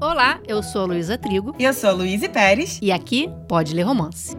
Olá, 0.00 0.40
eu 0.46 0.62
sou 0.62 0.82
a 0.82 0.84
Luísa 0.84 1.18
Trigo. 1.18 1.56
E 1.58 1.64
eu 1.64 1.74
sou 1.74 1.90
a 1.90 1.92
Luísa 1.92 2.28
Pérez. 2.28 2.78
E 2.80 2.92
aqui 2.92 3.28
pode 3.48 3.74
ler 3.74 3.82
romance. 3.82 4.36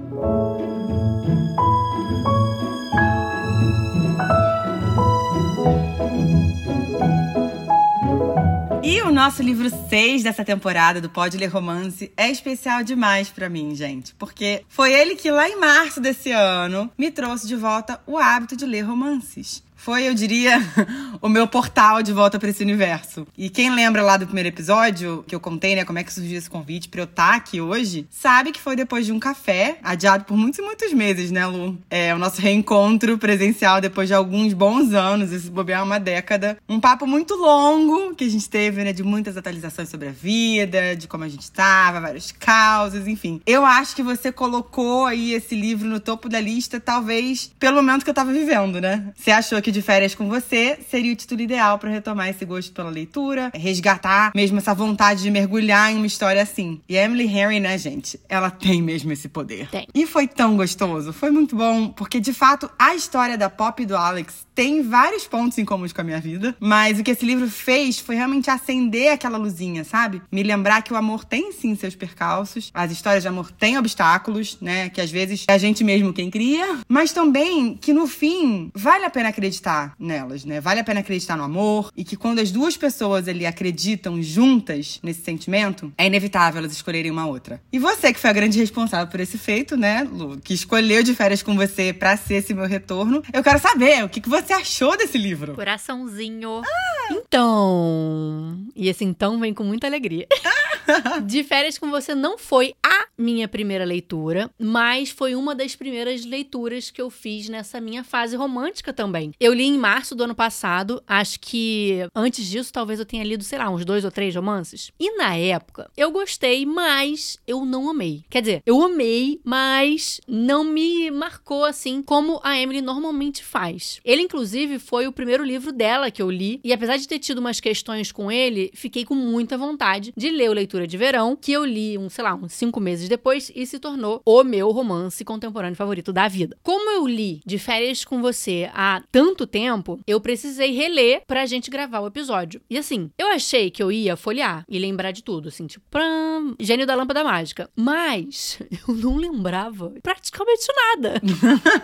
E 8.82 9.02
o 9.02 9.12
nosso 9.12 9.44
livro 9.44 9.70
6 9.90 10.24
dessa 10.24 10.46
temporada 10.46 11.02
do 11.02 11.10
Pode 11.10 11.36
Ler 11.36 11.48
Romance 11.48 12.10
é 12.16 12.32
especial 12.32 12.82
demais 12.82 13.30
para 13.30 13.50
mim, 13.50 13.76
gente, 13.76 14.16
porque 14.16 14.64
foi 14.70 14.94
ele 14.94 15.16
que 15.16 15.30
lá 15.30 15.50
em 15.50 15.60
março 15.60 16.00
desse 16.00 16.32
ano 16.32 16.90
me 16.98 17.12
trouxe 17.12 17.46
de 17.46 17.58
volta 17.58 18.00
o 18.08 18.18
hábito 18.18 18.56
de 18.56 18.66
ler 18.66 18.84
romances 18.84 19.62
foi, 19.80 20.10
eu 20.10 20.14
diria, 20.14 20.62
o 21.22 21.30
meu 21.30 21.48
portal 21.48 22.04
de 22.04 22.12
volta 22.12 22.38
para 22.38 22.50
esse 22.50 22.62
universo. 22.62 23.26
E 23.38 23.50
quem 23.50 23.74
lembra 23.74 24.02
lá 24.02 24.18
do 24.18 24.26
primeiro 24.26 24.50
episódio, 24.50 25.24
que 25.26 25.34
eu 25.34 25.40
contei, 25.40 25.74
né, 25.74 25.86
como 25.86 25.98
é 25.98 26.04
que 26.04 26.14
surgiu 26.14 26.38
esse 26.38 26.50
convite 26.50 26.90
pra 26.90 27.00
eu 27.00 27.06
estar 27.06 27.30
tá 27.30 27.36
aqui 27.36 27.62
hoje, 27.62 28.06
sabe 28.10 28.52
que 28.52 28.60
foi 28.60 28.76
depois 28.76 29.06
de 29.06 29.14
um 29.14 29.20
café, 29.20 29.80
adiado 29.82 30.26
por 30.26 30.36
muitos 30.36 30.60
e 30.60 30.62
muitos 30.62 30.92
meses, 30.92 31.32
né, 31.32 31.48
Lu? 31.48 31.78
É 31.90 32.14
o 32.14 32.18
nosso 32.18 32.42
reencontro 32.42 33.18
presencial 33.18 33.80
depois 33.80 34.10
de 34.10 34.14
alguns 34.14 34.54
bons 34.54 34.94
anos, 34.94 35.32
esse 35.32 35.50
bobear 35.50 35.82
uma 35.82 35.98
década. 35.98 36.58
Um 36.68 36.80
papo 36.80 37.08
muito 37.08 37.34
longo 37.36 38.14
que 38.16 38.26
a 38.26 38.30
gente 38.30 38.50
teve, 38.50 38.84
né, 38.84 38.92
de 38.92 39.02
muitas 39.02 39.38
atualizações 39.38 39.88
sobre 39.88 40.10
a 40.10 40.12
vida, 40.12 40.94
de 40.94 41.08
como 41.08 41.24
a 41.24 41.30
gente 41.30 41.44
estava, 41.44 42.02
vários 42.02 42.34
causos, 42.34 43.08
enfim. 43.08 43.40
Eu 43.46 43.66
acho 43.66 43.96
que 43.96 44.04
você 44.04 44.30
colocou 44.30 45.06
aí 45.06 45.34
esse 45.34 45.56
livro 45.56 45.88
no 45.88 46.02
topo 46.02 46.28
da 46.28 46.42
lista, 46.42 46.82
talvez 46.82 47.50
pelo 47.58 47.78
momento 47.78 48.04
que 48.04 48.10
eu 48.10 48.14
tava 48.14 48.34
vivendo, 48.34 48.82
né? 48.82 49.06
Você 49.16 49.32
achou 49.32 49.62
que 49.62 49.69
que 49.70 49.72
de 49.72 49.82
férias 49.84 50.16
com 50.16 50.28
você 50.28 50.80
seria 50.90 51.14
o 51.14 51.16
título 51.16 51.42
ideal 51.42 51.78
para 51.78 51.92
retomar 51.92 52.28
esse 52.28 52.44
gosto 52.44 52.74
pela 52.74 52.90
leitura, 52.90 53.52
resgatar 53.54 54.32
mesmo 54.36 54.58
essa 54.58 54.74
vontade 54.74 55.22
de 55.22 55.30
mergulhar 55.30 55.92
em 55.92 55.98
uma 55.98 56.08
história 56.08 56.42
assim. 56.42 56.82
E 56.90 56.98
a 56.98 57.04
Emily 57.04 57.26
Henry, 57.26 57.60
né, 57.60 57.78
gente? 57.78 58.20
Ela 58.28 58.50
tem 58.50 58.82
mesmo 58.82 59.12
esse 59.12 59.30
poder. 59.30 59.70
Tem. 59.70 59.88
E 59.94 60.08
foi 60.08 60.28
tão 60.28 60.58
gostoso, 60.58 61.14
foi 61.14 61.30
muito 61.30 61.56
bom, 61.56 61.90
porque 61.90 62.20
de 62.20 62.34
fato 62.34 62.70
a 62.80 62.96
história 62.96 63.38
da 63.38 63.48
Pop 63.48 63.82
e 63.82 63.86
do 63.86 63.96
Alex 63.96 64.48
tem 64.56 64.82
vários 64.82 65.26
pontos 65.26 65.58
em 65.58 65.64
comum 65.64 65.88
com 65.88 66.02
a 66.02 66.04
minha 66.04 66.20
vida, 66.20 66.54
mas 66.60 67.00
o 67.00 67.04
que 67.04 67.12
esse 67.12 67.26
livro 67.26 67.50
fez 67.50 68.00
foi 68.00 68.16
realmente 68.16 68.50
acender 68.50 69.14
aquela 69.14 69.38
luzinha, 69.38 69.86
sabe? 69.86 70.22
Me 70.30 70.44
lembrar 70.44 70.82
que 70.82 70.92
o 70.92 70.98
amor 70.98 71.24
tem 71.24 71.54
sim 71.54 71.76
seus 71.76 71.96
percalços, 71.96 72.70
as 72.74 72.92
histórias 72.92 73.24
de 73.24 73.30
amor 73.30 73.52
têm 73.52 73.78
obstáculos, 73.78 74.58
né? 74.60 74.90
Que 74.90 75.00
às 75.00 75.10
vezes 75.10 75.46
é 75.48 75.54
a 75.54 75.58
gente 75.58 75.82
mesmo 75.82 76.12
quem 76.12 76.30
cria, 76.30 76.80
mas 76.90 77.14
também 77.14 77.78
que 77.80 77.94
no 77.94 78.06
fim 78.06 78.70
vale 78.76 79.06
a 79.06 79.10
pena 79.10 79.30
acreditar 79.30 79.59
acreditar 79.60 79.94
nelas, 80.00 80.46
né? 80.46 80.62
Vale 80.62 80.80
a 80.80 80.84
pena 80.84 81.02
acreditar 81.02 81.36
no 81.36 81.44
amor 81.44 81.92
e 81.96 82.04
que 82.04 82.16
quando 82.16 82.40
as 82.40 82.52
duas 82.52 82.78
pessoas 82.78 83.28
ali 83.28 83.46
acreditam 83.46 84.22
juntas 84.22 85.00
nesse 85.04 85.22
sentimento, 85.22 85.92
é 85.98 86.08
inevitável 86.08 86.60
elas 86.60 86.72
escolherem 86.72 87.12
uma 87.12 87.28
outra. 87.28 87.62
E 87.72 87.78
você 87.78 88.14
que 88.14 88.20
foi 88.20 88.30
a 88.30 88.34
grande 88.34 88.58
responsável 88.58 89.08
por 89.08 89.20
esse 89.20 89.38
feito, 89.38 89.76
né, 89.76 90.08
Lu, 90.10 90.40
que 90.40 90.54
escolheu 90.54 91.04
de 91.04 91.14
férias 91.14 91.44
com 91.44 91.56
você 91.56 91.94
para 91.94 92.16
ser 92.18 92.36
esse 92.36 92.54
meu 92.54 92.66
retorno, 92.66 93.22
eu 93.34 93.44
quero 93.44 93.60
saber 93.60 94.04
o 94.04 94.10
que, 94.10 94.22
que 94.22 94.30
você 94.30 94.54
achou 94.54 94.98
desse 94.98 95.18
livro. 95.18 95.54
Coraçãozinho. 95.56 96.62
Ah. 96.64 96.90
Então, 97.12 98.58
e 98.76 98.88
esse 98.88 99.04
então 99.04 99.40
vem 99.40 99.54
com 99.54 99.64
muita 99.64 99.88
alegria. 99.88 100.28
de 101.26 101.44
férias 101.44 101.78
com 101.78 101.90
você 101.90 102.16
não 102.16 102.38
foi 102.38 102.74
a 102.84 103.08
minha 103.18 103.48
primeira 103.48 103.84
leitura, 103.84 104.50
mas 104.58 105.10
foi 105.10 105.36
uma 105.36 105.54
das 105.54 105.76
primeiras 105.76 106.26
leituras 106.26 106.90
que 106.90 107.02
eu 107.02 107.10
fiz 107.10 107.50
nessa 107.50 107.82
minha 107.82 108.04
fase 108.04 108.36
romântica 108.36 108.94
também. 108.94 109.32
Eu 109.40 109.49
li 109.54 109.66
em 109.66 109.78
março 109.78 110.16
do 110.16 110.24
ano 110.24 110.36
passado, 110.36 111.02
acho 111.08 111.40
que 111.40 112.00
antes 112.16 112.46
disso 112.46 112.74
talvez 112.74 113.00
eu 113.00 113.06
tenha 113.06 113.24
lido, 113.24 113.44
sei 113.44 113.60
lá, 113.60 113.70
uns 113.70 113.86
dois 113.86 114.06
ou 114.06 114.12
três 114.12 114.36
romances. 114.36 114.92
E 115.00 115.18
na 115.18 115.36
época 115.36 115.90
eu 115.96 116.12
gostei, 116.12 116.66
mas 116.66 117.38
eu 117.48 117.66
não 117.66 117.90
amei. 117.90 118.24
Quer 118.30 118.42
dizer, 118.42 118.64
eu 118.66 118.82
amei, 118.82 119.40
mas 119.44 120.20
não 120.28 120.64
me 120.64 121.10
marcou 121.12 121.66
assim 121.66 122.02
como 122.02 122.40
a 122.44 122.60
Emily 122.60 122.82
normalmente 122.82 123.44
faz. 123.44 124.00
Ele, 124.04 124.24
inclusive, 124.24 124.80
foi 124.80 125.08
o 125.08 125.12
primeiro 125.12 125.44
livro 125.44 125.72
dela 125.72 126.12
que 126.12 126.22
eu 126.22 126.30
li, 126.30 126.60
e 126.64 126.74
apesar 126.74 126.98
de 126.98 127.08
ter 127.08 127.20
tido 127.20 127.40
umas 127.40 127.60
questões 127.60 128.12
com 128.12 128.32
ele, 128.32 128.72
fiquei 128.74 129.06
com 129.06 129.16
muita 129.16 129.58
vontade 129.58 130.14
de 130.16 130.30
ler 130.30 130.50
o 130.50 130.54
Leitura 130.54 130.88
de 130.88 130.98
Verão, 130.98 131.36
que 131.36 131.52
eu 131.52 131.66
li, 131.66 131.98
um, 131.98 132.10
sei 132.10 132.24
lá, 132.24 132.34
uns 132.36 132.54
cinco 132.54 132.80
meses 132.80 133.08
depois 133.08 133.52
e 133.56 133.66
se 133.66 133.80
tornou 133.80 134.22
o 134.26 134.44
meu 134.44 134.72
romance 134.72 135.24
contemporâneo 135.24 135.76
favorito 135.76 136.12
da 136.12 136.28
vida. 136.28 136.58
Como 136.64 136.90
eu 136.92 137.08
li 137.08 137.42
de 137.46 137.58
férias 137.58 138.04
com 138.04 138.22
você 138.22 138.70
há 138.74 139.02
tanto 139.12 139.39
tempo, 139.48 140.00
eu 140.08 140.20
precisei 140.20 140.72
reler 140.72 141.24
pra 141.28 141.46
gente 141.46 141.70
gravar 141.70 142.00
o 142.00 142.08
episódio. 142.08 142.62
E 142.70 142.78
assim, 142.78 143.10
eu 143.18 143.28
achei 143.28 143.70
que 143.70 143.82
eu 143.82 143.92
ia 143.92 144.16
folhear 144.16 144.66
e 144.68 144.80
lembrar 144.80 145.12
de 145.12 145.24
tudo, 145.24 145.50
assim, 145.50 145.68
tipo, 145.68 145.86
pram, 145.90 146.56
gênio 146.60 146.86
da 146.86 146.96
lâmpada 146.96 147.24
mágica. 147.24 147.70
Mas 147.76 148.60
eu 148.88 148.94
não 148.96 149.18
lembrava 149.18 149.94
praticamente 150.02 150.68
nada. 150.76 151.22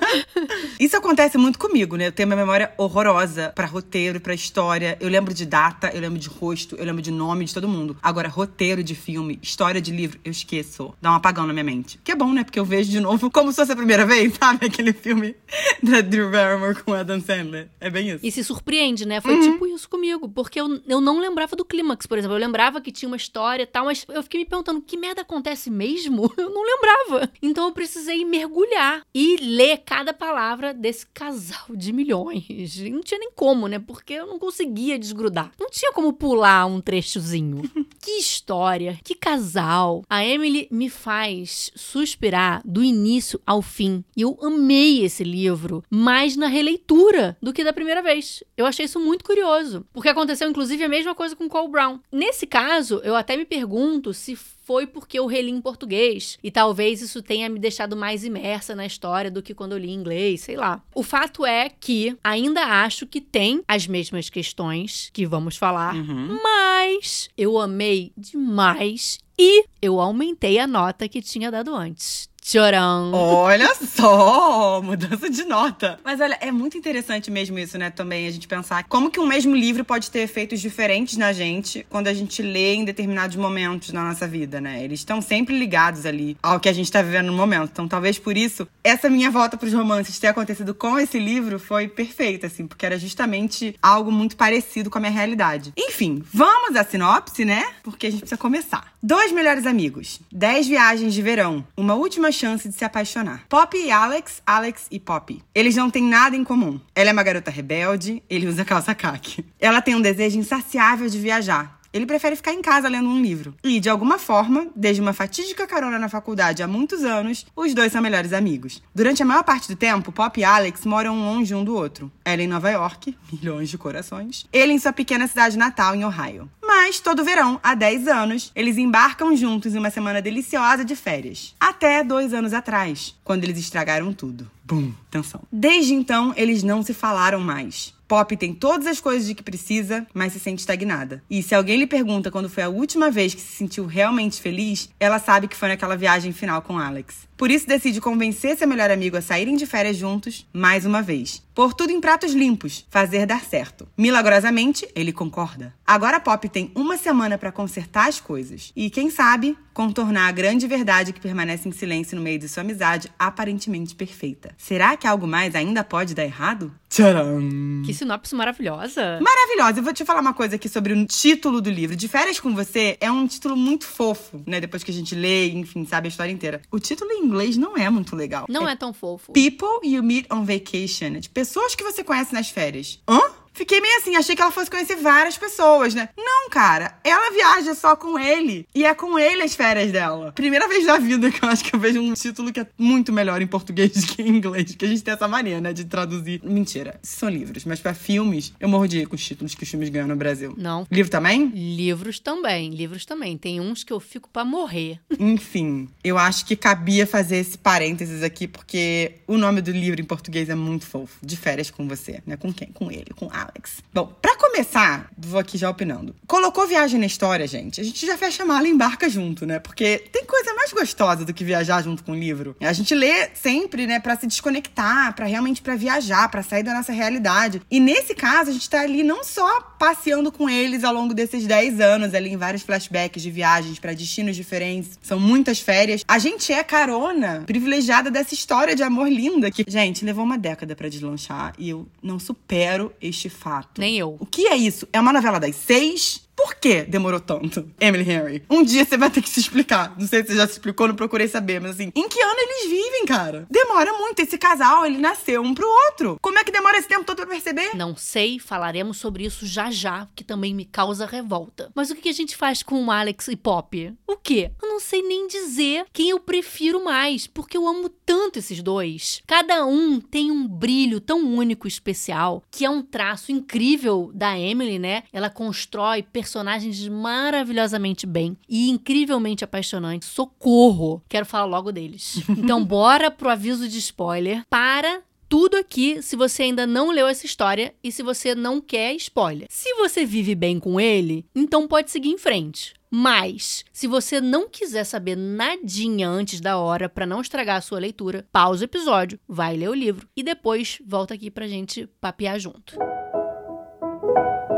Isso 0.79 0.97
acontece 0.97 1.37
muito 1.37 1.59
comigo, 1.59 1.95
né? 1.95 2.07
Eu 2.07 2.11
tenho 2.11 2.29
uma 2.29 2.35
memória 2.35 2.73
horrorosa 2.77 3.51
para 3.55 3.67
roteiro, 3.67 4.19
para 4.19 4.33
história. 4.33 4.97
Eu 4.99 5.09
lembro 5.09 5.33
de 5.33 5.45
data, 5.45 5.91
eu 5.93 6.01
lembro 6.01 6.19
de 6.19 6.27
rosto, 6.27 6.75
eu 6.75 6.85
lembro 6.85 7.01
de 7.01 7.11
nome 7.11 7.45
de 7.45 7.53
todo 7.53 7.67
mundo. 7.67 7.97
Agora, 8.01 8.27
roteiro 8.27 8.83
de 8.83 8.95
filme, 8.95 9.39
história 9.41 9.81
de 9.81 9.91
livro, 9.91 10.19
eu 10.23 10.31
esqueço. 10.31 10.93
Dá 11.01 11.11
um 11.11 11.15
apagão 11.15 11.45
na 11.45 11.53
minha 11.53 11.63
mente. 11.63 11.99
Que 12.03 12.11
é 12.11 12.15
bom, 12.15 12.33
né? 12.33 12.43
Porque 12.43 12.59
eu 12.59 12.65
vejo 12.65 12.91
de 12.91 12.99
novo 12.99 13.29
como 13.31 13.51
se 13.51 13.57
fosse 13.57 13.71
a 13.71 13.75
primeira 13.75 14.05
vez, 14.05 14.33
sabe? 14.39 14.65
Aquele 14.65 14.93
filme 14.93 15.35
da 15.81 16.01
Drew 16.01 16.29
Barrymore 16.31 16.81
com 16.83 16.93
Adam 16.93 17.19
Sandler. 17.19 17.44
É 17.79 17.89
bem 17.89 18.09
isso. 18.09 18.25
E 18.25 18.31
se 18.31 18.43
surpreende, 18.43 19.05
né? 19.05 19.21
Foi 19.21 19.35
uhum. 19.35 19.51
tipo 19.51 19.67
isso 19.67 19.89
comigo. 19.89 20.29
Porque 20.29 20.59
eu, 20.59 20.81
eu 20.87 21.01
não 21.01 21.19
lembrava 21.19 21.55
do 21.55 21.65
clímax, 21.65 22.05
por 22.05 22.17
exemplo. 22.17 22.35
Eu 22.35 22.39
lembrava 22.39 22.81
que 22.81 22.91
tinha 22.91 23.07
uma 23.07 23.17
história 23.17 23.63
e 23.63 23.67
tal, 23.67 23.85
mas 23.85 24.05
eu 24.09 24.23
fiquei 24.23 24.39
me 24.39 24.45
perguntando 24.45 24.81
que 24.81 24.97
merda 24.97 25.21
acontece 25.21 25.69
mesmo? 25.69 26.31
Eu 26.37 26.49
não 26.49 26.63
lembrava. 26.63 27.31
Então 27.41 27.65
eu 27.65 27.71
precisei 27.71 28.23
mergulhar 28.23 29.01
e 29.13 29.37
ler 29.37 29.81
cada 29.85 30.13
palavra 30.13 30.73
desse 30.73 31.05
casal 31.07 31.67
de 31.75 31.91
milhões. 31.91 32.77
E 32.77 32.89
não 32.89 33.01
tinha 33.01 33.19
nem 33.19 33.31
como, 33.35 33.67
né? 33.67 33.79
Porque 33.79 34.13
eu 34.13 34.27
não 34.27 34.37
conseguia 34.37 34.99
desgrudar. 34.99 35.51
Não 35.59 35.69
tinha 35.69 35.91
como 35.91 36.13
pular 36.13 36.65
um 36.65 36.79
trechozinho. 36.79 37.63
que 37.99 38.11
história, 38.11 38.99
que 39.03 39.15
casal. 39.15 40.03
A 40.09 40.25
Emily 40.25 40.67
me 40.71 40.89
faz 40.89 41.71
suspirar 41.75 42.61
do 42.63 42.83
início 42.83 43.39
ao 43.45 43.61
fim. 43.61 44.03
E 44.15 44.21
eu 44.21 44.37
amei 44.41 45.03
esse 45.03 45.23
livro 45.23 45.83
mais 45.89 46.35
na 46.35 46.47
releitura 46.47 47.34
do 47.41 47.53
que 47.53 47.63
da 47.63 47.73
primeira 47.73 48.01
vez. 48.01 48.43
Eu 48.57 48.65
achei 48.65 48.85
isso 48.85 48.99
muito 48.99 49.23
curioso, 49.23 49.85
porque 49.93 50.09
aconteceu 50.09 50.49
inclusive 50.49 50.83
a 50.83 50.89
mesma 50.89 51.15
coisa 51.15 51.35
com 51.35 51.49
Cole 51.49 51.69
Brown. 51.71 51.99
Nesse 52.11 52.45
caso, 52.45 53.01
eu 53.03 53.15
até 53.15 53.35
me 53.37 53.45
pergunto 53.45 54.13
se 54.13 54.35
foi 54.65 54.87
porque 54.87 55.19
eu 55.19 55.27
reli 55.27 55.51
em 55.51 55.61
português. 55.61 56.39
E 56.43 56.49
talvez 56.49 57.01
isso 57.01 57.21
tenha 57.21 57.47
me 57.47 57.59
deixado 57.59 57.95
mais 57.95 58.23
imersa 58.23 58.75
na 58.75 58.85
história 58.85 59.29
do 59.29 59.43
que 59.43 59.53
quando 59.53 59.73
eu 59.73 59.77
li 59.77 59.89
em 59.89 59.93
inglês, 59.93 60.41
sei 60.41 60.57
lá. 60.57 60.83
O 60.93 61.03
fato 61.03 61.45
é 61.45 61.69
que 61.69 62.17
ainda 62.23 62.61
acho 62.61 63.05
que 63.05 63.21
tem 63.21 63.61
as 63.67 63.85
mesmas 63.85 64.29
questões 64.29 65.11
que 65.13 65.25
vamos 65.25 65.55
falar, 65.55 65.95
uhum. 65.95 66.39
mas 66.43 67.29
eu 67.37 67.59
amei 67.59 68.11
demais 68.17 69.19
e 69.37 69.65
eu 69.81 69.99
aumentei 69.99 70.57
a 70.57 70.65
nota 70.65 71.07
que 71.07 71.21
tinha 71.21 71.51
dado 71.51 71.75
antes. 71.75 72.29
Tchoram. 72.45 73.11
Olha 73.11 73.73
só, 73.73 74.79
mudança 74.79 75.27
de 75.31 75.43
nota. 75.45 75.99
Mas 76.03 76.21
olha, 76.21 76.37
é 76.39 76.51
muito 76.51 76.77
interessante 76.77 77.31
mesmo 77.31 77.57
isso, 77.57 77.75
né, 77.75 77.89
também, 77.89 78.27
a 78.27 78.31
gente 78.31 78.47
pensar 78.47 78.83
como 78.83 79.09
que 79.09 79.19
um 79.19 79.25
mesmo 79.25 79.55
livro 79.55 79.83
pode 79.83 80.11
ter 80.11 80.19
efeitos 80.19 80.61
diferentes 80.61 81.17
na 81.17 81.33
gente 81.33 81.83
quando 81.89 82.07
a 82.07 82.13
gente 82.13 82.43
lê 82.43 82.75
em 82.75 82.85
determinados 82.85 83.35
momentos 83.35 83.91
na 83.91 84.03
nossa 84.03 84.27
vida, 84.27 84.61
né? 84.61 84.83
Eles 84.83 84.99
estão 84.99 85.23
sempre 85.23 85.57
ligados 85.57 86.05
ali 86.05 86.37
ao 86.43 86.59
que 86.59 86.69
a 86.69 86.73
gente 86.73 86.91
tá 86.91 87.01
vivendo 87.01 87.25
no 87.25 87.33
momento. 87.33 87.71
Então, 87.71 87.87
talvez 87.87 88.19
por 88.19 88.37
isso, 88.37 88.67
essa 88.83 89.09
minha 89.09 89.31
volta 89.31 89.57
pros 89.57 89.73
romances 89.73 90.19
ter 90.19 90.27
acontecido 90.27 90.75
com 90.75 90.99
esse 90.99 91.17
livro 91.17 91.57
foi 91.57 91.87
perfeita, 91.87 92.45
assim, 92.45 92.67
porque 92.67 92.85
era 92.85 92.99
justamente 92.99 93.75
algo 93.81 94.11
muito 94.11 94.37
parecido 94.37 94.91
com 94.91 94.99
a 94.99 95.01
minha 95.01 95.11
realidade. 95.11 95.73
Enfim, 95.75 96.21
vamos 96.31 96.75
à 96.75 96.83
sinopse, 96.83 97.43
né? 97.43 97.65
Porque 97.81 98.05
a 98.05 98.11
gente 98.11 98.19
precisa 98.19 98.37
começar. 98.37 98.93
Dois 99.01 99.31
melhores 99.31 99.65
amigos, 99.65 100.19
dez 100.31 100.67
viagens 100.67 101.11
de 101.11 101.21
verão, 101.23 101.65
uma 101.75 101.95
última 101.95 102.34
chance 102.35 102.67
de 102.67 102.75
se 102.75 102.85
apaixonar. 102.85 103.45
Poppy 103.49 103.77
e 103.85 103.91
Alex, 103.91 104.41
Alex 104.45 104.87
e 104.91 104.99
Poppy. 104.99 105.41
Eles 105.53 105.75
não 105.75 105.89
têm 105.89 106.03
nada 106.03 106.35
em 106.35 106.43
comum. 106.43 106.79
Ela 106.93 107.09
é 107.09 107.13
uma 107.13 107.23
garota 107.23 107.49
rebelde, 107.49 108.21
ele 108.29 108.47
usa 108.47 108.63
calça 108.65 108.93
caque. 108.93 109.45
Ela 109.59 109.81
tem 109.81 109.95
um 109.95 110.01
desejo 110.01 110.37
insaciável 110.37 111.07
de 111.09 111.17
viajar. 111.17 111.79
Ele 111.95 112.05
prefere 112.05 112.35
ficar 112.35 112.51
em 112.51 112.61
casa 112.61 112.89
lendo 112.89 113.07
um 113.07 113.21
livro. 113.21 113.55
E, 113.63 113.79
de 113.79 113.89
alguma 113.89 114.19
forma, 114.19 114.67
desde 114.75 115.01
uma 115.01 115.13
fatídica 115.13 115.65
carona 115.65 115.97
na 115.97 116.09
faculdade 116.09 116.61
há 116.61 116.67
muitos 116.67 117.05
anos, 117.05 117.45
os 117.55 117.73
dois 117.73 117.89
são 117.89 118.01
melhores 118.01 118.33
amigos. 118.33 118.83
Durante 118.93 119.23
a 119.23 119.25
maior 119.25 119.45
parte 119.45 119.69
do 119.69 119.77
tempo, 119.77 120.11
Pop 120.11 120.37
e 120.37 120.43
Alex 120.43 120.85
moram 120.85 121.17
longe 121.17 121.55
um 121.55 121.63
do 121.63 121.73
outro. 121.73 122.11
Ela 122.25 122.43
em 122.43 122.47
Nova 122.47 122.69
York, 122.69 123.17
milhões 123.31 123.69
de 123.69 123.77
corações. 123.77 124.45
Ele 124.51 124.73
em 124.73 124.77
sua 124.77 124.91
pequena 124.91 125.25
cidade 125.25 125.57
natal, 125.57 125.95
em 125.95 126.03
Ohio. 126.03 126.49
Mas, 126.61 126.99
todo 126.99 127.23
verão, 127.23 127.61
há 127.63 127.73
10 127.73 128.09
anos, 128.09 128.51
eles 128.53 128.77
embarcam 128.77 129.33
juntos 129.33 129.73
em 129.73 129.77
uma 129.77 129.89
semana 129.89 130.21
deliciosa 130.21 130.83
de 130.83 130.97
férias. 130.97 131.55
Até 131.57 132.03
dois 132.03 132.33
anos 132.33 132.51
atrás, 132.51 133.15
quando 133.23 133.45
eles 133.45 133.57
estragaram 133.57 134.11
tudo. 134.11 134.51
Bum, 134.65 134.91
tensão. 135.09 135.43
Desde 135.49 135.93
então, 135.93 136.33
eles 136.35 136.61
não 136.61 136.83
se 136.83 136.93
falaram 136.93 137.39
mais. 137.39 137.94
Pop 138.07 138.35
tem 138.37 138.53
todas 138.53 138.85
as 138.85 138.99
coisas 138.99 139.27
de 139.27 139.33
que 139.33 139.41
precisa, 139.41 140.05
mas 140.13 140.33
se 140.33 140.39
sente 140.39 140.59
estagnada. 140.59 141.23
E 141.29 141.41
se 141.41 141.55
alguém 141.55 141.77
lhe 141.77 141.87
pergunta 141.87 142.29
quando 142.29 142.49
foi 142.49 142.63
a 142.63 142.69
última 142.69 143.09
vez 143.09 143.33
que 143.33 143.41
se 143.41 143.55
sentiu 143.55 143.85
realmente 143.85 144.41
feliz, 144.41 144.89
ela 144.99 145.19
sabe 145.19 145.47
que 145.47 145.55
foi 145.55 145.69
naquela 145.69 145.97
viagem 145.97 146.31
final 146.31 146.61
com 146.61 146.77
Alex. 146.77 147.27
Por 147.35 147.49
isso 147.49 147.67
decide 147.67 147.99
convencer 147.99 148.55
seu 148.57 148.67
melhor 148.67 148.91
amigo 148.91 149.17
a 149.17 149.21
saírem 149.21 149.55
de 149.55 149.65
férias 149.65 149.97
juntos 149.97 150.47
mais 150.53 150.85
uma 150.85 151.01
vez. 151.01 151.44
Pôr 151.55 151.73
tudo 151.73 151.91
em 151.91 152.01
pratos 152.01 152.33
limpos, 152.33 152.85
fazer 152.89 153.25
dar 153.25 153.39
certo. 153.45 153.87
Milagrosamente, 153.97 154.85
ele 154.93 155.13
concorda. 155.13 155.73
Agora 155.87 156.17
a 156.17 156.19
Pop 156.19 156.49
tem 156.49 156.69
uma 156.75 156.97
semana 156.97 157.37
para 157.37 157.49
consertar 157.49 158.09
as 158.09 158.19
coisas 158.19 158.73
e, 158.75 158.89
quem 158.89 159.09
sabe, 159.09 159.57
contornar 159.73 160.27
a 160.27 160.31
grande 160.31 160.67
verdade 160.67 161.13
que 161.13 161.19
permanece 161.19 161.67
em 161.67 161.71
silêncio 161.71 162.17
no 162.17 162.21
meio 162.21 162.39
de 162.39 162.49
sua 162.49 162.61
amizade 162.61 163.09
aparentemente 163.17 163.95
perfeita. 163.95 164.53
Será 164.57 164.97
que 164.97 165.07
algo 165.07 165.25
mais 165.25 165.55
ainda 165.55 165.81
pode 165.81 166.13
dar 166.13 166.25
errado? 166.25 166.73
Tcharam! 166.89 167.41
Que 167.85 167.93
sinopse 167.93 168.33
maravilhosa. 168.35 169.19
Maravilhosa. 169.21 169.79
Eu 169.79 169.83
vou 169.83 169.93
te 169.93 170.05
falar 170.05 170.21
uma 170.21 170.33
coisa 170.33 170.55
aqui 170.55 170.69
sobre 170.69 170.93
o 170.93 171.05
título 171.05 171.61
do 171.61 171.69
livro. 171.69 171.95
De 171.95 172.07
Férias 172.07 172.39
com 172.39 172.55
Você 172.55 172.97
é 173.01 173.11
um 173.11 173.27
título 173.27 173.55
muito 173.57 173.85
fofo, 173.85 174.41
né? 174.45 174.61
Depois 174.61 174.83
que 174.83 174.91
a 174.91 174.93
gente 174.93 175.13
lê, 175.13 175.49
enfim, 175.49 175.85
sabe 175.85 176.07
a 176.07 176.09
história 176.09 176.31
inteira. 176.31 176.61
O 176.71 176.79
título 176.79 177.11
em 177.11 177.25
inglês 177.25 177.57
não 177.57 177.77
é 177.77 177.89
muito 177.89 178.15
legal. 178.15 178.45
Não 178.49 178.67
é, 178.67 178.71
é 178.71 178.75
tão 178.75 178.93
fofo. 178.93 179.33
People 179.33 179.79
You 179.83 180.01
Meet 180.03 180.27
on 180.31 180.45
Vacation. 180.45 181.19
De 181.19 181.29
pessoas 181.45 181.75
que 181.75 181.83
você 181.83 182.03
conhece 182.03 182.33
nas 182.33 182.49
férias. 182.49 182.99
Hã? 183.07 183.21
Fiquei 183.55 183.79
meio 183.79 183.97
assim, 183.97 184.17
achei 184.17 184.35
que 184.35 184.41
ela 184.41 184.51
fosse 184.51 184.69
conhecer 184.69 184.97
várias 184.97 185.37
pessoas, 185.37 185.95
né? 185.95 186.09
Não, 186.17 186.49
cara, 186.49 186.99
ela 187.05 187.31
viaja 187.31 187.73
só 187.73 187.95
com 187.95 188.19
ele. 188.19 188.67
E 188.75 188.83
é 188.85 188.93
com 188.93 189.17
ele 189.17 189.41
as 189.43 189.55
férias 189.55 189.93
dela. 189.93 190.33
Primeira 190.33 190.67
vez 190.67 190.85
na 190.85 190.97
vida 190.97 191.31
que 191.31 191.41
eu 191.41 191.47
acho 191.47 191.63
que 191.63 191.73
eu 191.73 191.79
vejo 191.79 192.01
um 192.01 192.13
título 192.13 192.51
que 192.51 192.59
é 192.59 192.67
muito 192.77 193.13
melhor 193.13 193.41
em 193.41 193.47
português 193.47 193.91
do 193.93 194.07
que 194.13 194.21
em 194.21 194.27
inglês. 194.27 194.75
Que 194.75 194.83
a 194.83 194.87
gente 194.89 195.01
tem 195.01 195.13
essa 195.13 195.27
mania, 195.27 195.61
né, 195.61 195.71
de 195.71 195.85
traduzir. 195.85 196.41
Mentira, 196.43 196.99
são 197.01 197.29
livros. 197.29 197.63
Mas 197.63 197.79
para 197.79 197.93
filmes, 197.93 198.53
eu 198.59 198.67
morro 198.67 198.87
de 198.87 198.99
ir 198.99 199.07
com 199.07 199.15
os 199.15 199.23
títulos 199.23 199.55
que 199.55 199.63
os 199.63 199.69
filmes 199.69 199.87
ganham 199.87 200.07
no 200.09 200.17
Brasil. 200.17 200.53
Não. 200.57 200.85
Livro 200.91 201.09
também? 201.09 201.45
Livros 201.47 202.19
também, 202.19 202.71
livros 202.71 203.05
também. 203.05 203.37
Tem 203.37 203.61
uns 203.61 203.85
que 203.85 203.93
eu 203.93 204.01
fico 204.01 204.29
para 204.29 204.43
morrer. 204.43 204.99
Enfim, 205.17 205.87
eu 206.03 206.17
acho 206.17 206.45
que 206.45 206.57
cabia 206.57 207.07
fazer 207.07 207.37
esse 207.37 207.57
parênteses 207.57 208.21
aqui, 208.21 208.49
porque 208.49 209.13
o 209.25 209.37
nome 209.37 209.61
do 209.61 209.71
livro 209.71 210.01
em 210.01 210.05
português 210.05 210.49
é 210.49 210.55
muito 210.55 210.85
fofo. 210.85 211.25
De 211.25 211.37
férias 211.37 211.71
com 211.71 211.87
você, 211.87 212.21
né? 212.25 212.35
Com 212.35 212.53
quem? 212.53 212.67
Com 212.73 212.91
ele, 212.91 213.11
com 213.15 213.29
a 213.31 213.44
Alex. 213.45 213.81
Bom, 213.93 214.07
para 214.21 214.35
começar, 214.37 215.09
vou 215.17 215.39
aqui 215.39 215.57
já 215.57 215.69
opinando. 215.69 216.15
Colocou 216.27 216.67
viagem 216.67 216.99
na 216.99 217.05
história, 217.05 217.47
gente. 217.47 217.79
A 217.79 217.83
gente 217.83 218.05
já 218.05 218.17
fecha 218.17 218.43
a 218.43 218.45
mala 218.45 218.67
e 218.67 218.71
embarca 218.71 219.09
junto, 219.09 219.45
né? 219.45 219.59
Porque 219.59 219.99
tem 220.11 220.25
coisa 220.25 220.53
mais 220.53 220.71
gostosa 220.73 221.25
do 221.25 221.33
que 221.33 221.43
viajar 221.43 221.81
junto 221.81 222.03
com 222.03 222.11
o 222.11 222.15
livro. 222.15 222.55
A 222.61 222.73
gente 222.73 222.93
lê 222.93 223.29
sempre, 223.33 223.87
né, 223.87 223.99
para 223.99 224.15
se 224.17 224.27
desconectar, 224.27 225.15
para 225.15 225.25
realmente 225.25 225.61
para 225.61 225.75
viajar, 225.75 226.29
para 226.29 226.43
sair 226.43 226.63
da 226.63 226.73
nossa 226.73 226.91
realidade. 226.91 227.61
E 227.69 227.79
nesse 227.79 228.15
caso, 228.15 228.49
a 228.49 228.53
gente 228.53 228.69
tá 228.69 228.81
ali 228.81 229.03
não 229.03 229.23
só 229.23 229.74
passeando 229.77 230.31
com 230.31 230.49
eles 230.49 230.83
ao 230.83 230.93
longo 230.93 231.13
desses 231.13 231.45
10 231.45 231.79
anos, 231.79 232.13
ali 232.13 232.31
em 232.31 232.37
vários 232.37 232.63
flashbacks 232.63 233.21
de 233.21 233.31
viagens 233.31 233.79
para 233.79 233.93
destinos 233.93 234.35
diferentes. 234.35 234.99
São 235.01 235.19
muitas 235.19 235.59
férias. 235.59 236.03
A 236.07 236.19
gente 236.19 236.51
é 236.51 236.63
carona 236.63 237.43
privilegiada 237.45 238.09
dessa 238.09 238.33
história 238.33 238.75
de 238.75 238.83
amor 238.83 239.09
linda 239.09 239.51
que, 239.51 239.65
gente, 239.67 240.05
levou 240.05 240.23
uma 240.23 240.37
década 240.37 240.75
para 240.75 240.89
deslanchar 240.89 241.53
e 241.57 241.69
eu 241.69 241.87
não 242.01 242.19
supero 242.19 242.93
este 243.01 243.29
fato. 243.29 243.79
Nem 243.79 243.97
eu. 243.97 244.17
O 244.19 244.25
que 244.25 244.47
é 244.47 244.55
isso? 244.55 244.87
É 244.91 244.99
uma 244.99 245.13
novela 245.13 245.39
das 245.39 245.55
seis? 245.55 246.25
Por 246.35 246.55
que 246.55 246.83
demorou 246.83 247.19
tanto, 247.19 247.69
Emily 247.79 248.09
Henry? 248.09 248.43
Um 248.49 248.63
dia 248.63 248.83
você 248.85 248.97
vai 248.97 249.09
ter 249.09 249.21
que 249.21 249.29
se 249.29 249.39
explicar. 249.39 249.95
Não 249.97 250.07
sei 250.07 250.21
se 250.21 250.29
você 250.29 250.35
já 250.35 250.45
se 250.45 250.53
explicou, 250.53 250.87
não 250.87 250.95
procurei 250.95 251.27
saber, 251.27 251.61
mas 251.61 251.71
assim, 251.71 251.91
em 251.95 252.09
que 252.09 252.21
ano 252.21 252.39
eles 252.39 252.69
vivem, 252.69 253.05
cara? 253.05 253.47
Demora 253.49 253.93
muito. 253.93 254.19
Esse 254.19 254.37
casal, 254.37 254.85
ele 254.85 254.97
nasceu 254.97 255.41
um 255.41 255.53
pro 255.53 255.67
outro. 255.67 256.17
Como 256.21 256.37
é 256.39 256.43
que 256.43 256.51
demora 256.51 256.77
esse 256.77 256.87
tempo 256.87 257.03
todo 257.05 257.17
pra 257.17 257.27
perceber? 257.27 257.75
Não 257.75 257.95
sei, 257.95 258.39
falaremos 258.39 258.97
sobre 258.97 259.25
isso 259.25 259.45
já 259.45 259.69
já, 259.71 260.07
que 260.15 260.23
também 260.23 260.53
me 260.53 260.65
causa 260.65 261.05
revolta. 261.05 261.71
Mas 261.75 261.89
o 261.89 261.95
que 261.95 262.09
a 262.09 262.13
gente 262.13 262.35
faz 262.35 262.63
com 262.63 262.85
o 262.85 262.91
Alex 262.91 263.27
e 263.27 263.35
Pop? 263.35 263.93
O 264.07 264.17
quê? 264.17 264.51
Eu 264.61 264.69
não 264.69 264.79
sei 264.79 265.01
nem 265.01 265.27
dizer 265.27 265.85
quem 265.93 266.09
eu 266.09 266.19
prefiro 266.19 266.83
mais, 266.83 267.27
porque 267.27 267.57
eu 267.57 267.67
amo 267.67 267.89
tanto 267.89 268.39
esses 268.39 268.61
dois. 268.61 269.21
Cada 269.27 269.65
um 269.65 269.99
tem 269.99 270.31
um 270.31 270.47
brilho 270.47 270.99
tão 270.99 271.19
único 271.19 271.67
e 271.67 271.69
especial, 271.69 272.43
que 272.49 272.65
é 272.65 272.69
um 272.69 272.81
traço 272.81 273.31
incrível 273.31 274.11
da 274.13 274.37
Emily, 274.37 274.79
né? 274.79 275.03
Ela 275.13 275.29
constrói 275.29 276.03
personagens 276.25 276.87
maravilhosamente 276.87 278.07
bem 278.07 278.35
e 278.49 278.67
incrivelmente 278.67 279.43
apaixonantes. 279.43 280.09
Socorro! 280.09 281.03
Quero 281.07 281.23
falar 281.25 281.45
logo 281.45 281.71
deles. 281.71 282.23
Então, 282.45 282.63
bora 282.63 283.09
pro 283.09 283.29
aviso 283.29 283.67
de 283.67 283.79
spoiler 283.79 284.43
para 284.49 285.01
tudo 285.27 285.57
aqui 285.57 286.01
se 286.01 286.15
você 286.15 286.43
ainda 286.43 286.67
não 286.67 286.91
leu 286.91 287.07
essa 287.07 287.25
história 287.25 287.73
e 287.83 287.91
se 287.91 288.03
você 288.03 288.35
não 288.35 288.61
quer 288.61 288.93
spoiler. 288.95 289.47
Se 289.49 289.73
você 289.75 290.05
vive 290.05 290.35
bem 290.35 290.59
com 290.59 290.79
ele, 290.79 291.25
então 291.33 291.67
pode 291.67 291.89
seguir 291.89 292.09
em 292.09 292.17
frente. 292.17 292.73
Mas, 292.91 293.63
se 293.73 293.87
você 293.87 294.21
não 294.21 294.47
quiser 294.47 294.83
saber 294.83 295.15
nadinha 295.15 296.07
antes 296.07 296.39
da 296.39 296.57
hora 296.57 296.87
para 296.87 297.05
não 297.05 297.21
estragar 297.21 297.57
a 297.57 297.61
sua 297.61 297.79
leitura, 297.79 298.27
pausa 298.31 298.63
o 298.63 298.65
episódio, 298.65 299.19
vai 299.27 299.57
ler 299.57 299.69
o 299.69 299.73
livro 299.73 300.07
e 300.15 300.21
depois 300.21 300.79
volta 300.85 301.13
aqui 301.13 301.31
pra 301.31 301.47
gente 301.47 301.87
papear 301.99 302.39
junto. 302.39 302.75
Pop. 302.75 304.54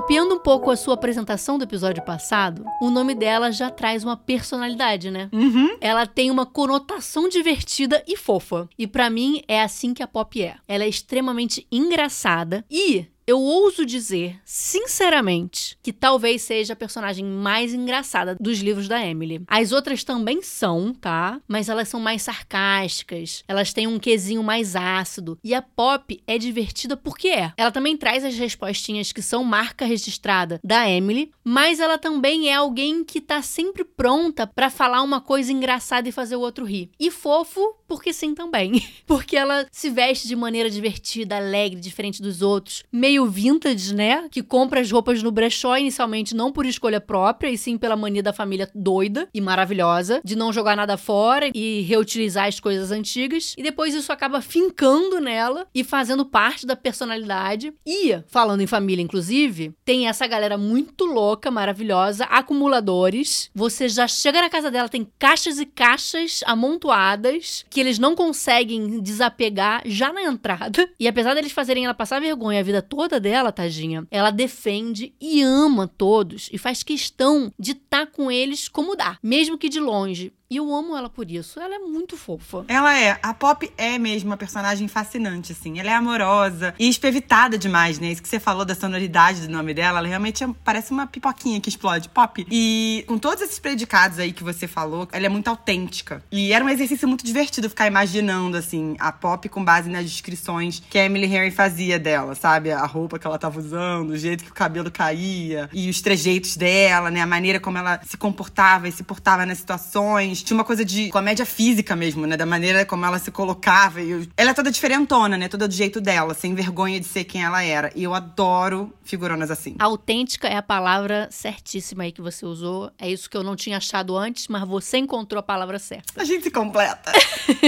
Copiando 0.00 0.34
um 0.34 0.38
pouco 0.38 0.70
a 0.70 0.76
sua 0.76 0.94
apresentação 0.94 1.58
do 1.58 1.64
episódio 1.64 2.02
passado, 2.02 2.64
o 2.80 2.88
nome 2.88 3.14
dela 3.14 3.52
já 3.52 3.68
traz 3.68 4.02
uma 4.02 4.16
personalidade, 4.16 5.10
né? 5.10 5.28
Uhum. 5.30 5.76
Ela 5.78 6.06
tem 6.06 6.30
uma 6.30 6.46
conotação 6.46 7.28
divertida 7.28 8.02
e 8.08 8.16
fofa. 8.16 8.66
E 8.78 8.86
para 8.86 9.10
mim 9.10 9.42
é 9.46 9.60
assim 9.60 9.92
que 9.92 10.02
a 10.02 10.06
Pop 10.06 10.42
é. 10.42 10.56
Ela 10.66 10.84
é 10.84 10.88
extremamente 10.88 11.66
engraçada 11.70 12.64
e 12.70 13.04
eu 13.30 13.40
ouso 13.40 13.86
dizer, 13.86 14.40
sinceramente, 14.44 15.78
que 15.80 15.92
talvez 15.92 16.42
seja 16.42 16.72
a 16.72 16.76
personagem 16.76 17.24
mais 17.24 17.72
engraçada 17.72 18.36
dos 18.40 18.58
livros 18.58 18.88
da 18.88 19.00
Emily. 19.06 19.40
As 19.46 19.70
outras 19.70 20.02
também 20.02 20.42
são, 20.42 20.92
tá? 20.92 21.40
Mas 21.46 21.68
elas 21.68 21.88
são 21.88 22.00
mais 22.00 22.22
sarcásticas, 22.22 23.44
elas 23.46 23.72
têm 23.72 23.86
um 23.86 24.00
quesinho 24.00 24.42
mais 24.42 24.74
ácido. 24.74 25.38
E 25.44 25.54
a 25.54 25.62
Pop 25.62 26.20
é 26.26 26.38
divertida 26.38 26.96
porque 26.96 27.28
é. 27.28 27.52
Ela 27.56 27.70
também 27.70 27.96
traz 27.96 28.24
as 28.24 28.36
respostinhas 28.36 29.12
que 29.12 29.22
são 29.22 29.44
marca 29.44 29.84
registrada 29.84 30.58
da 30.64 30.90
Emily, 30.90 31.30
mas 31.44 31.78
ela 31.78 31.98
também 31.98 32.48
é 32.48 32.54
alguém 32.54 33.04
que 33.04 33.20
tá 33.20 33.42
sempre 33.42 33.84
pronta 33.84 34.44
para 34.44 34.70
falar 34.70 35.02
uma 35.02 35.20
coisa 35.20 35.52
engraçada 35.52 36.08
e 36.08 36.12
fazer 36.12 36.34
o 36.34 36.40
outro 36.40 36.64
rir. 36.64 36.90
E 36.98 37.12
fofo, 37.12 37.76
porque 37.86 38.12
sim 38.12 38.34
também. 38.34 38.84
porque 39.06 39.36
ela 39.36 39.66
se 39.70 39.88
veste 39.88 40.26
de 40.26 40.34
maneira 40.34 40.68
divertida, 40.68 41.36
alegre, 41.36 41.78
diferente 41.78 42.20
dos 42.20 42.42
outros, 42.42 42.82
meio 42.92 43.19
meio 43.20 43.26
vintage, 43.26 43.94
né? 43.94 44.28
Que 44.30 44.42
compra 44.42 44.80
as 44.80 44.90
roupas 44.90 45.22
no 45.22 45.30
brechó 45.30 45.76
inicialmente 45.76 46.34
não 46.34 46.52
por 46.52 46.64
escolha 46.64 47.00
própria, 47.00 47.50
e 47.50 47.58
sim 47.58 47.76
pela 47.76 47.96
mania 47.96 48.22
da 48.22 48.32
família 48.32 48.70
doida 48.74 49.28
e 49.34 49.40
maravilhosa 49.40 50.20
de 50.24 50.36
não 50.36 50.52
jogar 50.52 50.76
nada 50.76 50.96
fora 50.96 51.50
e 51.54 51.82
reutilizar 51.82 52.46
as 52.46 52.60
coisas 52.60 52.90
antigas. 52.90 53.54
E 53.58 53.62
depois 53.62 53.94
isso 53.94 54.12
acaba 54.12 54.40
fincando 54.40 55.20
nela 55.20 55.66
e 55.74 55.84
fazendo 55.84 56.24
parte 56.24 56.66
da 56.66 56.76
personalidade. 56.76 57.72
E, 57.86 58.18
falando 58.28 58.62
em 58.62 58.66
família, 58.66 59.02
inclusive, 59.02 59.74
tem 59.84 60.08
essa 60.08 60.26
galera 60.26 60.56
muito 60.56 61.04
louca, 61.04 61.50
maravilhosa, 61.50 62.24
acumuladores. 62.24 63.50
Você 63.54 63.88
já 63.88 64.06
chega 64.08 64.40
na 64.40 64.50
casa 64.50 64.70
dela, 64.70 64.88
tem 64.88 65.06
caixas 65.18 65.58
e 65.58 65.66
caixas 65.66 66.40
amontoadas 66.46 67.64
que 67.68 67.80
eles 67.80 67.98
não 67.98 68.14
conseguem 68.14 69.00
desapegar 69.00 69.82
já 69.84 70.12
na 70.12 70.22
entrada. 70.22 70.88
E 70.98 71.08
apesar 71.08 71.34
deles 71.34 71.52
fazerem 71.52 71.84
ela 71.84 71.94
passar 71.94 72.20
vergonha 72.20 72.60
a 72.60 72.62
vida 72.62 72.82
toda, 72.82 73.09
toda 73.10 73.18
dela, 73.18 73.50
tadinha, 73.50 74.06
ela 74.08 74.30
defende 74.30 75.12
e 75.20 75.42
ama 75.42 75.88
todos 75.88 76.48
e 76.52 76.56
faz 76.56 76.84
questão 76.84 77.52
de 77.58 77.72
estar 77.72 78.06
tá 78.06 78.12
com 78.12 78.30
eles 78.30 78.68
como 78.68 78.94
dá, 78.94 79.18
mesmo 79.20 79.58
que 79.58 79.68
de 79.68 79.80
longe. 79.80 80.32
E 80.52 80.56
eu 80.56 80.74
amo 80.74 80.96
ela 80.96 81.08
por 81.08 81.30
isso. 81.30 81.60
Ela 81.60 81.76
é 81.76 81.78
muito 81.78 82.16
fofa. 82.16 82.64
Ela 82.66 82.98
é. 82.98 83.16
A 83.22 83.32
Pop 83.32 83.72
é 83.78 83.96
mesmo 83.98 84.30
uma 84.30 84.36
personagem 84.36 84.88
fascinante, 84.88 85.52
assim. 85.52 85.78
Ela 85.78 85.90
é 85.90 85.94
amorosa 85.94 86.74
e 86.76 86.88
espevitada 86.88 87.56
demais, 87.56 88.00
né? 88.00 88.10
Isso 88.10 88.20
que 88.20 88.28
você 88.28 88.40
falou 88.40 88.64
da 88.64 88.74
sonoridade 88.74 89.46
do 89.46 89.52
nome 89.52 89.72
dela, 89.72 90.00
ela 90.00 90.08
realmente 90.08 90.42
é, 90.42 90.48
parece 90.64 90.90
uma 90.90 91.06
pipoquinha 91.06 91.60
que 91.60 91.68
explode. 91.68 92.08
Pop. 92.08 92.44
E 92.50 93.04
com 93.06 93.16
todos 93.16 93.44
esses 93.44 93.60
predicados 93.60 94.18
aí 94.18 94.32
que 94.32 94.42
você 94.42 94.66
falou, 94.66 95.06
ela 95.12 95.24
é 95.24 95.28
muito 95.28 95.46
autêntica. 95.46 96.20
E 96.32 96.52
era 96.52 96.64
um 96.64 96.68
exercício 96.68 97.06
muito 97.06 97.24
divertido 97.24 97.70
ficar 97.70 97.86
imaginando, 97.86 98.56
assim, 98.56 98.96
a 98.98 99.12
Pop 99.12 99.48
com 99.48 99.64
base 99.64 99.88
nas 99.88 100.10
descrições 100.10 100.82
que 100.90 100.98
a 100.98 101.04
Emily 101.04 101.26
Harry 101.26 101.52
fazia 101.52 101.96
dela, 101.96 102.34
sabe? 102.34 102.72
A 102.72 102.84
roupa 102.86 103.20
que 103.20 103.26
ela 103.26 103.38
tava 103.38 103.60
usando, 103.60 104.10
o 104.10 104.18
jeito 104.18 104.42
que 104.42 104.50
o 104.50 104.54
cabelo 104.54 104.90
caía 104.90 105.70
e 105.72 105.88
os 105.88 106.00
trejeitos 106.00 106.56
dela, 106.56 107.08
né? 107.08 107.20
A 107.20 107.26
maneira 107.26 107.60
como 107.60 107.78
ela 107.78 108.00
se 108.04 108.16
comportava 108.16 108.88
e 108.88 108.92
se 108.92 109.04
portava 109.04 109.46
nas 109.46 109.58
situações 109.58 110.39
Tinha 110.44 110.56
uma 110.56 110.64
coisa 110.64 110.84
de 110.84 111.08
comédia 111.10 111.46
física 111.46 111.94
mesmo, 111.96 112.26
né? 112.26 112.36
Da 112.36 112.46
maneira 112.46 112.84
como 112.84 113.04
ela 113.04 113.18
se 113.18 113.30
colocava. 113.30 114.00
E 114.00 114.28
ela 114.36 114.50
é 114.50 114.54
toda 114.54 114.70
diferentona, 114.70 115.36
né? 115.36 115.48
Toda 115.48 115.66
do 115.66 115.74
jeito 115.74 116.00
dela, 116.00 116.34
sem 116.34 116.54
vergonha 116.54 116.98
de 117.00 117.06
ser 117.06 117.24
quem 117.24 117.42
ela 117.42 117.62
era. 117.62 117.90
E 117.94 118.02
eu 118.02 118.14
adoro 118.14 118.92
figuronas 119.02 119.50
assim. 119.50 119.74
Autêntica 119.78 120.48
é 120.48 120.56
a 120.56 120.62
palavra 120.62 121.28
certíssima 121.30 122.04
aí 122.04 122.12
que 122.12 122.22
você 122.22 122.46
usou. 122.46 122.90
É 122.98 123.10
isso 123.10 123.28
que 123.28 123.36
eu 123.36 123.42
não 123.42 123.56
tinha 123.56 123.76
achado 123.76 124.16
antes, 124.16 124.48
mas 124.48 124.66
você 124.66 124.98
encontrou 124.98 125.40
a 125.40 125.42
palavra 125.42 125.78
certa. 125.78 126.20
A 126.20 126.24
gente 126.24 126.44
se 126.44 126.50
completa. 126.50 127.12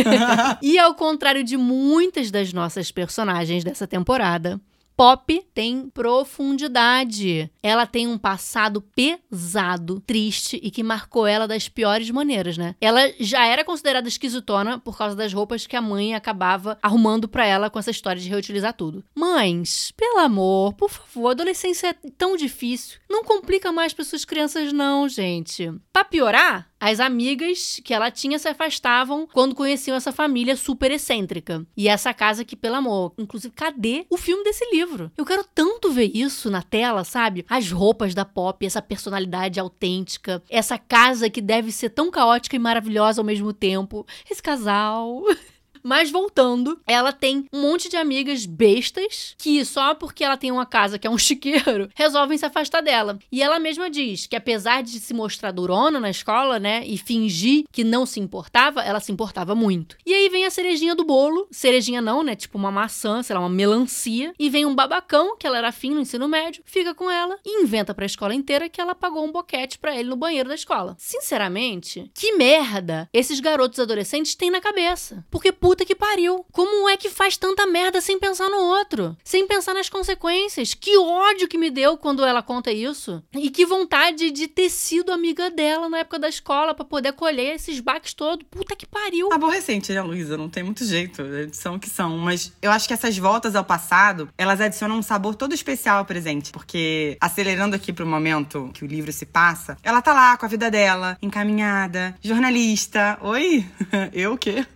e 0.62 0.78
ao 0.78 0.94
contrário 0.94 1.42
de 1.42 1.56
muitas 1.56 2.30
das 2.30 2.52
nossas 2.52 2.90
personagens 2.90 3.64
dessa 3.64 3.86
temporada, 3.86 4.60
Pop 5.02 5.44
tem 5.52 5.90
profundidade. 5.90 7.50
Ela 7.60 7.86
tem 7.86 8.06
um 8.06 8.16
passado 8.16 8.80
pesado, 8.80 9.98
triste 9.98 10.60
e 10.62 10.70
que 10.70 10.84
marcou 10.84 11.26
ela 11.26 11.48
das 11.48 11.68
piores 11.68 12.08
maneiras, 12.08 12.56
né? 12.56 12.76
Ela 12.80 13.12
já 13.18 13.44
era 13.44 13.64
considerada 13.64 14.06
esquisitona 14.06 14.78
por 14.78 14.96
causa 14.96 15.16
das 15.16 15.32
roupas 15.32 15.66
que 15.66 15.74
a 15.74 15.82
mãe 15.82 16.14
acabava 16.14 16.78
arrumando 16.80 17.26
para 17.26 17.44
ela 17.44 17.68
com 17.68 17.80
essa 17.80 17.90
história 17.90 18.22
de 18.22 18.28
reutilizar 18.28 18.74
tudo. 18.74 19.04
Mães, 19.12 19.92
pelo 19.96 20.20
amor, 20.20 20.74
por 20.74 20.88
favor, 20.88 21.30
adolescência 21.30 21.88
é 21.88 22.10
tão 22.16 22.36
difícil. 22.36 23.00
Não 23.10 23.24
complica 23.24 23.72
mais 23.72 23.92
para 23.92 24.04
suas 24.04 24.24
crianças 24.24 24.72
não, 24.72 25.08
gente. 25.08 25.68
Para 25.92 26.04
piorar, 26.04 26.71
as 26.82 26.98
amigas 26.98 27.80
que 27.84 27.94
ela 27.94 28.10
tinha 28.10 28.40
se 28.40 28.48
afastavam 28.48 29.28
quando 29.32 29.54
conheciam 29.54 29.96
essa 29.96 30.10
família 30.10 30.56
super 30.56 30.90
excêntrica. 30.90 31.64
E 31.76 31.86
essa 31.86 32.12
casa 32.12 32.44
que, 32.44 32.56
pelo 32.56 32.74
amor, 32.74 33.14
inclusive, 33.16 33.54
cadê 33.54 34.04
o 34.10 34.16
filme 34.16 34.42
desse 34.42 34.68
livro? 34.74 35.08
Eu 35.16 35.24
quero 35.24 35.44
tanto 35.54 35.92
ver 35.92 36.10
isso 36.12 36.50
na 36.50 36.60
tela, 36.60 37.04
sabe? 37.04 37.46
As 37.48 37.70
roupas 37.70 38.14
da 38.14 38.24
Pop, 38.24 38.66
essa 38.66 38.82
personalidade 38.82 39.60
autêntica, 39.60 40.42
essa 40.50 40.76
casa 40.76 41.30
que 41.30 41.40
deve 41.40 41.70
ser 41.70 41.90
tão 41.90 42.10
caótica 42.10 42.56
e 42.56 42.58
maravilhosa 42.58 43.20
ao 43.20 43.24
mesmo 43.24 43.52
tempo. 43.52 44.04
Esse 44.28 44.42
casal. 44.42 45.22
Mas 45.82 46.10
voltando, 46.10 46.80
ela 46.86 47.12
tem 47.12 47.46
um 47.52 47.60
monte 47.62 47.88
de 47.88 47.96
amigas 47.96 48.46
bestas 48.46 49.34
que 49.38 49.64
só 49.64 49.94
porque 49.94 50.24
ela 50.24 50.36
tem 50.36 50.50
uma 50.50 50.66
casa 50.66 50.98
que 50.98 51.06
é 51.06 51.10
um 51.10 51.18
chiqueiro, 51.18 51.88
resolvem 51.94 52.38
se 52.38 52.46
afastar 52.46 52.82
dela. 52.82 53.18
E 53.30 53.42
ela 53.42 53.58
mesma 53.58 53.90
diz 53.90 54.26
que 54.26 54.36
apesar 54.36 54.82
de 54.82 55.00
se 55.00 55.14
mostrar 55.14 55.50
durona 55.50 55.98
na 56.00 56.10
escola, 56.10 56.58
né, 56.58 56.84
e 56.86 56.96
fingir 56.96 57.64
que 57.70 57.84
não 57.84 58.06
se 58.06 58.20
importava, 58.20 58.82
ela 58.82 59.00
se 59.00 59.12
importava 59.12 59.54
muito. 59.54 59.96
E 60.06 60.14
aí 60.14 60.28
vem 60.28 60.46
a 60.46 60.50
cerejinha 60.50 60.94
do 60.94 61.04
bolo, 61.04 61.46
cerejinha 61.50 62.00
não, 62.00 62.22
né, 62.22 62.34
tipo 62.34 62.58
uma 62.58 62.70
maçã, 62.70 63.22
sei 63.22 63.34
lá, 63.34 63.40
uma 63.40 63.48
melancia, 63.48 64.32
e 64.38 64.48
vem 64.48 64.64
um 64.66 64.74
babacão, 64.74 65.36
que 65.36 65.46
ela 65.46 65.58
era 65.58 65.68
afim 65.68 65.90
no 65.90 66.00
ensino 66.00 66.28
médio, 66.28 66.62
fica 66.64 66.94
com 66.94 67.10
ela 67.10 67.38
e 67.44 67.62
inventa 67.62 67.94
pra 67.94 68.06
escola 68.06 68.34
inteira 68.34 68.68
que 68.68 68.80
ela 68.80 68.94
pagou 68.94 69.24
um 69.24 69.32
boquete 69.32 69.78
para 69.78 69.96
ele 69.96 70.08
no 70.08 70.16
banheiro 70.16 70.48
da 70.48 70.54
escola. 70.54 70.94
Sinceramente, 70.98 72.10
que 72.14 72.32
merda 72.32 73.08
esses 73.12 73.40
garotos 73.40 73.78
adolescentes 73.78 74.34
têm 74.34 74.50
na 74.50 74.60
cabeça. 74.60 75.24
Porque, 75.30 75.52
puta 75.72 75.86
que 75.86 75.94
pariu. 75.94 76.44
Como 76.52 76.86
é 76.86 76.98
que 76.98 77.08
faz 77.08 77.38
tanta 77.38 77.66
merda 77.66 77.98
sem 77.98 78.18
pensar 78.18 78.50
no 78.50 78.58
outro? 78.58 79.16
Sem 79.24 79.46
pensar 79.46 79.72
nas 79.72 79.88
consequências? 79.88 80.74
Que 80.74 80.98
ódio 80.98 81.48
que 81.48 81.56
me 81.56 81.70
deu 81.70 81.96
quando 81.96 82.22
ela 82.22 82.42
conta 82.42 82.70
isso. 82.70 83.22
E 83.32 83.48
que 83.48 83.64
vontade 83.64 84.30
de 84.30 84.48
ter 84.48 84.68
sido 84.68 85.10
amiga 85.10 85.50
dela 85.50 85.88
na 85.88 86.00
época 86.00 86.18
da 86.18 86.28
escola 86.28 86.74
para 86.74 86.84
poder 86.84 87.14
colher 87.14 87.54
esses 87.54 87.80
baques 87.80 88.12
todos. 88.12 88.46
Puta 88.50 88.76
que 88.76 88.84
pariu. 88.84 89.32
Aborrecente, 89.32 89.94
né, 89.94 90.02
Luísa? 90.02 90.36
Não 90.36 90.50
tem 90.50 90.62
muito 90.62 90.84
jeito. 90.84 91.22
São 91.52 91.76
o 91.76 91.80
que 91.80 91.88
são. 91.88 92.18
Mas 92.18 92.52
eu 92.60 92.70
acho 92.70 92.86
que 92.86 92.92
essas 92.92 93.16
voltas 93.16 93.56
ao 93.56 93.64
passado, 93.64 94.28
elas 94.36 94.60
adicionam 94.60 94.98
um 94.98 95.02
sabor 95.02 95.34
todo 95.34 95.54
especial 95.54 96.00
ao 96.00 96.04
presente. 96.04 96.52
Porque, 96.52 97.16
acelerando 97.18 97.74
aqui 97.74 97.94
pro 97.94 98.06
momento 98.06 98.70
que 98.74 98.84
o 98.84 98.86
livro 98.86 99.10
se 99.10 99.24
passa, 99.24 99.78
ela 99.82 100.02
tá 100.02 100.12
lá 100.12 100.36
com 100.36 100.44
a 100.44 100.48
vida 100.50 100.70
dela, 100.70 101.16
encaminhada, 101.22 102.14
jornalista. 102.20 103.16
Oi? 103.22 103.64
eu 104.12 104.34
o 104.34 104.38
quê? 104.38 104.66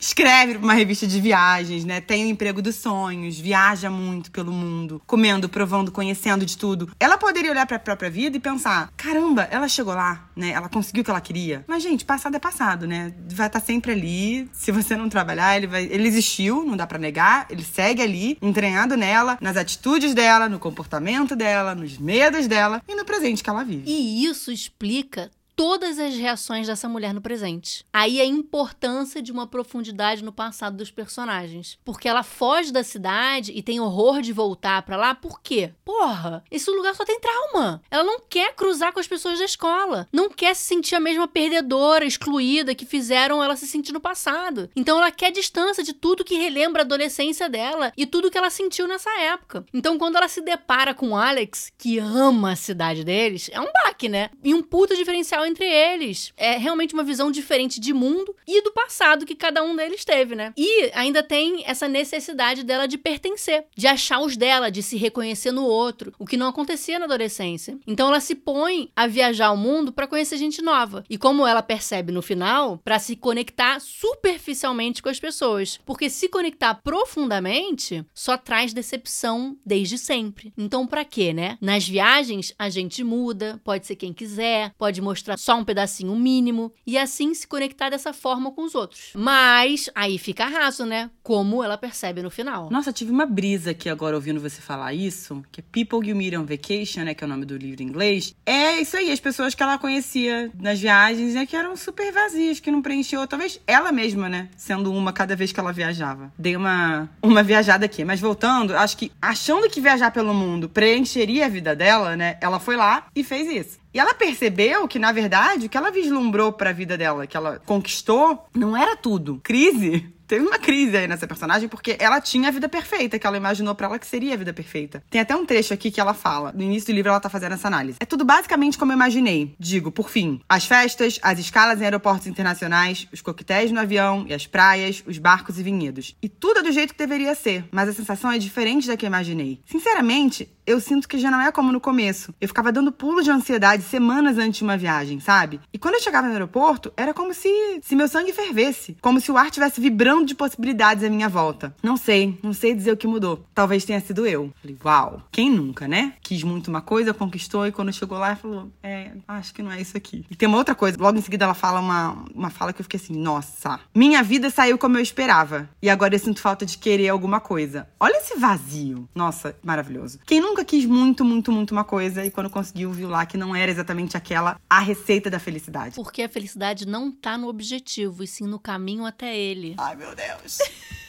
Escreve 0.00 0.45
pra 0.54 0.62
uma 0.62 0.74
revista 0.74 1.06
de 1.06 1.20
viagens, 1.20 1.84
né? 1.84 2.00
Tem 2.00 2.24
o 2.24 2.28
emprego 2.28 2.62
dos 2.62 2.76
sonhos, 2.76 3.38
viaja 3.38 3.90
muito 3.90 4.30
pelo 4.30 4.52
mundo, 4.52 5.00
comendo, 5.06 5.48
provando, 5.48 5.92
conhecendo 5.92 6.44
de 6.44 6.56
tudo. 6.56 6.90
Ela 6.98 7.18
poderia 7.18 7.50
olhar 7.50 7.66
para 7.66 7.76
a 7.76 7.80
própria 7.80 8.10
vida 8.10 8.36
e 8.36 8.40
pensar: 8.40 8.92
caramba, 8.96 9.48
ela 9.50 9.68
chegou 9.68 9.94
lá, 9.94 10.28
né? 10.34 10.50
Ela 10.50 10.68
conseguiu 10.68 11.02
o 11.02 11.04
que 11.04 11.10
ela 11.10 11.20
queria. 11.20 11.64
Mas, 11.66 11.82
gente, 11.82 12.04
passado 12.04 12.34
é 12.36 12.38
passado, 12.38 12.86
né? 12.86 13.14
Vai 13.28 13.46
estar 13.46 13.60
tá 13.60 13.66
sempre 13.66 13.92
ali. 13.92 14.48
Se 14.52 14.70
você 14.70 14.96
não 14.96 15.08
trabalhar, 15.08 15.56
ele 15.56 15.66
vai. 15.66 15.84
Ele 15.84 16.06
existiu, 16.06 16.64
não 16.64 16.76
dá 16.76 16.86
para 16.86 16.98
negar. 16.98 17.46
Ele 17.50 17.64
segue 17.64 18.02
ali, 18.02 18.38
entranhado 18.40 18.96
nela, 18.96 19.38
nas 19.40 19.56
atitudes 19.56 20.14
dela, 20.14 20.48
no 20.48 20.58
comportamento 20.58 21.34
dela, 21.34 21.74
nos 21.74 21.98
medos 21.98 22.46
dela 22.46 22.82
e 22.88 22.94
no 22.94 23.04
presente 23.04 23.42
que 23.42 23.50
ela 23.50 23.64
vive. 23.64 23.84
E 23.86 24.24
isso 24.24 24.50
explica 24.50 25.30
todas 25.56 25.98
as 25.98 26.14
reações 26.14 26.66
dessa 26.66 26.86
mulher 26.88 27.14
no 27.14 27.22
presente. 27.22 27.84
Aí 27.90 28.20
a 28.20 28.24
importância 28.26 29.22
de 29.22 29.32
uma 29.32 29.46
profundidade 29.46 30.22
no 30.22 30.30
passado 30.30 30.76
dos 30.76 30.90
personagens. 30.90 31.78
Porque 31.82 32.06
ela 32.06 32.22
foge 32.22 32.70
da 32.70 32.84
cidade 32.84 33.52
e 33.54 33.62
tem 33.62 33.80
horror 33.80 34.20
de 34.20 34.34
voltar 34.34 34.82
para 34.82 34.98
lá, 34.98 35.14
por 35.14 35.40
quê? 35.40 35.72
Porra, 35.82 36.44
esse 36.50 36.70
lugar 36.70 36.94
só 36.94 37.04
tem 37.04 37.18
trauma. 37.18 37.82
Ela 37.90 38.04
não 38.04 38.20
quer 38.20 38.54
cruzar 38.54 38.92
com 38.92 39.00
as 39.00 39.08
pessoas 39.08 39.38
da 39.38 39.46
escola. 39.46 40.06
Não 40.12 40.28
quer 40.28 40.54
se 40.54 40.64
sentir 40.64 40.94
a 40.94 41.00
mesma 41.00 41.26
perdedora, 41.26 42.04
excluída 42.04 42.74
que 42.74 42.84
fizeram 42.84 43.42
ela 43.42 43.56
se 43.56 43.66
sentir 43.66 43.92
no 43.92 44.00
passado. 44.00 44.68
Então 44.76 44.98
ela 44.98 45.10
quer 45.10 45.32
distância 45.32 45.82
de 45.82 45.94
tudo 45.94 46.24
que 46.24 46.36
relembra 46.36 46.82
a 46.82 46.84
adolescência 46.84 47.48
dela 47.48 47.92
e 47.96 48.04
tudo 48.04 48.30
que 48.30 48.36
ela 48.36 48.50
sentiu 48.50 48.86
nessa 48.86 49.10
época. 49.20 49.64
Então 49.72 49.96
quando 49.96 50.16
ela 50.16 50.28
se 50.28 50.42
depara 50.42 50.92
com 50.92 51.16
Alex, 51.16 51.72
que 51.78 51.98
ama 51.98 52.52
a 52.52 52.56
cidade 52.56 53.04
deles, 53.04 53.48
é 53.52 53.60
um 53.60 53.68
baque, 53.84 54.08
né? 54.08 54.28
E 54.44 54.52
um 54.52 54.62
puta 54.62 54.94
diferencial 54.94 55.45
entre 55.46 55.64
eles. 55.64 56.32
É 56.36 56.56
realmente 56.56 56.94
uma 56.94 57.04
visão 57.04 57.30
diferente 57.30 57.80
de 57.80 57.92
mundo 57.92 58.34
e 58.46 58.62
do 58.62 58.72
passado 58.72 59.26
que 59.26 59.34
cada 59.34 59.62
um 59.62 59.74
deles 59.74 60.04
teve, 60.04 60.34
né? 60.34 60.52
E 60.56 60.90
ainda 60.94 61.22
tem 61.22 61.62
essa 61.66 61.88
necessidade 61.88 62.62
dela 62.62 62.86
de 62.86 62.98
pertencer, 62.98 63.66
de 63.76 63.86
achar 63.86 64.20
os 64.20 64.36
dela, 64.36 64.70
de 64.70 64.82
se 64.82 64.96
reconhecer 64.96 65.52
no 65.52 65.64
outro, 65.64 66.12
o 66.18 66.26
que 66.26 66.36
não 66.36 66.48
acontecia 66.48 66.98
na 66.98 67.06
adolescência. 67.06 67.78
Então 67.86 68.08
ela 68.08 68.20
se 68.20 68.34
põe 68.34 68.90
a 68.94 69.06
viajar 69.06 69.50
o 69.52 69.56
mundo 69.56 69.92
para 69.92 70.06
conhecer 70.06 70.36
gente 70.36 70.62
nova. 70.62 71.04
E 71.08 71.16
como 71.16 71.46
ela 71.46 71.62
percebe 71.62 72.12
no 72.12 72.22
final, 72.22 72.78
para 72.84 72.98
se 72.98 73.16
conectar 73.16 73.80
superficialmente 73.80 75.02
com 75.02 75.08
as 75.08 75.20
pessoas, 75.20 75.78
porque 75.84 76.10
se 76.10 76.28
conectar 76.28 76.74
profundamente 76.74 78.04
só 78.14 78.36
traz 78.36 78.72
decepção 78.72 79.56
desde 79.64 79.98
sempre. 79.98 80.52
Então 80.56 80.86
para 80.86 81.04
quê, 81.04 81.32
né? 81.32 81.58
Nas 81.60 81.86
viagens 81.86 82.54
a 82.58 82.68
gente 82.68 83.02
muda, 83.02 83.60
pode 83.64 83.86
ser 83.86 83.96
quem 83.96 84.12
quiser, 84.12 84.72
pode 84.78 85.00
mostrar 85.00 85.35
só 85.36 85.56
um 85.56 85.64
pedacinho 85.64 86.14
mínimo 86.16 86.72
e 86.86 86.98
assim 86.98 87.34
se 87.34 87.46
conectar 87.46 87.90
dessa 87.90 88.12
forma 88.12 88.50
com 88.50 88.62
os 88.62 88.74
outros. 88.74 89.12
Mas 89.14 89.90
aí 89.94 90.18
fica 90.18 90.46
raso, 90.46 90.84
né? 90.84 91.10
Como 91.22 91.62
ela 91.62 91.76
percebe 91.76 92.22
no 92.22 92.30
final. 92.30 92.70
Nossa, 92.70 92.92
tive 92.92 93.10
uma 93.10 93.26
brisa 93.26 93.70
aqui 93.70 93.88
agora 93.88 94.16
ouvindo 94.16 94.40
você 94.40 94.60
falar 94.60 94.94
isso, 94.94 95.42
que 95.52 95.60
é 95.60 95.64
People 95.70 96.08
You 96.08 96.16
Meet 96.16 96.34
on 96.34 96.44
Vacation, 96.44 97.02
né, 97.02 97.14
que 97.14 97.22
é 97.22 97.26
o 97.26 97.30
nome 97.30 97.44
do 97.44 97.56
livro 97.56 97.82
em 97.82 97.86
inglês. 97.86 98.34
É 98.44 98.80
isso 98.80 98.96
aí, 98.96 99.12
as 99.12 99.20
pessoas 99.20 99.54
que 99.54 99.62
ela 99.62 99.78
conhecia 99.78 100.50
nas 100.58 100.80
viagens, 100.80 101.34
né, 101.34 101.46
que 101.46 101.56
eram 101.56 101.76
super 101.76 102.12
vazias, 102.12 102.60
que 102.60 102.70
não 102.70 102.82
preencheu, 102.82 103.26
talvez 103.26 103.60
ela 103.66 103.92
mesma, 103.92 104.28
né, 104.28 104.48
sendo 104.56 104.92
uma 104.92 105.12
cada 105.12 105.36
vez 105.36 105.52
que 105.52 105.60
ela 105.60 105.72
viajava. 105.72 106.32
Dei 106.38 106.56
uma 106.56 107.08
uma 107.22 107.42
viajada 107.42 107.84
aqui, 107.84 108.04
mas 108.04 108.20
voltando, 108.20 108.76
acho 108.76 108.96
que 108.96 109.12
achando 109.20 109.68
que 109.68 109.80
viajar 109.80 110.10
pelo 110.10 110.32
mundo 110.32 110.68
preencheria 110.68 111.46
a 111.46 111.48
vida 111.48 111.74
dela, 111.74 112.16
né, 112.16 112.38
ela 112.40 112.58
foi 112.58 112.76
lá 112.76 113.06
e 113.14 113.22
fez 113.22 113.48
isso. 113.48 113.85
E 113.96 113.98
ela 113.98 114.12
percebeu 114.12 114.86
que, 114.86 114.98
na 114.98 115.10
verdade, 115.10 115.64
o 115.64 115.68
que 115.70 115.76
ela 115.78 115.90
vislumbrou 115.90 116.52
para 116.52 116.68
a 116.68 116.72
vida 116.74 116.98
dela, 116.98 117.26
que 117.26 117.34
ela 117.34 117.62
conquistou, 117.64 118.46
não 118.54 118.76
era 118.76 118.94
tudo. 118.94 119.40
Crise 119.42 120.14
teve 120.26 120.44
uma 120.44 120.58
crise 120.58 120.96
aí 120.96 121.06
nessa 121.06 121.26
personagem, 121.26 121.68
porque 121.68 121.96
ela 121.98 122.20
tinha 122.20 122.48
a 122.48 122.52
vida 122.52 122.68
perfeita, 122.68 123.18
que 123.18 123.26
ela 123.26 123.36
imaginou 123.36 123.74
para 123.74 123.86
ela 123.86 123.98
que 123.98 124.06
seria 124.06 124.34
a 124.34 124.36
vida 124.36 124.52
perfeita. 124.52 125.02
Tem 125.10 125.20
até 125.20 125.34
um 125.34 125.46
trecho 125.46 125.72
aqui 125.72 125.90
que 125.90 126.00
ela 126.00 126.14
fala. 126.14 126.52
No 126.52 126.62
início 126.62 126.92
do 126.92 126.96
livro 126.96 127.10
ela 127.10 127.20
tá 127.20 127.28
fazendo 127.28 127.52
essa 127.52 127.68
análise. 127.68 127.98
É 128.00 128.04
tudo 128.04 128.24
basicamente 128.24 128.78
como 128.78 128.92
eu 128.92 128.96
imaginei. 128.96 129.54
Digo, 129.58 129.90
por 129.90 130.10
fim, 130.10 130.40
as 130.48 130.66
festas, 130.66 131.18
as 131.22 131.38
escalas 131.38 131.80
em 131.80 131.84
aeroportos 131.84 132.26
internacionais, 132.26 133.06
os 133.12 133.20
coquetéis 133.20 133.70
no 133.70 133.80
avião 133.80 134.24
e 134.28 134.34
as 134.34 134.46
praias, 134.46 135.02
os 135.06 135.18
barcos 135.18 135.58
e 135.58 135.62
vinhedos. 135.62 136.16
E 136.22 136.28
tudo 136.28 136.60
é 136.60 136.62
do 136.62 136.72
jeito 136.72 136.92
que 136.92 136.98
deveria 136.98 137.34
ser, 137.34 137.64
mas 137.70 137.88
a 137.88 137.92
sensação 137.92 138.30
é 138.30 138.38
diferente 138.38 138.86
da 138.86 138.96
que 138.96 139.04
eu 139.04 139.08
imaginei. 139.08 139.60
Sinceramente, 139.66 140.50
eu 140.66 140.80
sinto 140.80 141.08
que 141.08 141.18
já 141.18 141.30
não 141.30 141.40
é 141.40 141.52
como 141.52 141.70
no 141.70 141.80
começo. 141.80 142.34
Eu 142.40 142.48
ficava 142.48 142.72
dando 142.72 142.90
pulos 142.90 143.24
de 143.24 143.30
ansiedade 143.30 143.84
semanas 143.84 144.36
antes 144.36 144.58
de 144.58 144.64
uma 144.64 144.76
viagem, 144.76 145.20
sabe? 145.20 145.60
E 145.72 145.78
quando 145.78 145.94
eu 145.94 146.02
chegava 146.02 146.26
no 146.26 146.32
aeroporto, 146.32 146.92
era 146.96 147.14
como 147.14 147.32
se, 147.32 147.48
se 147.82 147.94
meu 147.94 148.08
sangue 148.08 148.32
fervesse. 148.32 148.96
Como 149.00 149.20
se 149.20 149.30
o 149.30 149.36
ar 149.36 149.50
tivesse 149.50 149.80
vibrando 149.80 150.15
de 150.24 150.34
possibilidades 150.34 151.04
à 151.04 151.10
minha 151.10 151.28
volta. 151.28 151.74
Não 151.82 151.96
sei, 151.96 152.38
não 152.42 152.52
sei 152.52 152.74
dizer 152.74 152.92
o 152.92 152.96
que 152.96 153.06
mudou. 153.06 153.44
Talvez 153.54 153.84
tenha 153.84 154.00
sido 154.00 154.26
eu. 154.26 154.52
Falei, 154.60 154.76
uau, 154.84 155.22
quem 155.30 155.50
nunca, 155.50 155.86
né? 155.88 156.14
Quis 156.20 156.42
muito 156.42 156.68
uma 156.68 156.80
coisa, 156.80 157.14
conquistou 157.14 157.66
e 157.66 157.72
quando 157.72 157.92
chegou 157.92 158.18
lá, 158.18 158.36
falou, 158.36 158.70
é, 158.82 159.12
acho 159.26 159.54
que 159.54 159.62
não 159.62 159.72
é 159.72 159.80
isso 159.80 159.96
aqui. 159.96 160.24
E 160.30 160.36
tem 160.36 160.48
uma 160.48 160.58
outra 160.58 160.74
coisa, 160.74 160.96
logo 161.00 161.18
em 161.18 161.22
seguida 161.22 161.44
ela 161.44 161.54
fala 161.54 161.80
uma, 161.80 162.24
uma 162.34 162.50
fala 162.50 162.72
que 162.72 162.80
eu 162.80 162.84
fiquei 162.84 162.98
assim, 162.98 163.16
nossa, 163.16 163.80
minha 163.94 164.22
vida 164.22 164.50
saiu 164.50 164.78
como 164.78 164.96
eu 164.96 165.02
esperava 165.02 165.68
e 165.80 165.88
agora 165.88 166.14
eu 166.14 166.18
sinto 166.18 166.40
falta 166.40 166.66
de 166.66 166.78
querer 166.78 167.08
alguma 167.08 167.40
coisa. 167.40 167.88
Olha 167.98 168.16
esse 168.18 168.38
vazio. 168.38 169.08
Nossa, 169.14 169.56
maravilhoso. 169.62 170.18
Quem 170.26 170.40
nunca 170.40 170.64
quis 170.64 170.84
muito, 170.84 171.24
muito, 171.24 171.50
muito 171.52 171.72
uma 171.72 171.84
coisa 171.84 172.24
e 172.24 172.30
quando 172.30 172.50
conseguiu 172.50 172.92
viu 172.92 173.08
lá 173.08 173.26
que 173.26 173.36
não 173.36 173.54
era 173.54 173.70
exatamente 173.70 174.16
aquela 174.16 174.58
a 174.68 174.80
receita 174.80 175.30
da 175.30 175.38
felicidade. 175.38 175.94
Porque 175.94 176.22
a 176.22 176.28
felicidade 176.28 176.86
não 176.86 177.10
tá 177.10 177.36
no 177.38 177.48
objetivo, 177.48 178.22
e 178.22 178.26
sim 178.26 178.46
no 178.46 178.58
caminho 178.58 179.04
até 179.04 179.36
ele. 179.36 179.74
Ai, 179.78 179.96
meu 179.96 180.05
Deus. 180.14 180.60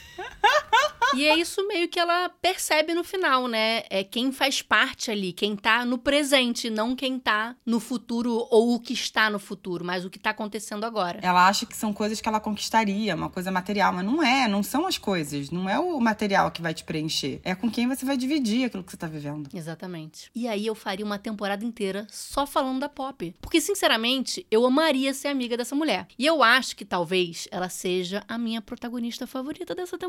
E 1.15 1.25
é 1.25 1.35
isso 1.37 1.65
meio 1.67 1.87
que 1.87 1.99
ela 1.99 2.29
percebe 2.29 2.93
no 2.93 3.03
final, 3.03 3.47
né? 3.47 3.83
É 3.89 4.03
quem 4.03 4.31
faz 4.31 4.61
parte 4.61 5.09
ali, 5.09 5.31
quem 5.31 5.55
tá 5.55 5.85
no 5.85 5.97
presente, 5.97 6.69
não 6.69 6.95
quem 6.95 7.17
tá 7.17 7.55
no 7.65 7.79
futuro 7.79 8.45
ou 8.51 8.75
o 8.75 8.79
que 8.79 8.93
está 8.93 9.29
no 9.29 9.39
futuro, 9.39 9.85
mas 9.85 10.03
o 10.03 10.09
que 10.09 10.19
tá 10.19 10.31
acontecendo 10.31 10.85
agora. 10.85 11.19
Ela 11.21 11.47
acha 11.47 11.65
que 11.65 11.75
são 11.75 11.93
coisas 11.93 12.19
que 12.19 12.27
ela 12.27 12.39
conquistaria, 12.39 13.15
uma 13.15 13.29
coisa 13.29 13.51
material, 13.51 13.93
mas 13.93 14.05
não 14.05 14.21
é, 14.21 14.47
não 14.47 14.61
são 14.61 14.85
as 14.85 14.97
coisas, 14.97 15.49
não 15.49 15.69
é 15.69 15.79
o 15.79 15.99
material 15.99 16.51
que 16.51 16.61
vai 16.61 16.73
te 16.73 16.83
preencher, 16.83 17.39
é 17.43 17.55
com 17.55 17.71
quem 17.71 17.87
você 17.87 18.05
vai 18.05 18.17
dividir 18.17 18.65
aquilo 18.65 18.83
que 18.83 18.91
você 18.91 18.97
tá 18.97 19.07
vivendo. 19.07 19.49
Exatamente. 19.53 20.29
E 20.35 20.47
aí 20.47 20.65
eu 20.65 20.75
faria 20.75 21.05
uma 21.05 21.17
temporada 21.17 21.63
inteira 21.63 22.05
só 22.09 22.45
falando 22.45 22.79
da 22.79 22.89
Pop, 22.89 23.35
porque 23.41 23.61
sinceramente, 23.61 24.45
eu 24.51 24.65
amaria 24.65 25.13
ser 25.13 25.29
amiga 25.29 25.55
dessa 25.55 25.75
mulher. 25.75 26.07
E 26.17 26.25
eu 26.25 26.43
acho 26.43 26.75
que 26.75 26.85
talvez 26.85 27.47
ela 27.49 27.69
seja 27.69 28.23
a 28.27 28.37
minha 28.37 28.61
protagonista 28.61 29.25
favorita 29.25 29.73
dessa 29.73 29.97
temporada. 29.97 30.06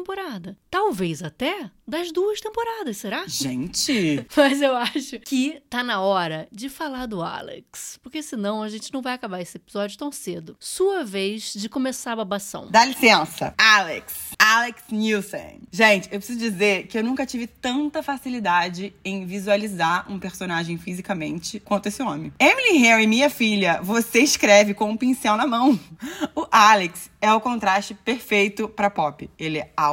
Talvez 0.70 1.22
até 1.22 1.70
das 1.86 2.12
duas 2.12 2.40
temporadas, 2.40 2.98
será? 2.98 3.24
Gente! 3.26 4.26
Mas 4.36 4.60
eu 4.60 4.76
acho 4.76 5.18
que 5.20 5.62
tá 5.70 5.82
na 5.82 6.00
hora 6.00 6.46
de 6.52 6.68
falar 6.68 7.06
do 7.06 7.22
Alex. 7.22 7.98
Porque 8.02 8.22
senão 8.22 8.62
a 8.62 8.68
gente 8.68 8.92
não 8.92 9.00
vai 9.00 9.14
acabar 9.14 9.40
esse 9.40 9.56
episódio 9.56 9.96
tão 9.96 10.12
cedo. 10.12 10.56
Sua 10.60 11.04
vez 11.04 11.54
de 11.54 11.68
começar 11.68 12.12
a 12.12 12.16
babação. 12.16 12.68
Dá 12.70 12.84
licença. 12.84 13.54
Alex. 13.56 14.34
Alex 14.38 14.82
Nielsen. 14.90 15.62
Gente, 15.72 16.08
eu 16.12 16.18
preciso 16.18 16.38
dizer 16.38 16.86
que 16.86 16.98
eu 16.98 17.02
nunca 17.02 17.24
tive 17.24 17.46
tanta 17.46 18.02
facilidade 18.02 18.94
em 19.04 19.24
visualizar 19.24 20.10
um 20.12 20.18
personagem 20.18 20.76
fisicamente 20.76 21.58
quanto 21.60 21.86
esse 21.86 22.02
homem. 22.02 22.32
Emily 22.38 22.78
Harry, 22.78 23.06
minha 23.06 23.30
filha, 23.30 23.80
você 23.82 24.20
escreve 24.20 24.74
com 24.74 24.90
um 24.90 24.96
pincel 24.96 25.36
na 25.36 25.46
mão. 25.46 25.78
O 26.34 26.46
Alex 26.50 27.10
é 27.20 27.32
o 27.32 27.40
contraste 27.40 27.94
perfeito 27.94 28.68
pra 28.68 28.90
Pop. 28.90 29.28
Ele 29.38 29.58
é 29.58 29.72
alto, 29.76 29.87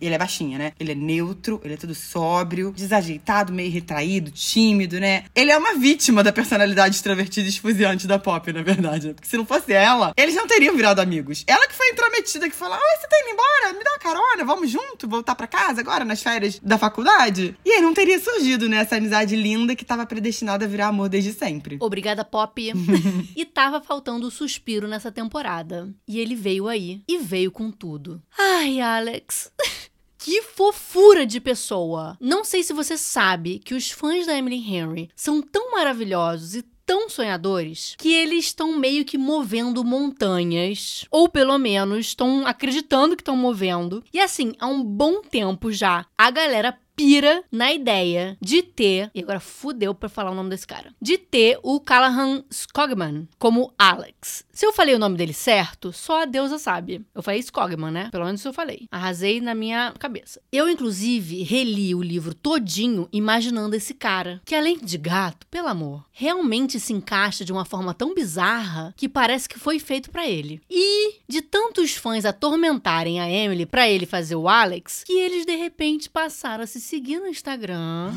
ele 0.00 0.14
é 0.14 0.18
baixinha, 0.18 0.58
né? 0.58 0.72
Ele 0.78 0.92
é 0.92 0.94
neutro, 0.94 1.60
ele 1.64 1.74
é 1.74 1.76
tudo 1.76 1.94
sóbrio, 1.94 2.72
desajeitado, 2.76 3.52
meio 3.52 3.70
retraído, 3.70 4.30
tímido, 4.30 4.98
né? 4.98 5.24
Ele 5.34 5.50
é 5.50 5.58
uma 5.58 5.74
vítima 5.74 6.22
da 6.22 6.32
personalidade 6.32 6.96
extrovertida 6.96 7.46
e 7.46 7.50
esfuziante 7.50 8.06
da 8.06 8.18
Pop, 8.18 8.52
na 8.52 8.62
verdade. 8.62 9.08
Né? 9.08 9.14
Porque 9.14 9.28
se 9.28 9.36
não 9.36 9.46
fosse 9.46 9.72
ela, 9.72 10.12
eles 10.16 10.34
não 10.34 10.46
teriam 10.46 10.76
virado 10.76 11.00
amigos. 11.00 11.44
Ela 11.46 11.66
que 11.66 11.74
foi 11.74 11.88
intrometida, 11.90 12.48
que 12.48 12.56
falou: 12.56 12.76
Oi, 12.76 12.96
você 13.00 13.08
tá 13.08 13.16
indo 13.22 13.32
embora? 13.32 13.78
Me 13.78 13.84
dá 13.84 13.90
uma 13.90 13.98
carona, 13.98 14.44
vamos 14.44 14.70
junto, 14.70 15.08
voltar 15.08 15.34
pra 15.34 15.46
casa 15.46 15.80
agora, 15.80 16.04
nas 16.04 16.22
férias 16.22 16.58
da 16.62 16.78
faculdade? 16.78 17.56
E 17.64 17.72
aí 17.72 17.80
não 17.80 17.94
teria 17.94 18.18
surgido, 18.18 18.68
né, 18.68 18.78
essa 18.78 18.96
amizade 18.96 19.36
linda 19.36 19.74
que 19.74 19.84
tava 19.84 20.06
predestinada 20.06 20.64
a 20.64 20.68
virar 20.68 20.88
amor 20.88 21.08
desde 21.08 21.32
sempre. 21.32 21.76
Obrigada, 21.80 22.24
Pop. 22.24 22.60
e 23.36 23.44
tava 23.44 23.80
faltando 23.80 24.26
o 24.26 24.30
suspiro 24.30 24.86
nessa 24.86 25.10
temporada. 25.10 25.88
E 26.06 26.18
ele 26.18 26.34
veio 26.34 26.68
aí. 26.68 27.02
E 27.08 27.18
veio 27.18 27.50
com 27.50 27.70
tudo. 27.70 28.22
Ai, 28.38 28.80
Alex. 28.80 29.39
Que 30.22 30.42
fofura 30.42 31.24
de 31.24 31.40
pessoa! 31.40 32.14
Não 32.20 32.44
sei 32.44 32.62
se 32.62 32.74
você 32.74 32.98
sabe 32.98 33.58
que 33.58 33.74
os 33.74 33.90
fãs 33.90 34.26
da 34.26 34.36
Emily 34.36 34.58
Henry 34.58 35.08
são 35.16 35.40
tão 35.40 35.72
maravilhosos 35.72 36.54
e 36.54 36.62
tão 36.90 37.08
sonhadores 37.08 37.94
que 37.96 38.12
eles 38.12 38.46
estão 38.46 38.76
meio 38.76 39.04
que 39.04 39.16
movendo 39.16 39.82
montanhas, 39.84 41.06
ou 41.10 41.28
pelo 41.28 41.56
menos 41.56 42.08
estão 42.08 42.46
acreditando 42.46 43.16
que 43.16 43.22
estão 43.22 43.36
movendo. 43.36 44.04
E 44.12 44.20
assim, 44.20 44.52
há 44.58 44.66
um 44.66 44.84
bom 44.84 45.22
tempo 45.22 45.72
já, 45.72 46.04
a 46.18 46.30
galera 46.30 46.76
pira 47.00 47.42
na 47.50 47.72
ideia 47.72 48.36
de 48.42 48.62
ter, 48.62 49.10
e 49.14 49.22
agora 49.22 49.40
fudeu 49.40 49.94
pra 49.94 50.10
falar 50.10 50.32
o 50.32 50.34
nome 50.34 50.50
desse 50.50 50.66
cara, 50.66 50.92
de 51.00 51.16
ter 51.16 51.58
o 51.62 51.80
Callahan 51.80 52.44
Skogman 52.50 53.26
como 53.38 53.72
Alex. 53.78 54.44
Se 54.52 54.66
eu 54.66 54.72
falei 54.74 54.94
o 54.94 54.98
nome 54.98 55.16
dele 55.16 55.32
certo, 55.32 55.90
só 55.90 56.20
a 56.20 56.24
deusa 56.26 56.58
sabe. 56.58 57.02
Eu 57.14 57.22
falei 57.22 57.40
Skogman, 57.40 57.90
né? 57.90 58.08
Pelo 58.12 58.26
menos 58.26 58.44
eu 58.44 58.52
falei. 58.52 58.86
Arrasei 58.90 59.40
na 59.40 59.54
minha 59.54 59.94
cabeça. 59.98 60.42
Eu, 60.52 60.68
inclusive, 60.68 61.42
reli 61.42 61.94
o 61.94 62.02
livro 62.02 62.34
todinho 62.34 63.08
imaginando 63.10 63.74
esse 63.74 63.94
cara, 63.94 64.42
que 64.44 64.54
além 64.54 64.76
de 64.76 64.98
gato, 64.98 65.46
pelo 65.46 65.68
amor, 65.68 66.04
realmente 66.12 66.78
se 66.78 66.92
encaixa 66.92 67.42
de 67.42 67.52
uma 67.52 67.64
forma 67.64 67.94
tão 67.94 68.14
bizarra 68.14 68.92
que 68.94 69.08
parece 69.08 69.48
que 69.48 69.58
foi 69.58 69.78
feito 69.78 70.10
para 70.10 70.28
ele. 70.28 70.60
E 70.68 71.14
de 71.26 71.40
tantos 71.40 71.92
fãs 71.94 72.26
atormentarem 72.26 73.18
a 73.18 73.30
Emily 73.30 73.64
para 73.64 73.88
ele 73.88 74.04
fazer 74.04 74.36
o 74.36 74.46
Alex, 74.46 75.04
que 75.06 75.14
eles 75.14 75.46
de 75.46 75.56
repente 75.56 76.10
passaram 76.10 76.64
a 76.64 76.66
se 76.66 76.82
seguir 76.90 77.20
no 77.20 77.28
Instagram 77.28 78.12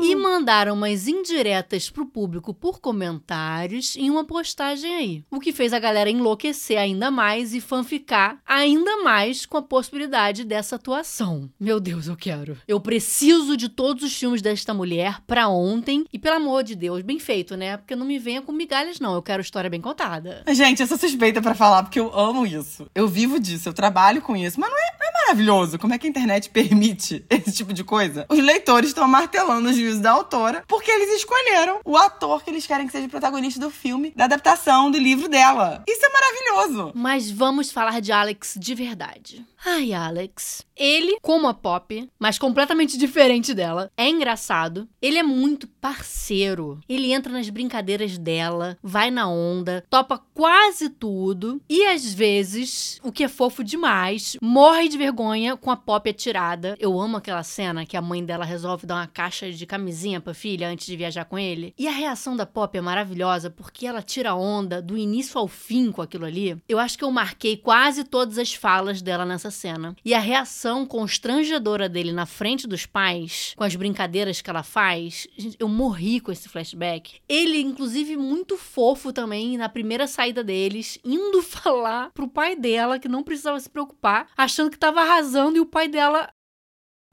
e 0.00 0.14
mandaram 0.14 0.74
umas 0.74 1.08
indiretas 1.08 1.90
pro 1.90 2.06
público 2.06 2.54
por 2.54 2.78
comentários 2.78 3.96
em 3.96 4.08
uma 4.08 4.24
postagem 4.24 4.94
aí. 4.94 5.24
O 5.32 5.40
que 5.40 5.52
fez 5.52 5.72
a 5.72 5.80
galera 5.80 6.08
enlouquecer 6.08 6.78
ainda 6.78 7.10
mais 7.10 7.52
e 7.54 7.60
fanficar 7.60 8.38
ainda 8.46 8.98
mais 8.98 9.44
com 9.44 9.56
a 9.56 9.62
possibilidade 9.62 10.44
dessa 10.44 10.76
atuação. 10.76 11.50
Meu 11.58 11.80
Deus, 11.80 12.06
eu 12.06 12.16
quero. 12.16 12.56
Eu 12.68 12.80
preciso 12.80 13.56
de 13.56 13.68
todos 13.68 14.04
os 14.04 14.14
filmes 14.16 14.40
desta 14.40 14.72
mulher 14.72 15.20
pra 15.26 15.48
ontem 15.48 16.04
e 16.12 16.18
pelo 16.18 16.36
amor 16.36 16.62
de 16.62 16.76
Deus, 16.76 17.02
bem 17.02 17.18
feito, 17.18 17.56
né? 17.56 17.76
Porque 17.78 17.96
não 17.96 18.06
me 18.06 18.20
venha 18.20 18.42
com 18.42 18.52
migalhas 18.52 19.00
não, 19.00 19.14
eu 19.14 19.22
quero 19.22 19.42
história 19.42 19.68
bem 19.68 19.80
contada. 19.80 20.44
Gente, 20.52 20.80
eu 20.80 20.86
sou 20.86 20.98
suspeita 20.98 21.42
pra 21.42 21.54
falar 21.54 21.82
porque 21.82 21.98
eu 21.98 22.16
amo 22.16 22.46
isso. 22.46 22.86
Eu 22.94 23.08
vivo 23.08 23.40
disso, 23.40 23.68
eu 23.68 23.72
trabalho 23.72 24.22
com 24.22 24.36
isso. 24.36 24.60
Mas 24.60 24.70
não 24.70 24.78
é, 24.78 24.96
não 25.00 25.08
é 25.08 25.12
maravilhoso? 25.24 25.80
Como 25.80 25.92
é 25.92 25.98
que 25.98 26.06
a 26.06 26.10
internet 26.10 26.48
permite 26.50 27.24
esse 27.28 27.50
tipo 27.50 27.72
de 27.72 27.82
coisa? 27.82 28.03
Os 28.28 28.38
leitores 28.38 28.90
estão 28.90 29.06
martelando 29.08 29.68
o 29.68 29.72
juízo 29.72 30.00
da 30.00 30.12
autora 30.12 30.64
porque 30.66 30.90
eles 30.90 31.16
escolheram 31.16 31.80
o 31.84 31.96
ator 31.96 32.42
que 32.42 32.50
eles 32.50 32.66
querem 32.66 32.86
que 32.86 32.92
seja 32.92 33.08
protagonista 33.08 33.60
do 33.60 33.70
filme, 33.70 34.12
da 34.16 34.24
adaptação 34.24 34.90
do 34.90 34.98
livro 34.98 35.28
dela. 35.28 35.82
Isso 35.86 36.04
é 36.04 36.08
maravilhoso. 36.08 36.92
Mas 36.94 37.30
vamos 37.30 37.70
falar 37.70 38.00
de 38.00 38.12
Alex 38.12 38.54
de 38.58 38.74
verdade. 38.74 39.44
Ai, 39.64 39.92
Alex. 39.92 40.64
Ele, 40.76 41.18
como 41.22 41.46
a 41.46 41.54
Pop, 41.54 42.08
mas 42.18 42.38
completamente 42.38 42.98
diferente 42.98 43.54
dela, 43.54 43.90
é 43.96 44.08
engraçado. 44.08 44.88
Ele 45.00 45.18
é 45.18 45.22
muito 45.22 45.68
parceiro. 45.68 46.80
Ele 46.88 47.12
entra 47.12 47.32
nas 47.32 47.48
brincadeiras 47.48 48.18
dela, 48.18 48.76
vai 48.82 49.10
na 49.10 49.28
onda, 49.28 49.84
topa 49.88 50.18
quase 50.32 50.88
tudo 50.88 51.60
e 51.68 51.84
às 51.86 52.12
vezes, 52.12 52.98
o 53.02 53.12
que 53.12 53.24
é 53.24 53.28
fofo 53.28 53.62
demais, 53.62 54.36
morre 54.42 54.88
de 54.88 54.98
vergonha 54.98 55.56
com 55.56 55.70
a 55.70 55.76
Pop 55.76 56.08
atirada. 56.08 56.76
Eu 56.78 56.98
amo 57.00 57.18
aquela 57.18 57.42
cena 57.42 57.86
que 57.86 57.96
a 57.96 58.02
mãe 58.02 58.24
dela 58.24 58.44
resolve 58.44 58.86
dar 58.86 58.96
uma 58.96 59.06
caixa 59.06 59.50
de 59.50 59.66
camisinha 59.66 60.20
pra 60.20 60.34
filha 60.34 60.68
antes 60.68 60.86
de 60.86 60.96
viajar 60.96 61.24
com 61.24 61.38
ele. 61.38 61.74
E 61.78 61.86
a 61.86 61.92
reação 61.92 62.36
da 62.36 62.46
Pop 62.46 62.76
é 62.76 62.80
maravilhosa 62.80 63.50
porque 63.50 63.86
ela 63.86 64.02
tira 64.02 64.34
onda 64.34 64.82
do 64.82 64.96
início 64.96 65.38
ao 65.38 65.46
fim 65.46 65.92
com 65.92 66.02
aquilo 66.02 66.24
ali. 66.24 66.56
Eu 66.68 66.78
acho 66.78 66.98
que 66.98 67.04
eu 67.04 67.10
marquei 67.10 67.56
quase 67.56 68.04
todas 68.04 68.38
as 68.38 68.54
falas 68.54 69.00
dela 69.00 69.24
nessa 69.24 69.50
cena. 69.50 69.94
E 70.04 70.14
a 70.14 70.18
reação 70.18 70.63
constrangedora 70.86 71.88
dele 71.88 72.12
na 72.12 72.26
frente 72.26 72.66
dos 72.66 72.86
pais, 72.86 73.52
com 73.56 73.64
as 73.64 73.74
brincadeiras 73.76 74.40
que 74.40 74.48
ela 74.48 74.62
faz, 74.62 75.26
eu 75.58 75.68
morri 75.68 76.20
com 76.20 76.32
esse 76.32 76.48
flashback. 76.48 77.20
Ele, 77.28 77.60
inclusive, 77.60 78.16
muito 78.16 78.56
fofo 78.56 79.12
também 79.12 79.56
na 79.56 79.68
primeira 79.68 80.06
saída 80.06 80.42
deles, 80.42 80.98
indo 81.04 81.42
falar 81.44 82.10
pro 82.12 82.28
pai 82.28 82.56
dela 82.56 82.98
que 82.98 83.08
não 83.08 83.22
precisava 83.22 83.60
se 83.60 83.68
preocupar, 83.68 84.28
achando 84.36 84.70
que 84.70 84.78
tava 84.78 85.00
arrasando 85.00 85.56
e 85.56 85.60
o 85.60 85.66
pai 85.66 85.88
dela 85.88 86.28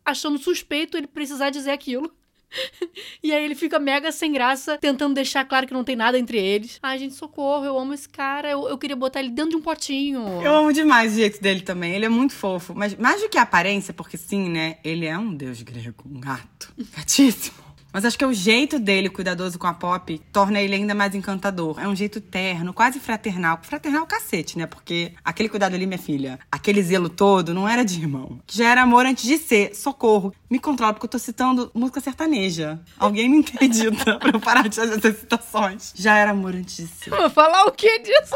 achando 0.06 0.38
suspeito 0.38 0.98
ele 0.98 1.08
precisar 1.08 1.50
dizer 1.50 1.72
aquilo. 1.72 2.12
e 3.24 3.34
aí 3.34 3.44
ele 3.44 3.56
fica 3.56 3.80
mega 3.80 4.12
sem 4.12 4.32
graça, 4.32 4.78
tentando 4.78 5.14
deixar 5.14 5.46
claro 5.46 5.68
que 5.68 5.74
não 5.74 5.84
tem 5.84 5.96
nada 5.96 6.18
entre 6.18 6.38
eles. 6.38 6.80
Ai, 6.82 7.00
gente, 7.00 7.16
socorro, 7.16 7.66
eu 7.66 7.78
amo 7.78 7.94
esse 7.94 8.08
cara, 8.08 8.50
eu, 8.50 8.68
eu 8.68 8.78
queria 8.78 8.96
botar 8.96 9.20
ele 9.20 9.30
dentro 9.30 9.52
de 9.52 9.58
um 9.58 9.62
potinho. 9.62 10.42
Eu 10.42 10.56
amo 10.56 10.74
demais 10.74 11.14
o 11.14 11.16
jeito 11.16 11.42
dele 11.42 11.62
também, 11.62 11.94
ele 11.94 12.06
é 12.06 12.10
muito 12.10 12.34
fofo. 12.34 12.74
Mas 12.76 12.96
mais 12.96 13.22
do 13.22 13.30
que 13.30 13.38
a 13.38 13.44
aparência, 13.44 13.94
porque 13.94 14.18
sim, 14.18 14.50
né, 14.50 14.78
ele 14.84 15.06
é 15.06 15.18
um 15.18 15.34
deus 15.34 15.62
grego, 15.62 16.04
um 16.06 16.20
gato. 16.20 16.74
Gatíssimo. 16.96 17.71
Mas 17.94 18.06
acho 18.06 18.18
que 18.18 18.24
é 18.24 18.28
o 18.28 18.34
jeito 18.34 18.80
dele, 18.80 19.10
cuidadoso 19.10 19.60
com 19.60 19.68
a 19.68 19.74
Pop, 19.74 20.18
torna 20.32 20.60
ele 20.60 20.76
ainda 20.76 20.96
mais 20.96 21.14
encantador. 21.14 21.80
É 21.80 21.88
um 21.88 21.96
jeito 21.96 22.22
terno, 22.22 22.74
quase 22.74 23.00
fraternal. 23.00 23.60
Fraternal 23.62 24.06
cacete, 24.06 24.58
né? 24.58 24.66
Porque 24.66 25.14
aquele 25.24 25.50
cuidado 25.50 25.76
ali, 25.76 25.86
minha 25.86 25.98
filha, 25.98 26.40
aquele 26.52 26.82
zelo 26.82 27.10
todo, 27.10 27.54
não 27.54 27.68
era 27.68 27.84
de 27.84 28.00
irmão. 28.00 28.40
Já 28.50 28.70
era 28.70 28.82
amor 28.84 29.06
antes 29.06 29.24
de 29.24 29.38
ser. 29.38 29.76
Socorro. 29.76 30.34
Me 30.50 30.60
controla, 30.60 30.94
porque 30.94 31.06
eu 31.06 31.10
tô 31.10 31.20
citando 31.20 31.72
música 31.74 32.00
sertaneja. 32.00 32.80
Alguém 32.98 33.30
me 33.30 33.40
acredita 33.40 34.18
pra 34.20 34.32
eu 34.32 34.40
parar 34.40 34.68
de 34.68 34.76
fazer 34.76 34.98
essas 34.98 35.18
citações. 35.18 35.94
Já 35.96 36.18
era 36.18 36.32
amor 36.32 36.56
antes 36.56 36.78
de 36.78 36.88
ser. 36.88 37.10
Vou 37.10 37.30
falar 37.30 37.66
o 37.66 37.72
que 37.72 38.00
disso? 38.00 38.36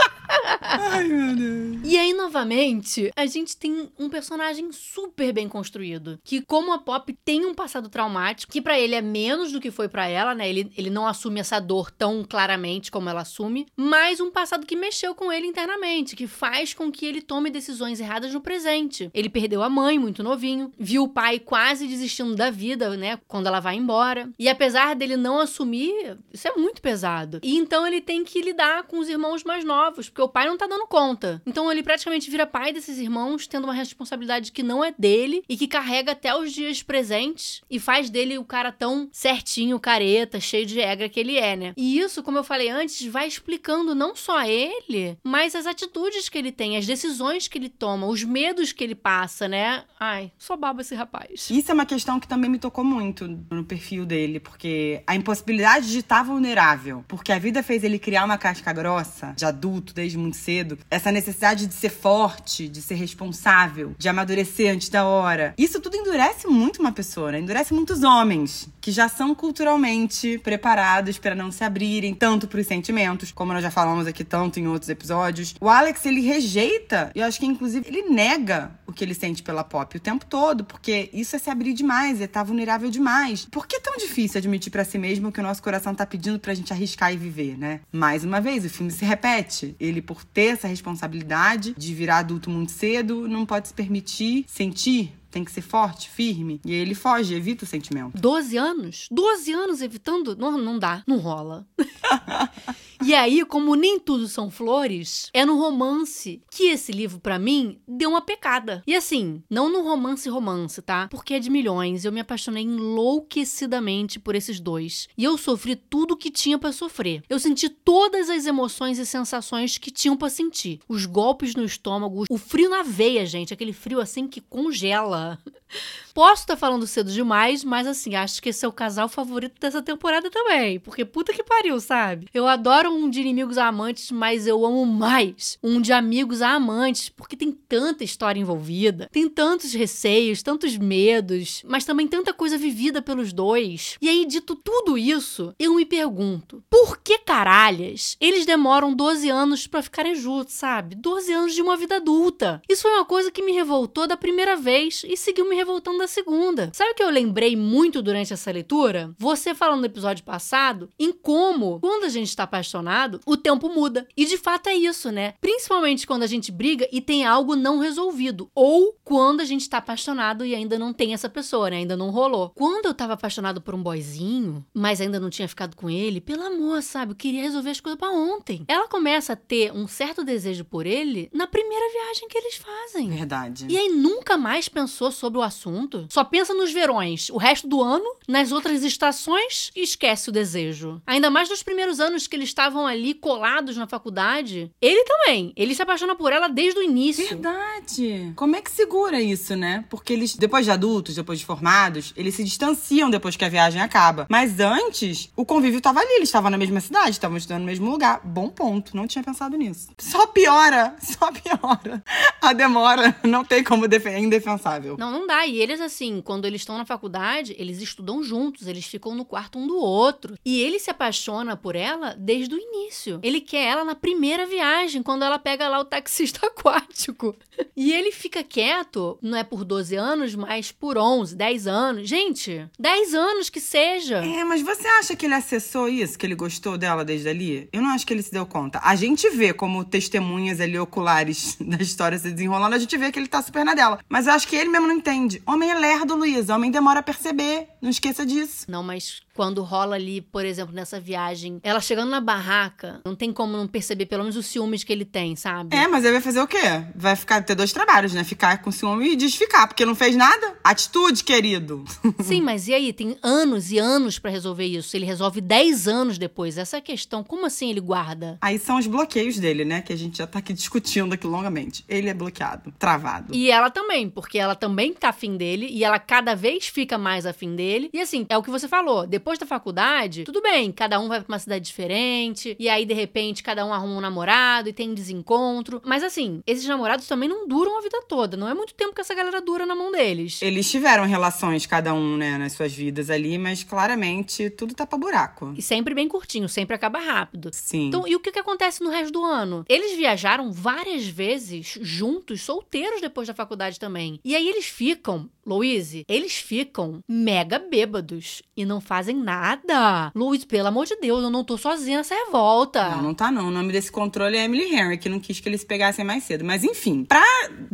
Ai, 0.61 1.03
meu 1.07 1.35
Deus. 1.35 1.77
E 1.83 1.97
aí, 1.97 2.13
novamente, 2.13 3.11
a 3.15 3.25
gente 3.25 3.55
tem 3.55 3.89
um 3.97 4.09
personagem 4.09 4.71
super 4.71 5.31
bem 5.31 5.47
construído. 5.47 6.19
Que, 6.23 6.41
como 6.41 6.73
a 6.73 6.79
Pop 6.79 7.11
tem 7.23 7.45
um 7.45 7.53
passado 7.53 7.89
traumático, 7.89 8.51
que 8.51 8.61
para 8.61 8.79
ele 8.79 8.95
é 8.95 9.01
menos 9.01 9.51
do 9.51 9.61
que 9.61 9.71
foi 9.71 9.87
para 9.87 10.07
ela, 10.07 10.33
né? 10.33 10.49
Ele, 10.49 10.71
ele 10.77 10.89
não 10.89 11.07
assume 11.07 11.39
essa 11.39 11.59
dor 11.59 11.91
tão 11.91 12.23
claramente 12.23 12.91
como 12.91 13.09
ela 13.09 13.21
assume, 13.21 13.67
mas 13.75 14.19
um 14.19 14.31
passado 14.31 14.65
que 14.65 14.75
mexeu 14.75 15.13
com 15.13 15.31
ele 15.31 15.47
internamente, 15.47 16.15
que 16.15 16.27
faz 16.27 16.73
com 16.73 16.91
que 16.91 17.05
ele 17.05 17.21
tome 17.21 17.49
decisões 17.49 17.99
erradas 17.99 18.33
no 18.33 18.41
presente. 18.41 19.09
Ele 19.13 19.29
perdeu 19.29 19.61
a 19.61 19.69
mãe 19.69 19.99
muito 19.99 20.23
novinho, 20.23 20.71
viu 20.77 21.03
o 21.03 21.09
pai 21.09 21.39
quase 21.39 21.87
desistindo 21.87 22.35
da 22.35 22.49
vida, 22.49 22.95
né? 22.97 23.19
Quando 23.27 23.47
ela 23.47 23.59
vai 23.59 23.75
embora. 23.75 24.29
E 24.39 24.49
apesar 24.49 24.95
dele 24.95 25.17
não 25.17 25.39
assumir, 25.39 26.17
isso 26.33 26.47
é 26.47 26.55
muito 26.55 26.81
pesado. 26.81 27.39
E 27.43 27.55
então 27.55 27.85
ele 27.85 28.01
tem 28.01 28.23
que 28.23 28.41
lidar 28.41 28.83
com 28.83 28.99
os 28.99 29.09
irmãos 29.09 29.43
mais 29.43 29.63
novos, 29.63 30.09
porque 30.15 30.21
o 30.21 30.29
pai 30.29 30.47
não 30.47 30.57
tá 30.57 30.65
dando 30.65 30.87
conta. 30.87 31.41
Então 31.45 31.69
ele 31.69 31.83
praticamente 31.83 32.31
vira 32.31 32.47
pai 32.47 32.71
desses 32.71 32.97
irmãos, 32.97 33.47
tendo 33.47 33.65
uma 33.65 33.73
responsabilidade 33.73 34.53
que 34.53 34.63
não 34.63 34.81
é 34.81 34.95
dele 34.97 35.43
e 35.49 35.57
que 35.57 35.67
carrega 35.67 36.13
até 36.13 36.33
os 36.33 36.53
dias 36.53 36.81
presentes 36.81 37.61
e 37.69 37.77
faz 37.79 38.09
dele 38.09 38.37
o 38.37 38.45
cara 38.45 38.71
tão 38.71 39.09
certinho, 39.11 39.77
careta, 39.77 40.39
cheio 40.39 40.65
de 40.65 40.79
regra 40.79 41.09
que 41.09 41.19
ele 41.19 41.37
é, 41.37 41.57
né? 41.57 41.73
E 41.75 41.99
isso, 41.99 42.23
como 42.23 42.37
eu 42.37 42.45
falei 42.45 42.69
antes, 42.69 43.05
vai 43.07 43.27
explicando 43.27 43.93
não 43.93 44.15
só 44.15 44.41
ele, 44.45 45.17
mas 45.21 45.53
as 45.53 45.67
atitudes 45.67 46.29
que 46.29 46.37
ele 46.37 46.51
tem, 46.53 46.77
as 46.77 46.85
decisões 46.85 47.49
que 47.49 47.57
ele 47.57 47.67
toma, 47.67 48.07
os 48.07 48.23
medos 48.23 48.71
que 48.71 48.85
ele 48.85 48.95
passa, 48.95 49.49
né? 49.49 49.83
Ai, 49.99 50.31
só 50.37 50.55
baba 50.55 50.79
esse 50.79 50.95
rapaz. 50.95 51.49
Isso 51.49 51.71
é 51.71 51.73
uma 51.73 51.85
questão 51.85 52.21
que 52.21 52.27
também 52.27 52.49
me 52.49 52.57
tocou 52.57 52.85
muito 52.85 53.27
no 53.27 53.65
perfil 53.65 54.05
dele, 54.05 54.39
porque 54.39 55.03
a 55.05 55.13
impossibilidade 55.13 55.91
de 55.91 55.99
estar 55.99 56.23
vulnerável, 56.23 57.03
porque 57.05 57.33
a 57.33 57.39
vida 57.39 57.61
fez 57.61 57.83
ele 57.83 57.99
criar 57.99 58.23
uma 58.23 58.37
casca 58.37 58.71
grossa, 58.71 59.33
de 59.35 59.43
adulto, 59.43 59.93
desde 60.05 60.17
muito 60.19 60.37
cedo, 60.37 60.77
essa 60.89 61.11
necessidade 61.11 61.65
de 61.65 61.73
ser 61.73 61.89
forte, 61.89 62.69
de 62.69 62.79
ser 62.81 62.93
responsável, 62.93 63.95
de 63.97 64.07
amadurecer 64.07 64.71
antes 64.71 64.87
da 64.87 65.03
hora. 65.03 65.53
Isso 65.57 65.79
tudo 65.79 65.97
endurece 65.97 66.47
muito 66.47 66.79
uma 66.79 66.91
pessoa, 66.91 67.31
né? 67.31 67.39
Endurece 67.39 67.73
muitos 67.73 68.03
homens 68.03 68.69
que 68.79 68.91
já 68.91 69.09
são 69.09 69.33
culturalmente 69.33 70.37
preparados 70.43 71.17
para 71.17 71.33
não 71.33 71.51
se 71.51 71.63
abrirem 71.63 72.13
tanto 72.13 72.47
para 72.47 72.59
os 72.59 72.67
sentimentos, 72.67 73.31
como 73.31 73.51
nós 73.51 73.63
já 73.63 73.71
falamos 73.71 74.05
aqui 74.05 74.23
tanto 74.23 74.59
em 74.59 74.67
outros 74.67 74.89
episódios. 74.89 75.55
O 75.59 75.67
Alex, 75.67 76.05
ele 76.05 76.21
rejeita, 76.21 77.11
e 77.15 77.19
eu 77.19 77.25
acho 77.25 77.39
que 77.39 77.47
inclusive 77.47 77.87
ele 77.87 78.03
nega 78.03 78.71
o 78.87 78.93
que 78.93 79.03
ele 79.03 79.13
sente 79.13 79.43
pela 79.43 79.63
pop 79.63 79.97
o 79.97 79.99
tempo 79.99 80.25
todo, 80.25 80.63
porque 80.63 81.09
isso 81.13 81.35
é 81.35 81.39
se 81.39 81.49
abrir 81.49 81.73
demais, 81.73 82.21
é 82.21 82.25
estar 82.25 82.41
tá 82.41 82.43
vulnerável 82.43 82.89
demais. 82.89 83.45
Por 83.45 83.67
que 83.67 83.77
é 83.77 83.79
tão 83.79 83.97
difícil 83.97 84.37
admitir 84.37 84.71
para 84.71 84.85
si 84.85 84.97
mesmo 84.97 85.31
que 85.31 85.39
o 85.39 85.43
nosso 85.43 85.61
coração 85.61 85.93
tá 85.93 86.05
pedindo 86.05 86.39
pra 86.39 86.53
gente 86.53 86.71
arriscar 86.71 87.13
e 87.13 87.17
viver, 87.17 87.57
né? 87.57 87.81
Mais 87.91 88.23
uma 88.23 88.39
vez, 88.39 88.65
o 88.65 88.69
filme 88.69 88.91
se 88.91 89.05
repete. 89.05 89.75
Ele, 89.79 90.01
por 90.01 90.23
ter 90.23 90.53
essa 90.53 90.67
responsabilidade 90.67 91.73
de 91.77 91.93
virar 91.93 92.19
adulto 92.19 92.49
muito 92.49 92.71
cedo, 92.71 93.27
não 93.27 93.45
pode 93.45 93.69
se 93.69 93.73
permitir 93.73 94.45
sentir 94.47 95.13
tem 95.35 95.43
que 95.43 95.51
ser 95.51 95.61
forte, 95.61 96.09
firme. 96.09 96.61
E 96.65 96.71
ele 96.71 96.95
foge, 96.95 97.35
evita 97.35 97.65
o 97.65 97.67
sentimento. 97.67 98.17
12 98.17 98.55
anos? 98.55 99.07
12 99.11 99.51
anos 99.51 99.81
evitando? 99.81 100.33
Não, 100.33 100.57
não 100.57 100.79
dá, 100.79 101.03
não 101.05 101.17
rola. 101.17 101.67
E 103.03 103.13
aí, 103.13 103.43
como 103.45 103.75
nem 103.75 103.99
tudo 103.99 104.27
são 104.27 104.49
flores, 104.49 105.29
é 105.33 105.45
no 105.45 105.59
romance 105.59 106.41
que 106.49 106.69
esse 106.69 106.91
livro, 106.91 107.19
para 107.19 107.37
mim, 107.37 107.77
deu 107.87 108.09
uma 108.09 108.21
pecada. 108.21 108.81
E 108.87 108.95
assim, 108.95 109.43
não 109.49 109.69
no 109.69 109.83
romance 109.83 110.29
romance, 110.29 110.81
tá? 110.81 111.07
Porque 111.09 111.33
é 111.33 111.39
de 111.39 111.49
milhões. 111.49 112.05
Eu 112.05 112.11
me 112.11 112.19
apaixonei 112.19 112.63
enlouquecidamente 112.63 114.19
por 114.19 114.33
esses 114.33 114.59
dois. 114.59 115.07
E 115.17 115.23
eu 115.23 115.37
sofri 115.37 115.75
tudo 115.75 116.17
que 116.17 116.31
tinha 116.31 116.57
para 116.57 116.71
sofrer. 116.71 117.21
Eu 117.29 117.37
senti 117.37 117.69
todas 117.69 118.29
as 118.29 118.45
emoções 118.45 118.97
e 118.97 119.05
sensações 119.05 119.77
que 119.77 119.91
tinham 119.91 120.17
para 120.17 120.29
sentir. 120.29 120.79
Os 120.87 121.05
golpes 121.05 121.53
no 121.53 121.65
estômago, 121.65 122.23
o 122.29 122.37
frio 122.37 122.69
na 122.69 122.81
veia, 122.81 123.25
gente, 123.25 123.53
aquele 123.53 123.73
frio 123.73 123.99
assim 123.99 124.27
que 124.27 124.41
congela. 124.41 125.24
Posso 126.15 126.43
estar 126.43 126.53
tá 126.53 126.57
falando 126.57 126.87
cedo 126.87 127.11
demais, 127.11 127.61
mas 127.61 127.85
assim, 127.85 128.15
acho 128.15 128.41
que 128.41 128.47
esse 128.47 128.63
é 128.63 128.67
o 128.67 128.71
casal 128.71 129.09
favorito 129.09 129.59
dessa 129.59 129.81
temporada 129.81 130.31
também. 130.31 130.79
Porque 130.79 131.03
puta 131.03 131.33
que 131.33 131.43
pariu, 131.43 131.77
sabe? 131.81 132.29
Eu 132.33 132.47
adoro 132.47 132.89
um 132.89 133.09
de 133.09 133.19
inimigos 133.19 133.57
a 133.57 133.67
amantes, 133.67 134.11
mas 134.11 134.47
eu 134.47 134.65
amo 134.65 134.85
mais 134.85 135.59
um 135.61 135.81
de 135.81 135.91
amigos 135.91 136.41
a 136.41 136.51
amantes, 136.51 137.09
porque 137.09 137.35
tem 137.35 137.51
tanta 137.51 138.05
história 138.05 138.39
envolvida, 138.39 139.09
tem 139.11 139.27
tantos 139.27 139.73
receios, 139.73 140.41
tantos 140.41 140.77
medos, 140.77 141.61
mas 141.67 141.83
também 141.83 142.07
tanta 142.07 142.33
coisa 142.33 142.57
vivida 142.57 143.01
pelos 143.01 143.33
dois. 143.33 143.97
E 144.01 144.07
aí, 144.07 144.25
dito 144.25 144.55
tudo 144.55 144.97
isso, 144.97 145.53
eu 145.59 145.75
me 145.75 145.85
pergunto: 145.85 146.63
por 146.69 146.97
que 146.99 147.17
caralhas 147.17 148.15
eles 148.21 148.45
demoram 148.45 148.95
12 148.95 149.29
anos 149.29 149.67
para 149.67 149.81
ficarem 149.81 150.15
juntos, 150.15 150.53
sabe? 150.53 150.95
12 150.95 151.33
anos 151.33 151.53
de 151.53 151.61
uma 151.61 151.75
vida 151.75 151.97
adulta. 151.97 152.61
Isso 152.69 152.83
foi 152.83 152.91
uma 152.91 153.05
coisa 153.05 153.29
que 153.29 153.43
me 153.43 153.51
revoltou 153.51 154.07
da 154.07 154.15
primeira 154.15 154.55
vez 154.55 155.03
e 155.05 155.14
seguiu 155.17 155.47
me 155.47 155.55
revoltando 155.55 155.97
da 155.97 156.07
segunda. 156.07 156.69
Sabe 156.73 156.91
o 156.91 156.95
que 156.95 157.03
eu 157.03 157.09
lembrei 157.09 157.55
muito 157.55 158.01
durante 158.01 158.33
essa 158.33 158.51
leitura? 158.51 159.13
Você 159.17 159.53
falando 159.53 159.81
no 159.81 159.85
episódio 159.85 160.23
passado 160.23 160.89
em 160.99 161.11
como, 161.11 161.79
quando 161.79 162.05
a 162.05 162.09
gente 162.09 162.29
está 162.29 162.43
apaixonado, 162.43 163.19
o 163.25 163.37
tempo 163.37 163.69
muda. 163.69 164.07
E 164.15 164.25
de 164.25 164.37
fato 164.37 164.67
é 164.67 164.75
isso, 164.75 165.11
né? 165.11 165.33
Principalmente 165.39 166.07
quando 166.07 166.23
a 166.23 166.27
gente 166.27 166.51
briga 166.51 166.87
e 166.91 167.01
tem 167.01 167.25
algo 167.25 167.55
não 167.55 167.79
resolvido. 167.79 168.49
Ou 168.53 168.95
quando 169.03 169.41
a 169.41 169.45
gente 169.45 169.69
tá 169.69 169.77
apaixonado 169.77 170.45
e 170.45 170.55
ainda 170.55 170.79
não 170.79 170.93
tem 170.93 171.13
essa 171.13 171.29
pessoa, 171.29 171.69
né? 171.69 171.77
Ainda 171.77 171.97
não 171.97 172.09
rolou. 172.09 172.51
Quando 172.55 172.85
eu 172.85 172.93
tava 172.93 173.13
apaixonado 173.13 173.61
por 173.61 173.75
um 173.75 173.83
boyzinho, 173.83 174.65
mas 174.73 175.01
ainda 175.01 175.19
não 175.19 175.29
tinha 175.29 175.47
ficado 175.47 175.75
com 175.75 175.89
ele, 175.89 176.21
pelo 176.21 176.43
amor, 176.43 176.81
sabe? 176.81 177.11
Eu 177.11 177.15
queria 177.15 177.41
resolver 177.41 177.69
as 177.69 177.79
coisas 177.79 177.99
para 177.99 178.11
ontem. 178.11 178.63
Ela 178.67 178.87
começa 178.87 179.33
a 179.33 179.35
ter 179.35 179.71
um 179.71 179.87
certo 179.87 180.23
desejo 180.23 180.65
por 180.65 180.85
ele 180.85 181.29
na 181.33 181.47
primeira 181.47 181.91
viagem 181.91 182.27
que 182.27 182.37
eles 182.37 182.55
fazem. 182.55 183.09
Verdade. 183.09 183.67
E 183.69 183.77
aí 183.77 183.89
nunca 183.89 184.37
mais 184.37 184.67
pensou 184.69 184.94
sobre 184.95 185.39
o 185.39 185.41
assunto. 185.41 186.07
Só 186.09 186.23
pensa 186.23 186.53
nos 186.53 186.71
verões. 186.71 187.29
O 187.29 187.37
resto 187.37 187.67
do 187.67 187.81
ano, 187.81 188.15
nas 188.27 188.51
outras 188.51 188.83
estações, 188.83 189.71
e 189.75 189.83
esquece 189.83 190.29
o 190.29 190.31
desejo. 190.31 191.01
Ainda 191.05 191.29
mais 191.29 191.49
nos 191.49 191.61
primeiros 191.61 191.99
anos 191.99 192.27
que 192.27 192.35
eles 192.35 192.49
estavam 192.49 192.87
ali 192.87 193.13
colados 193.13 193.75
na 193.77 193.87
faculdade. 193.87 194.71
Ele 194.81 195.03
também. 195.03 195.53
Ele 195.55 195.75
se 195.75 195.81
apaixona 195.81 196.15
por 196.15 196.31
ela 196.31 196.47
desde 196.47 196.79
o 196.79 196.83
início. 196.83 197.27
Verdade. 197.27 198.31
Como 198.35 198.55
é 198.55 198.61
que 198.61 198.71
segura 198.71 199.21
isso, 199.21 199.55
né? 199.55 199.85
Porque 199.89 200.13
eles, 200.13 200.35
depois 200.35 200.65
de 200.65 200.71
adultos, 200.71 201.15
depois 201.15 201.39
de 201.39 201.45
formados, 201.45 202.13
eles 202.15 202.35
se 202.35 202.43
distanciam 202.43 203.09
depois 203.09 203.35
que 203.35 203.45
a 203.45 203.49
viagem 203.49 203.81
acaba. 203.81 204.25
Mas 204.29 204.59
antes, 204.59 205.29
o 205.35 205.45
convívio 205.45 205.79
estava 205.79 205.99
ali. 205.99 206.13
Eles 206.13 206.29
estavam 206.29 206.49
na 206.49 206.57
mesma 206.57 206.79
cidade, 206.79 207.11
estavam 207.11 207.37
estudando 207.37 207.61
no 207.61 207.65
mesmo 207.65 207.89
lugar. 207.91 208.21
Bom 208.23 208.49
ponto. 208.49 208.95
Não 208.95 209.07
tinha 209.07 209.23
pensado 209.23 209.57
nisso. 209.57 209.89
Só 209.99 210.25
piora. 210.27 210.95
Só 211.01 211.31
piora. 211.31 212.03
A 212.41 212.53
demora 212.53 213.15
não 213.23 213.43
tem 213.43 213.63
como 213.63 213.87
defender. 213.87 214.15
É 214.15 214.19
indefensável. 214.19 214.84
Não, 214.97 215.11
não 215.11 215.27
dá. 215.27 215.45
E 215.45 215.59
eles, 215.59 215.81
assim, 215.81 216.21
quando 216.21 216.45
eles 216.45 216.61
estão 216.61 216.77
na 216.77 216.85
faculdade, 216.85 217.55
eles 217.57 217.81
estudam 217.81 218.23
juntos. 218.23 218.67
Eles 218.67 218.85
ficam 218.85 219.15
no 219.15 219.25
quarto 219.25 219.57
um 219.57 219.67
do 219.67 219.77
outro. 219.77 220.37
E 220.45 220.61
ele 220.61 220.79
se 220.79 220.89
apaixona 220.89 221.57
por 221.57 221.75
ela 221.75 222.15
desde 222.17 222.53
o 222.53 222.57
início 222.57 222.75
início. 222.75 223.19
Ele 223.23 223.41
quer 223.41 223.65
ela 223.65 223.83
na 223.83 223.95
primeira 223.95 224.45
viagem, 224.45 225.01
quando 225.01 225.23
ela 225.23 225.39
pega 225.39 225.67
lá 225.67 225.79
o 225.79 225.85
taxista 225.85 226.45
aquático. 226.47 227.35
E 227.75 227.93
ele 227.93 228.11
fica 228.11 228.43
quieto, 228.43 229.17
não 229.21 229.37
é 229.37 229.43
por 229.43 229.63
12 229.63 229.95
anos, 229.95 230.35
mas 230.35 230.71
por 230.71 230.97
11, 230.97 231.35
10 231.35 231.67
anos. 231.67 232.09
Gente, 232.09 232.67
10 232.79 233.13
anos 233.13 233.49
que 233.49 233.59
seja. 233.59 234.17
É, 234.17 234.43
mas 234.43 234.61
você 234.61 234.87
acha 234.87 235.15
que 235.15 235.25
ele 235.25 235.35
acessou 235.35 235.87
isso, 235.87 236.17
que 236.17 236.25
ele 236.25 236.35
gostou 236.35 236.77
dela 236.77 237.03
desde 237.03 237.29
ali? 237.29 237.69
Eu 237.71 237.81
não 237.81 237.89
acho 237.89 238.05
que 238.05 238.13
ele 238.13 238.21
se 238.21 238.31
deu 238.31 238.45
conta. 238.45 238.79
A 238.83 238.95
gente 238.95 239.29
vê 239.29 239.53
como 239.53 239.83
testemunhas 239.83 240.59
ali 240.59 240.77
oculares 240.77 241.57
da 241.61 241.77
história 241.77 242.17
se 242.17 242.31
desenrolando, 242.31 242.75
a 242.75 242.79
gente 242.79 242.97
vê 242.97 243.11
que 243.11 243.19
ele 243.19 243.27
tá 243.27 243.41
super 243.41 243.63
na 243.63 243.73
dela. 243.73 243.99
Mas 244.09 244.27
eu 244.27 244.33
acho 244.33 244.47
que 244.47 244.55
ele 244.55 244.69
mesmo 244.75 244.87
não 244.87 244.95
entende. 244.95 245.41
Homem 245.45 245.71
é 245.71 245.75
lerdo, 245.75 246.15
Luiz. 246.15 246.49
Homem 246.49 246.71
demora 246.71 246.99
a 246.99 247.03
perceber. 247.03 247.67
Não 247.81 247.89
esqueça 247.89 248.25
disso. 248.25 248.65
Não, 248.67 248.83
mas 248.83 249.21
quando 249.33 249.61
rola 249.63 249.95
ali, 249.95 250.21
por 250.21 250.45
exemplo, 250.45 250.73
nessa 250.73 250.99
viagem, 250.99 251.59
ela 251.61 251.81
chegando 251.81 252.09
na 252.09 252.21
barraca, 252.21 253.01
não 253.05 253.15
tem 253.15 253.33
como 253.33 253.57
não 253.57 253.67
perceber 253.67 254.05
pelo 254.05 254.23
menos 254.23 254.37
os 254.37 254.45
ciúmes 254.45 254.83
que 254.83 254.93
ele 254.93 255.05
tem, 255.05 255.35
sabe? 255.35 255.75
É, 255.75 255.87
mas 255.87 256.03
ele 256.03 256.13
vai 256.13 256.21
fazer 256.21 256.41
o 256.41 256.47
quê? 256.47 256.85
Vai 256.95 257.15
ficar 257.15 257.41
ter 257.41 257.55
dois 257.55 257.73
trabalhos, 257.73 258.13
né? 258.13 258.23
Ficar 258.23 258.61
com 258.61 258.71
ciúme 258.71 259.11
e 259.11 259.15
desficar, 259.15 259.67
porque 259.67 259.85
não 259.85 259.93
fez 259.93 260.15
nada. 260.15 260.55
Atitude, 260.63 261.23
querido. 261.23 261.83
Sim, 262.23 262.41
mas 262.41 262.67
e 262.67 262.73
aí? 262.73 262.93
Tem 262.93 263.17
anos 263.21 263.71
e 263.71 263.77
anos 263.77 264.17
para 264.17 264.31
resolver 264.31 264.65
isso. 264.65 264.95
Ele 264.95 265.05
resolve 265.05 265.41
10 265.41 265.87
anos 265.87 266.17
depois. 266.17 266.57
Essa 266.57 266.77
é 266.77 266.79
a 266.79 266.81
questão. 266.81 267.23
Como 267.23 267.45
assim 267.45 267.69
ele 267.69 267.81
guarda? 267.81 268.37
Aí 268.41 268.57
são 268.57 268.77
os 268.77 268.87
bloqueios 268.87 269.37
dele, 269.37 269.65
né? 269.65 269.81
Que 269.81 269.91
a 269.91 269.97
gente 269.97 270.17
já 270.17 270.27
tá 270.27 270.39
aqui 270.39 270.53
discutindo 270.53 271.13
aqui 271.13 271.27
longamente. 271.27 271.83
Ele 271.89 272.09
é 272.09 272.13
bloqueado, 272.13 272.73
travado. 272.79 273.35
E 273.35 273.51
ela 273.51 273.69
também, 273.69 274.09
porque 274.09 274.37
ela 274.37 274.55
também 274.55 274.64
tá 274.99 275.09
afim 275.09 275.37
dele 275.37 275.67
e 275.69 275.83
ela 275.83 275.99
cada 275.99 276.35
vez 276.35 276.67
fica 276.67 276.97
mais 276.97 277.25
afim 277.25 277.55
dele. 277.55 277.89
E 277.93 278.01
assim, 278.01 278.25
é 278.29 278.37
o 278.37 278.43
que 278.43 278.49
você 278.49 278.67
falou. 278.67 279.05
Depois 279.05 279.35
depois 279.35 279.39
da 279.39 279.45
faculdade, 279.45 280.23
tudo 280.23 280.41
bem, 280.41 280.71
cada 280.71 280.99
um 280.99 281.07
vai 281.07 281.19
pra 281.19 281.33
uma 281.33 281.39
cidade 281.39 281.65
diferente, 281.65 282.55
e 282.59 282.69
aí 282.69 282.85
de 282.85 282.93
repente 282.93 283.43
cada 283.43 283.65
um 283.65 283.73
arruma 283.73 283.95
um 283.95 284.01
namorado 284.01 284.69
e 284.69 284.73
tem 284.73 284.89
um 284.91 284.93
desencontro. 284.93 285.81
Mas 285.83 286.03
assim, 286.03 286.41
esses 286.45 286.65
namorados 286.65 287.07
também 287.07 287.27
não 287.27 287.47
duram 287.47 287.77
a 287.77 287.81
vida 287.81 288.01
toda, 288.07 288.37
não 288.37 288.47
é 288.47 288.53
muito 288.53 288.73
tempo 288.73 288.93
que 288.93 289.01
essa 289.01 289.13
galera 289.13 289.41
dura 289.41 289.65
na 289.65 289.75
mão 289.75 289.91
deles. 289.91 290.41
Eles 290.41 290.69
tiveram 290.69 291.05
relações, 291.05 291.65
cada 291.65 291.93
um, 291.93 292.17
né, 292.17 292.37
nas 292.37 292.53
suas 292.53 292.73
vidas 292.73 293.09
ali, 293.09 293.37
mas 293.37 293.63
claramente 293.63 294.49
tudo 294.51 294.73
tá 294.73 294.85
pra 294.85 294.97
buraco. 294.97 295.53
E 295.57 295.61
sempre 295.61 295.93
bem 295.93 296.07
curtinho, 296.07 296.47
sempre 296.47 296.75
acaba 296.75 296.99
rápido. 296.99 297.49
Sim. 297.51 297.87
Então, 297.87 298.07
e 298.07 298.15
o 298.15 298.19
que, 298.19 298.31
que 298.31 298.39
acontece 298.39 298.83
no 298.83 298.89
resto 298.89 299.11
do 299.11 299.23
ano? 299.23 299.65
Eles 299.67 299.97
viajaram 299.97 300.51
várias 300.51 301.07
vezes 301.07 301.77
juntos, 301.81 302.41
solteiros 302.41 303.01
depois 303.01 303.27
da 303.27 303.33
faculdade 303.33 303.79
também. 303.79 304.19
E 304.23 304.35
aí 304.35 304.47
eles 304.55 304.65
ficam, 304.65 305.29
Louise, 305.45 306.05
eles 306.07 306.37
ficam 306.37 307.01
mega 307.07 307.59
bêbados 307.59 308.41
e 308.55 308.65
não 308.65 308.79
fazem 308.79 309.15
nada. 309.15 310.11
Louise, 310.15 310.45
pelo 310.45 310.69
amor 310.69 310.85
de 310.85 310.95
Deus, 310.95 311.21
eu 311.21 311.29
não 311.29 311.43
tô 311.43 311.57
sozinha 311.57 311.97
nessa 311.97 312.15
revolta. 312.15 312.89
Não, 312.91 313.01
não 313.01 313.13
tá 313.13 313.29
não. 313.29 313.49
O 313.49 313.51
nome 313.51 313.71
desse 313.71 313.91
controle 313.91 314.37
é 314.37 314.45
Emily 314.45 314.73
Henry, 314.73 314.97
que 314.97 315.09
não 315.09 315.19
quis 315.19 315.39
que 315.39 315.49
eles 315.49 315.63
pegassem 315.63 316.05
mais 316.05 316.23
cedo. 316.23 316.45
Mas 316.45 316.63
enfim, 316.63 317.03
pra 317.03 317.23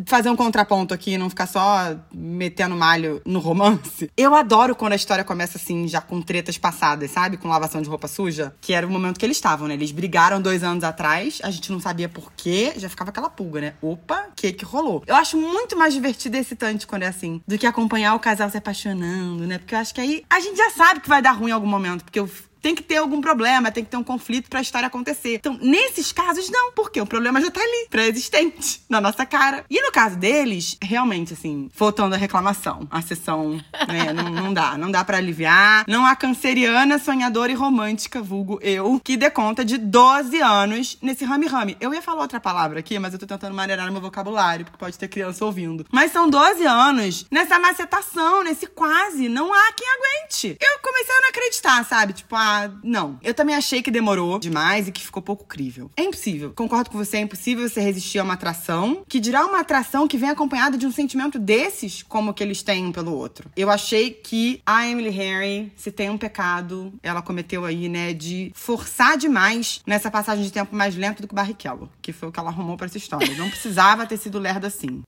fazer 0.05 0.29
um 0.29 0.35
contraponto 0.35 0.93
aqui 0.93 1.11
e 1.11 1.17
não 1.17 1.29
ficar 1.29 1.47
só 1.47 1.95
metendo 2.11 2.75
malho 2.75 3.21
no 3.25 3.39
romance, 3.39 4.09
eu 4.17 4.33
adoro 4.33 4.75
quando 4.75 4.93
a 4.93 4.97
história 4.97 5.23
começa 5.23 5.57
assim, 5.57 5.87
já 5.87 6.01
com 6.01 6.21
tretas 6.21 6.57
passadas, 6.57 7.11
sabe? 7.11 7.37
Com 7.37 7.47
lavação 7.47 7.81
de 7.81 7.87
roupa 7.87 8.07
suja. 8.07 8.53
Que 8.59 8.73
era 8.73 8.87
o 8.87 8.89
momento 8.89 9.19
que 9.19 9.25
eles 9.25 9.37
estavam, 9.37 9.67
né? 9.67 9.75
Eles 9.75 9.91
brigaram 9.91 10.41
dois 10.41 10.63
anos 10.63 10.83
atrás, 10.83 11.39
a 11.43 11.51
gente 11.51 11.71
não 11.71 11.79
sabia 11.79 12.09
por 12.09 12.33
quê, 12.33 12.73
já 12.75 12.89
ficava 12.89 13.11
aquela 13.11 13.29
pulga, 13.29 13.61
né? 13.61 13.73
Opa, 13.81 14.27
o 14.31 14.35
que 14.35 14.51
que 14.51 14.65
rolou? 14.65 15.03
Eu 15.05 15.15
acho 15.15 15.37
muito 15.37 15.77
mais 15.77 15.93
divertido 15.93 16.35
e 16.35 16.39
excitante 16.71 16.87
quando 16.87 17.03
é 17.03 17.07
assim, 17.07 17.41
do 17.47 17.57
que 17.57 17.67
acompanhar 17.67 18.15
o 18.15 18.19
casal 18.19 18.49
se 18.49 18.57
apaixonando, 18.57 19.45
né? 19.45 19.57
Porque 19.57 19.75
eu 19.75 19.79
acho 19.79 19.93
que 19.93 20.01
aí 20.01 20.23
a 20.29 20.39
gente 20.39 20.57
já 20.57 20.69
sabe 20.71 21.01
que 21.01 21.09
vai 21.09 21.21
dar 21.21 21.31
ruim 21.31 21.49
em 21.49 21.53
algum 21.53 21.67
momento, 21.67 22.03
porque 22.03 22.19
eu 22.19 22.29
tem 22.61 22.75
que 22.75 22.83
ter 22.83 22.97
algum 22.97 23.19
problema, 23.19 23.71
tem 23.71 23.83
que 23.83 23.89
ter 23.89 23.97
um 23.97 24.03
conflito 24.03 24.49
pra 24.49 24.61
história 24.61 24.87
acontecer. 24.87 25.35
Então, 25.35 25.57
nesses 25.61 26.11
casos, 26.11 26.49
não, 26.49 26.71
porque 26.73 27.01
o 27.01 27.05
problema 27.05 27.41
já 27.41 27.49
tá 27.49 27.59
ali, 27.59 27.87
pré-existente, 27.89 28.81
na 28.87 29.01
nossa 29.01 29.25
cara. 29.25 29.65
E 29.69 29.81
no 29.81 29.91
caso 29.91 30.15
deles, 30.15 30.77
realmente, 30.81 31.33
assim, 31.33 31.69
voltando 31.75 32.13
à 32.13 32.17
reclamação, 32.17 32.87
a 32.91 33.01
sessão, 33.01 33.59
né, 33.87 34.13
não, 34.13 34.29
não 34.29 34.53
dá, 34.53 34.77
não 34.77 34.91
dá 34.91 35.03
para 35.03 35.17
aliviar. 35.17 35.85
Não 35.87 36.05
há 36.05 36.15
canceriana, 36.15 36.99
sonhadora 36.99 37.51
e 37.51 37.55
romântica, 37.55 38.21
vulgo 38.21 38.59
eu, 38.61 39.01
que 39.03 39.17
dê 39.17 39.29
conta 39.29 39.65
de 39.65 39.77
12 39.77 40.39
anos 40.41 40.97
nesse 41.01 41.25
rame-rame. 41.25 41.75
Eu 41.79 41.93
ia 41.93 42.01
falar 42.01 42.21
outra 42.21 42.39
palavra 42.39 42.79
aqui, 42.79 42.99
mas 42.99 43.13
eu 43.13 43.19
tô 43.19 43.25
tentando 43.25 43.55
maneirar 43.55 43.87
no 43.87 43.91
meu 43.91 44.01
vocabulário, 44.01 44.65
porque 44.65 44.77
pode 44.77 44.97
ter 44.97 45.07
criança 45.07 45.43
ouvindo. 45.43 45.85
Mas 45.91 46.11
são 46.11 46.29
12 46.29 46.65
anos 46.65 47.25
nessa 47.31 47.57
macetação, 47.59 48.43
nesse 48.43 48.67
quase, 48.67 49.27
não 49.27 49.53
há 49.53 49.71
quem 49.73 49.87
aguente. 49.87 50.57
Eu 50.59 50.79
comecei 50.81 51.15
a 51.15 51.21
não 51.21 51.29
acreditar, 51.29 51.85
sabe? 51.85 52.13
Tipo, 52.13 52.35
ah, 52.35 52.50
não. 52.83 53.19
Eu 53.21 53.33
também 53.33 53.55
achei 53.55 53.81
que 53.81 53.91
demorou 53.91 54.39
demais 54.39 54.87
e 54.87 54.91
que 54.91 55.01
ficou 55.01 55.21
pouco 55.21 55.45
crível. 55.45 55.89
É 55.95 56.03
impossível. 56.03 56.51
Concordo 56.55 56.89
com 56.89 56.97
você, 56.97 57.17
é 57.17 57.21
impossível 57.21 57.67
você 57.67 57.81
resistir 57.81 58.19
a 58.19 58.23
uma 58.23 58.33
atração, 58.33 59.03
que 59.07 59.19
dirá 59.19 59.45
uma 59.45 59.59
atração 59.59 60.07
que 60.07 60.17
vem 60.17 60.29
acompanhada 60.29 60.77
de 60.77 60.85
um 60.85 60.91
sentimento 60.91 61.39
desses, 61.39 62.03
como 62.03 62.33
que 62.33 62.43
eles 62.43 62.61
têm 62.61 62.85
um 62.85 62.91
pelo 62.91 63.13
outro. 63.13 63.49
Eu 63.55 63.69
achei 63.69 64.11
que 64.11 64.61
a 64.65 64.87
Emily 64.87 65.09
Harry, 65.09 65.71
se 65.75 65.91
tem 65.91 66.09
um 66.09 66.17
pecado, 66.17 66.93
ela 67.03 67.21
cometeu 67.21 67.65
aí, 67.65 67.89
né, 67.89 68.13
de 68.13 68.51
forçar 68.55 69.17
demais 69.17 69.81
nessa 69.85 70.09
passagem 70.09 70.43
de 70.43 70.51
tempo 70.51 70.75
mais 70.75 70.95
lento 70.95 71.21
do 71.21 71.27
que 71.27 71.33
o 71.33 71.35
Barrichello, 71.35 71.89
que 72.01 72.11
foi 72.11 72.29
o 72.29 72.31
que 72.31 72.39
ela 72.39 72.49
arrumou 72.49 72.77
para 72.77 72.87
essa 72.87 72.97
história. 72.97 73.35
Não 73.35 73.49
precisava 73.49 74.05
ter 74.05 74.17
sido 74.17 74.39
lerda 74.39 74.67
assim. 74.67 75.01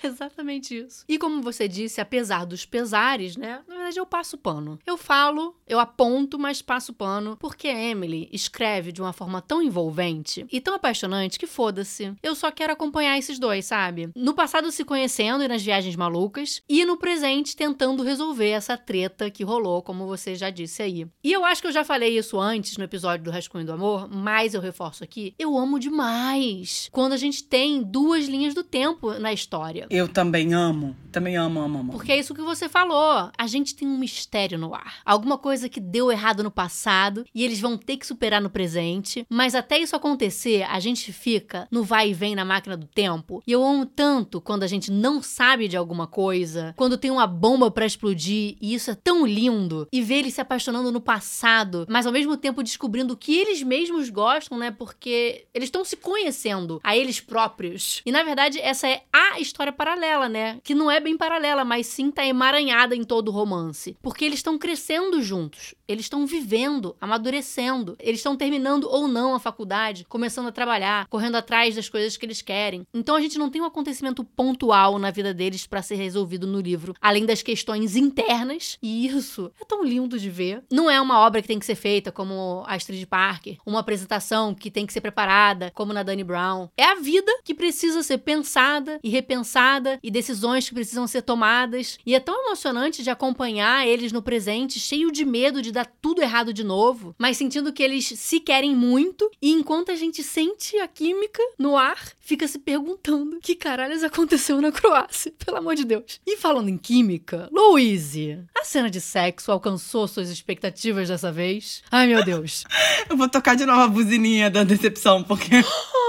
Exatamente 0.04 0.76
isso. 0.76 1.04
E 1.08 1.18
como 1.18 1.42
você 1.42 1.68
disse, 1.68 2.00
apesar 2.00 2.44
dos 2.44 2.64
pesares, 2.64 3.36
né? 3.36 3.62
Na 3.66 3.74
verdade, 3.74 3.98
eu 3.98 4.06
passo 4.06 4.38
pano. 4.38 4.78
Eu 4.86 4.96
falo, 4.96 5.54
eu 5.66 5.78
aponto, 5.78 6.38
mas 6.38 6.62
passo 6.62 6.92
pano, 6.92 7.36
porque 7.38 7.68
Emily 7.68 8.28
escreve 8.32 8.92
de 8.92 9.00
uma 9.00 9.12
forma 9.12 9.40
tão 9.40 9.62
envolvente 9.62 10.46
e 10.50 10.60
tão 10.60 10.74
apaixonante 10.74 11.38
que 11.38 11.46
foda-se. 11.46 12.14
Eu 12.22 12.34
só 12.34 12.50
quero 12.50 12.72
acompanhar 12.72 13.18
esses 13.18 13.38
dois, 13.38 13.66
sabe? 13.66 14.10
No 14.14 14.34
passado 14.34 14.70
se 14.72 14.84
conhecendo 14.84 15.44
e 15.44 15.48
nas 15.48 15.62
viagens 15.62 15.96
malucas, 15.96 16.62
e 16.68 16.84
no 16.84 16.96
presente 16.96 17.56
tentando 17.56 18.02
resolver 18.02 18.50
essa 18.50 18.76
treta 18.76 19.30
que 19.30 19.44
rolou, 19.44 19.82
como 19.82 20.06
você 20.06 20.34
já 20.34 20.50
disse 20.50 20.82
aí. 20.82 21.06
E 21.22 21.32
eu 21.32 21.44
acho 21.44 21.60
que 21.60 21.68
eu 21.68 21.72
já 21.72 21.84
falei 21.84 22.16
isso 22.16 22.38
antes 22.38 22.76
no 22.76 22.84
episódio 22.84 23.24
do 23.24 23.30
Rascunho 23.30 23.66
do 23.66 23.72
Amor, 23.72 24.08
mas 24.08 24.54
eu 24.54 24.60
reforço 24.60 25.04
aqui. 25.04 25.34
Eu 25.38 25.56
amo 25.56 25.78
demais 25.78 26.88
quando 26.92 27.12
a 27.12 27.16
gente 27.16 27.44
tem 27.44 27.82
duas 27.82 28.26
linhas 28.26 28.54
do 28.54 28.62
tempo 28.62 29.12
na 29.14 29.32
história. 29.32 29.86
Eu 29.90 30.06
também 30.06 30.54
amo. 30.54 30.94
Também 31.10 31.36
amo, 31.36 31.60
amo, 31.60 31.78
amo. 31.80 31.92
Porque 31.92 32.12
é 32.12 32.18
isso 32.18 32.32
que 32.32 32.40
você 32.40 32.68
falou. 32.68 33.30
A 33.36 33.46
gente 33.48 33.74
tem 33.74 33.88
um 33.88 33.98
mistério 33.98 34.56
no 34.56 34.72
ar. 34.72 35.00
Alguma 35.04 35.36
coisa 35.36 35.68
que 35.68 35.80
deu 35.80 36.12
errado 36.12 36.44
no 36.44 36.50
passado 36.50 37.24
e 37.34 37.44
eles 37.44 37.60
vão 37.60 37.76
ter 37.76 37.96
que 37.96 38.06
superar 38.06 38.40
no 38.40 38.48
presente. 38.48 39.26
Mas 39.28 39.56
até 39.56 39.78
isso 39.78 39.96
acontecer, 39.96 40.62
a 40.62 40.78
gente 40.78 41.12
fica 41.12 41.66
no 41.68 41.82
vai 41.82 42.10
e 42.10 42.14
vem 42.14 42.36
na 42.36 42.44
máquina 42.44 42.76
do 42.76 42.86
tempo. 42.86 43.42
E 43.44 43.50
eu 43.50 43.64
amo 43.64 43.84
tanto 43.84 44.40
quando 44.40 44.62
a 44.62 44.68
gente 44.68 44.92
não 44.92 45.20
sabe 45.20 45.66
de 45.66 45.76
alguma 45.76 46.06
coisa, 46.06 46.72
quando 46.76 46.96
tem 46.96 47.10
uma 47.10 47.26
bomba 47.26 47.70
para 47.70 47.84
explodir 47.86 48.56
e 48.60 48.74
isso 48.74 48.92
é 48.92 48.94
tão 48.94 49.26
lindo. 49.26 49.88
E 49.92 50.00
ver 50.00 50.20
eles 50.20 50.34
se 50.34 50.40
apaixonando 50.40 50.92
no 50.92 51.00
passado, 51.00 51.84
mas 51.88 52.06
ao 52.06 52.12
mesmo 52.12 52.36
tempo 52.36 52.62
descobrindo 52.62 53.16
que 53.16 53.36
eles 53.36 53.62
mesmos 53.64 54.08
gostam, 54.08 54.56
né? 54.56 54.70
Porque 54.70 55.46
eles 55.52 55.66
estão 55.66 55.84
se 55.84 55.96
conhecendo 55.96 56.80
a 56.84 56.96
eles 56.96 57.20
próprios. 57.20 58.00
E 58.06 58.12
na 58.12 58.22
verdade, 58.22 58.60
essa 58.60 58.88
é 58.88 59.02
a 59.12 59.40
história 59.40 59.72
paralela, 59.80 60.28
né? 60.28 60.60
Que 60.62 60.74
não 60.74 60.90
é 60.90 61.00
bem 61.00 61.16
paralela, 61.16 61.64
mas 61.64 61.86
sim 61.86 62.10
tá 62.10 62.22
emaranhada 62.22 62.94
em 62.94 63.02
todo 63.02 63.28
o 63.28 63.30
romance. 63.30 63.96
Porque 64.02 64.26
eles 64.26 64.40
estão 64.40 64.58
crescendo 64.58 65.22
juntos, 65.22 65.74
eles 65.90 66.06
estão 66.06 66.24
vivendo, 66.26 66.96
amadurecendo, 67.00 67.96
eles 67.98 68.20
estão 68.20 68.36
terminando 68.36 68.84
ou 68.84 69.08
não 69.08 69.34
a 69.34 69.40
faculdade, 69.40 70.06
começando 70.08 70.46
a 70.46 70.52
trabalhar, 70.52 71.06
correndo 71.08 71.36
atrás 71.36 71.74
das 71.74 71.88
coisas 71.88 72.16
que 72.16 72.24
eles 72.24 72.40
querem. 72.40 72.86
Então 72.94 73.16
a 73.16 73.20
gente 73.20 73.38
não 73.38 73.50
tem 73.50 73.60
um 73.60 73.66
acontecimento 73.66 74.22
pontual 74.22 74.98
na 74.98 75.10
vida 75.10 75.34
deles 75.34 75.66
para 75.66 75.82
ser 75.82 75.96
resolvido 75.96 76.46
no 76.46 76.60
livro, 76.60 76.94
além 77.00 77.26
das 77.26 77.42
questões 77.42 77.96
internas, 77.96 78.78
e 78.80 79.06
isso 79.06 79.50
é 79.60 79.64
tão 79.64 79.84
lindo 79.84 80.18
de 80.18 80.30
ver. 80.30 80.62
Não 80.70 80.88
é 80.88 81.00
uma 81.00 81.18
obra 81.18 81.42
que 81.42 81.48
tem 81.48 81.58
que 81.58 81.66
ser 81.66 81.74
feita 81.74 82.12
como 82.12 82.62
a 82.66 82.74
Astrid 82.74 83.04
Parker, 83.06 83.58
uma 83.66 83.80
apresentação 83.80 84.54
que 84.54 84.70
tem 84.70 84.86
que 84.86 84.92
ser 84.92 85.00
preparada 85.00 85.72
como 85.74 85.92
na 85.92 86.02
Dani 86.02 86.22
Brown. 86.22 86.68
É 86.76 86.84
a 86.84 86.94
vida 86.94 87.32
que 87.44 87.54
precisa 87.54 88.02
ser 88.02 88.18
pensada 88.18 89.00
e 89.02 89.08
repensada 89.08 89.98
e 90.02 90.10
decisões 90.10 90.68
que 90.68 90.74
precisam 90.74 91.06
ser 91.06 91.22
tomadas. 91.22 91.98
E 92.06 92.14
é 92.14 92.20
tão 92.20 92.46
emocionante 92.46 93.02
de 93.02 93.10
acompanhar 93.10 93.86
eles 93.86 94.12
no 94.12 94.22
presente, 94.22 94.78
cheio 94.78 95.10
de 95.10 95.24
medo 95.24 95.60
de 95.60 95.72
dar 95.72 95.79
tudo 95.84 96.22
errado 96.22 96.52
de 96.52 96.64
novo, 96.64 97.14
mas 97.18 97.36
sentindo 97.36 97.72
que 97.72 97.82
eles 97.82 98.06
se 98.06 98.40
querem 98.40 98.74
muito. 98.74 99.30
E 99.40 99.50
enquanto 99.50 99.90
a 99.90 99.94
gente 99.94 100.22
sente 100.22 100.78
a 100.78 100.88
química 100.88 101.42
no 101.58 101.76
ar, 101.76 101.98
fica 102.20 102.46
se 102.46 102.58
perguntando 102.58 103.38
que 103.40 103.54
caralhos 103.54 104.02
aconteceu 104.02 104.60
na 104.60 104.72
Croácia, 104.72 105.32
pelo 105.44 105.58
amor 105.58 105.74
de 105.74 105.84
Deus. 105.84 106.20
E 106.26 106.36
falando 106.36 106.68
em 106.68 106.78
química, 106.78 107.48
Louise, 107.52 108.38
a 108.56 108.64
cena 108.64 108.90
de 108.90 109.00
sexo 109.00 109.52
alcançou 109.52 110.06
suas 110.06 110.30
expectativas 110.30 111.08
dessa 111.08 111.30
vez? 111.32 111.82
Ai, 111.90 112.06
meu 112.06 112.24
Deus. 112.24 112.64
Eu 113.08 113.16
vou 113.16 113.28
tocar 113.28 113.56
de 113.56 113.66
novo 113.66 113.80
a 113.80 113.88
buzininha 113.88 114.50
da 114.50 114.64
decepção, 114.64 115.22
porque. 115.22 115.50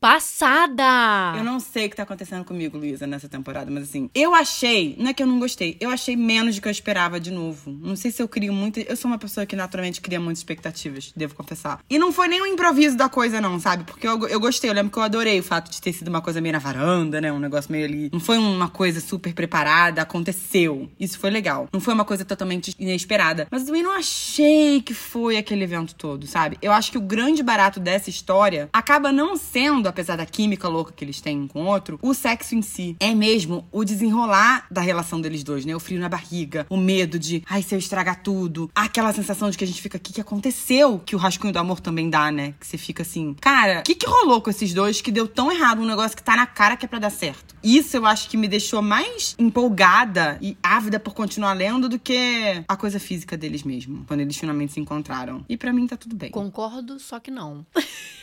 Passada! 0.00 1.34
Eu 1.36 1.44
não 1.44 1.60
sei 1.60 1.84
o 1.84 1.90
que 1.90 1.96
tá 1.96 2.04
acontecendo 2.04 2.42
comigo, 2.42 2.78
Luísa, 2.78 3.06
nessa 3.06 3.28
temporada, 3.28 3.70
mas 3.70 3.82
assim, 3.82 4.08
eu 4.14 4.34
achei, 4.34 4.96
não 4.98 5.10
é 5.10 5.12
que 5.12 5.22
eu 5.22 5.26
não 5.26 5.38
gostei, 5.38 5.76
eu 5.78 5.90
achei 5.90 6.16
menos 6.16 6.56
do 6.56 6.62
que 6.62 6.68
eu 6.68 6.72
esperava 6.72 7.20
de 7.20 7.30
novo. 7.30 7.70
Não 7.70 7.94
sei 7.94 8.10
se 8.10 8.22
eu 8.22 8.26
crio 8.26 8.50
muito. 8.50 8.80
Eu 8.80 8.96
sou 8.96 9.10
uma 9.10 9.18
pessoa 9.18 9.44
que 9.44 9.54
naturalmente 9.54 10.00
cria 10.00 10.18
muitas 10.18 10.38
expectativas, 10.38 11.12
devo 11.14 11.34
confessar. 11.34 11.80
E 11.90 11.98
não 11.98 12.12
foi 12.12 12.28
nem 12.28 12.40
um 12.40 12.46
improviso 12.46 12.96
da 12.96 13.10
coisa, 13.10 13.42
não, 13.42 13.60
sabe? 13.60 13.84
Porque 13.84 14.08
eu, 14.08 14.26
eu 14.26 14.40
gostei, 14.40 14.70
eu 14.70 14.74
lembro 14.74 14.90
que 14.90 14.96
eu 14.96 15.02
adorei 15.02 15.38
o 15.38 15.42
fato 15.42 15.70
de 15.70 15.78
ter 15.82 15.92
sido 15.92 16.08
uma 16.08 16.22
coisa 16.22 16.40
meio 16.40 16.54
na 16.54 16.58
varanda, 16.58 17.20
né? 17.20 17.30
Um 17.30 17.38
negócio 17.38 17.70
meio 17.70 17.84
ali. 17.84 18.08
Não 18.10 18.20
foi 18.20 18.38
uma 18.38 18.70
coisa 18.70 19.02
super 19.02 19.34
preparada, 19.34 20.00
aconteceu. 20.00 20.90
Isso 20.98 21.18
foi 21.18 21.28
legal. 21.28 21.68
Não 21.70 21.78
foi 21.80 21.92
uma 21.92 22.06
coisa 22.06 22.24
totalmente 22.24 22.74
inesperada. 22.78 23.46
Mas 23.50 23.60
eu 23.60 23.66
também 23.66 23.82
não 23.82 23.92
achei 23.92 24.80
que 24.80 24.94
foi 24.94 25.36
aquele 25.36 25.64
evento 25.64 25.94
todo, 25.94 26.26
sabe? 26.26 26.56
Eu 26.62 26.72
acho 26.72 26.90
que 26.90 26.96
o 26.96 27.02
grande 27.02 27.42
barato 27.42 27.78
dessa 27.78 28.08
história 28.08 28.70
acaba 28.72 29.12
não 29.12 29.36
sendo 29.36 29.89
apesar 29.90 30.16
da 30.16 30.26
química 30.26 30.68
louca 30.68 30.92
que 30.92 31.04
eles 31.04 31.20
têm 31.20 31.40
um 31.40 31.48
com 31.48 31.64
o 31.64 31.66
outro, 31.66 31.98
o 32.02 32.14
sexo 32.14 32.54
em 32.54 32.62
si 32.62 32.96
é 32.98 33.14
mesmo 33.14 33.66
o 33.70 33.84
desenrolar 33.84 34.66
da 34.70 34.80
relação 34.80 35.20
deles 35.20 35.44
dois, 35.44 35.64
né? 35.64 35.74
O 35.74 35.80
frio 35.80 36.00
na 36.00 36.08
barriga, 36.08 36.66
o 36.70 36.76
medo 36.76 37.18
de, 37.18 37.42
ai, 37.48 37.62
se 37.62 37.74
eu 37.74 37.78
estragar 37.78 38.22
tudo, 38.22 38.70
aquela 38.74 39.12
sensação 39.12 39.50
de 39.50 39.58
que 39.58 39.64
a 39.64 39.66
gente 39.66 39.80
fica, 39.82 39.96
o 39.98 40.00
que, 40.00 40.12
que 40.12 40.20
aconteceu? 40.20 40.98
Que 40.98 41.14
o 41.14 41.18
rascunho 41.18 41.52
do 41.52 41.58
amor 41.58 41.80
também 41.80 42.08
dá, 42.08 42.30
né? 42.30 42.54
Que 42.58 42.66
você 42.66 42.78
fica 42.78 43.02
assim, 43.02 43.34
cara, 43.40 43.80
o 43.80 43.82
que, 43.82 43.94
que 43.94 44.06
rolou 44.06 44.40
com 44.40 44.50
esses 44.50 44.72
dois 44.72 45.00
que 45.00 45.10
deu 45.10 45.26
tão 45.26 45.50
errado? 45.50 45.80
Um 45.82 45.86
negócio 45.86 46.16
que 46.16 46.22
tá 46.22 46.36
na 46.36 46.46
cara 46.46 46.76
que 46.76 46.84
é 46.84 46.88
pra 46.88 46.98
dar 46.98 47.10
certo. 47.10 47.54
Isso 47.62 47.96
eu 47.96 48.06
acho 48.06 48.28
que 48.28 48.36
me 48.36 48.48
deixou 48.48 48.80
mais 48.80 49.34
empolgada 49.38 50.38
e 50.40 50.56
ávida 50.62 50.98
por 50.98 51.14
continuar 51.14 51.52
lendo 51.52 51.88
do 51.88 51.98
que 51.98 52.64
a 52.66 52.76
coisa 52.76 52.98
física 52.98 53.36
deles 53.36 53.62
mesmo, 53.62 54.04
quando 54.06 54.20
eles 54.20 54.36
finalmente 54.36 54.72
se 54.72 54.80
encontraram. 54.80 55.44
E 55.48 55.56
para 55.56 55.72
mim 55.72 55.86
tá 55.86 55.96
tudo 55.96 56.16
bem. 56.16 56.30
Concordo, 56.30 56.98
só 56.98 57.20
que 57.20 57.30
não. 57.30 57.66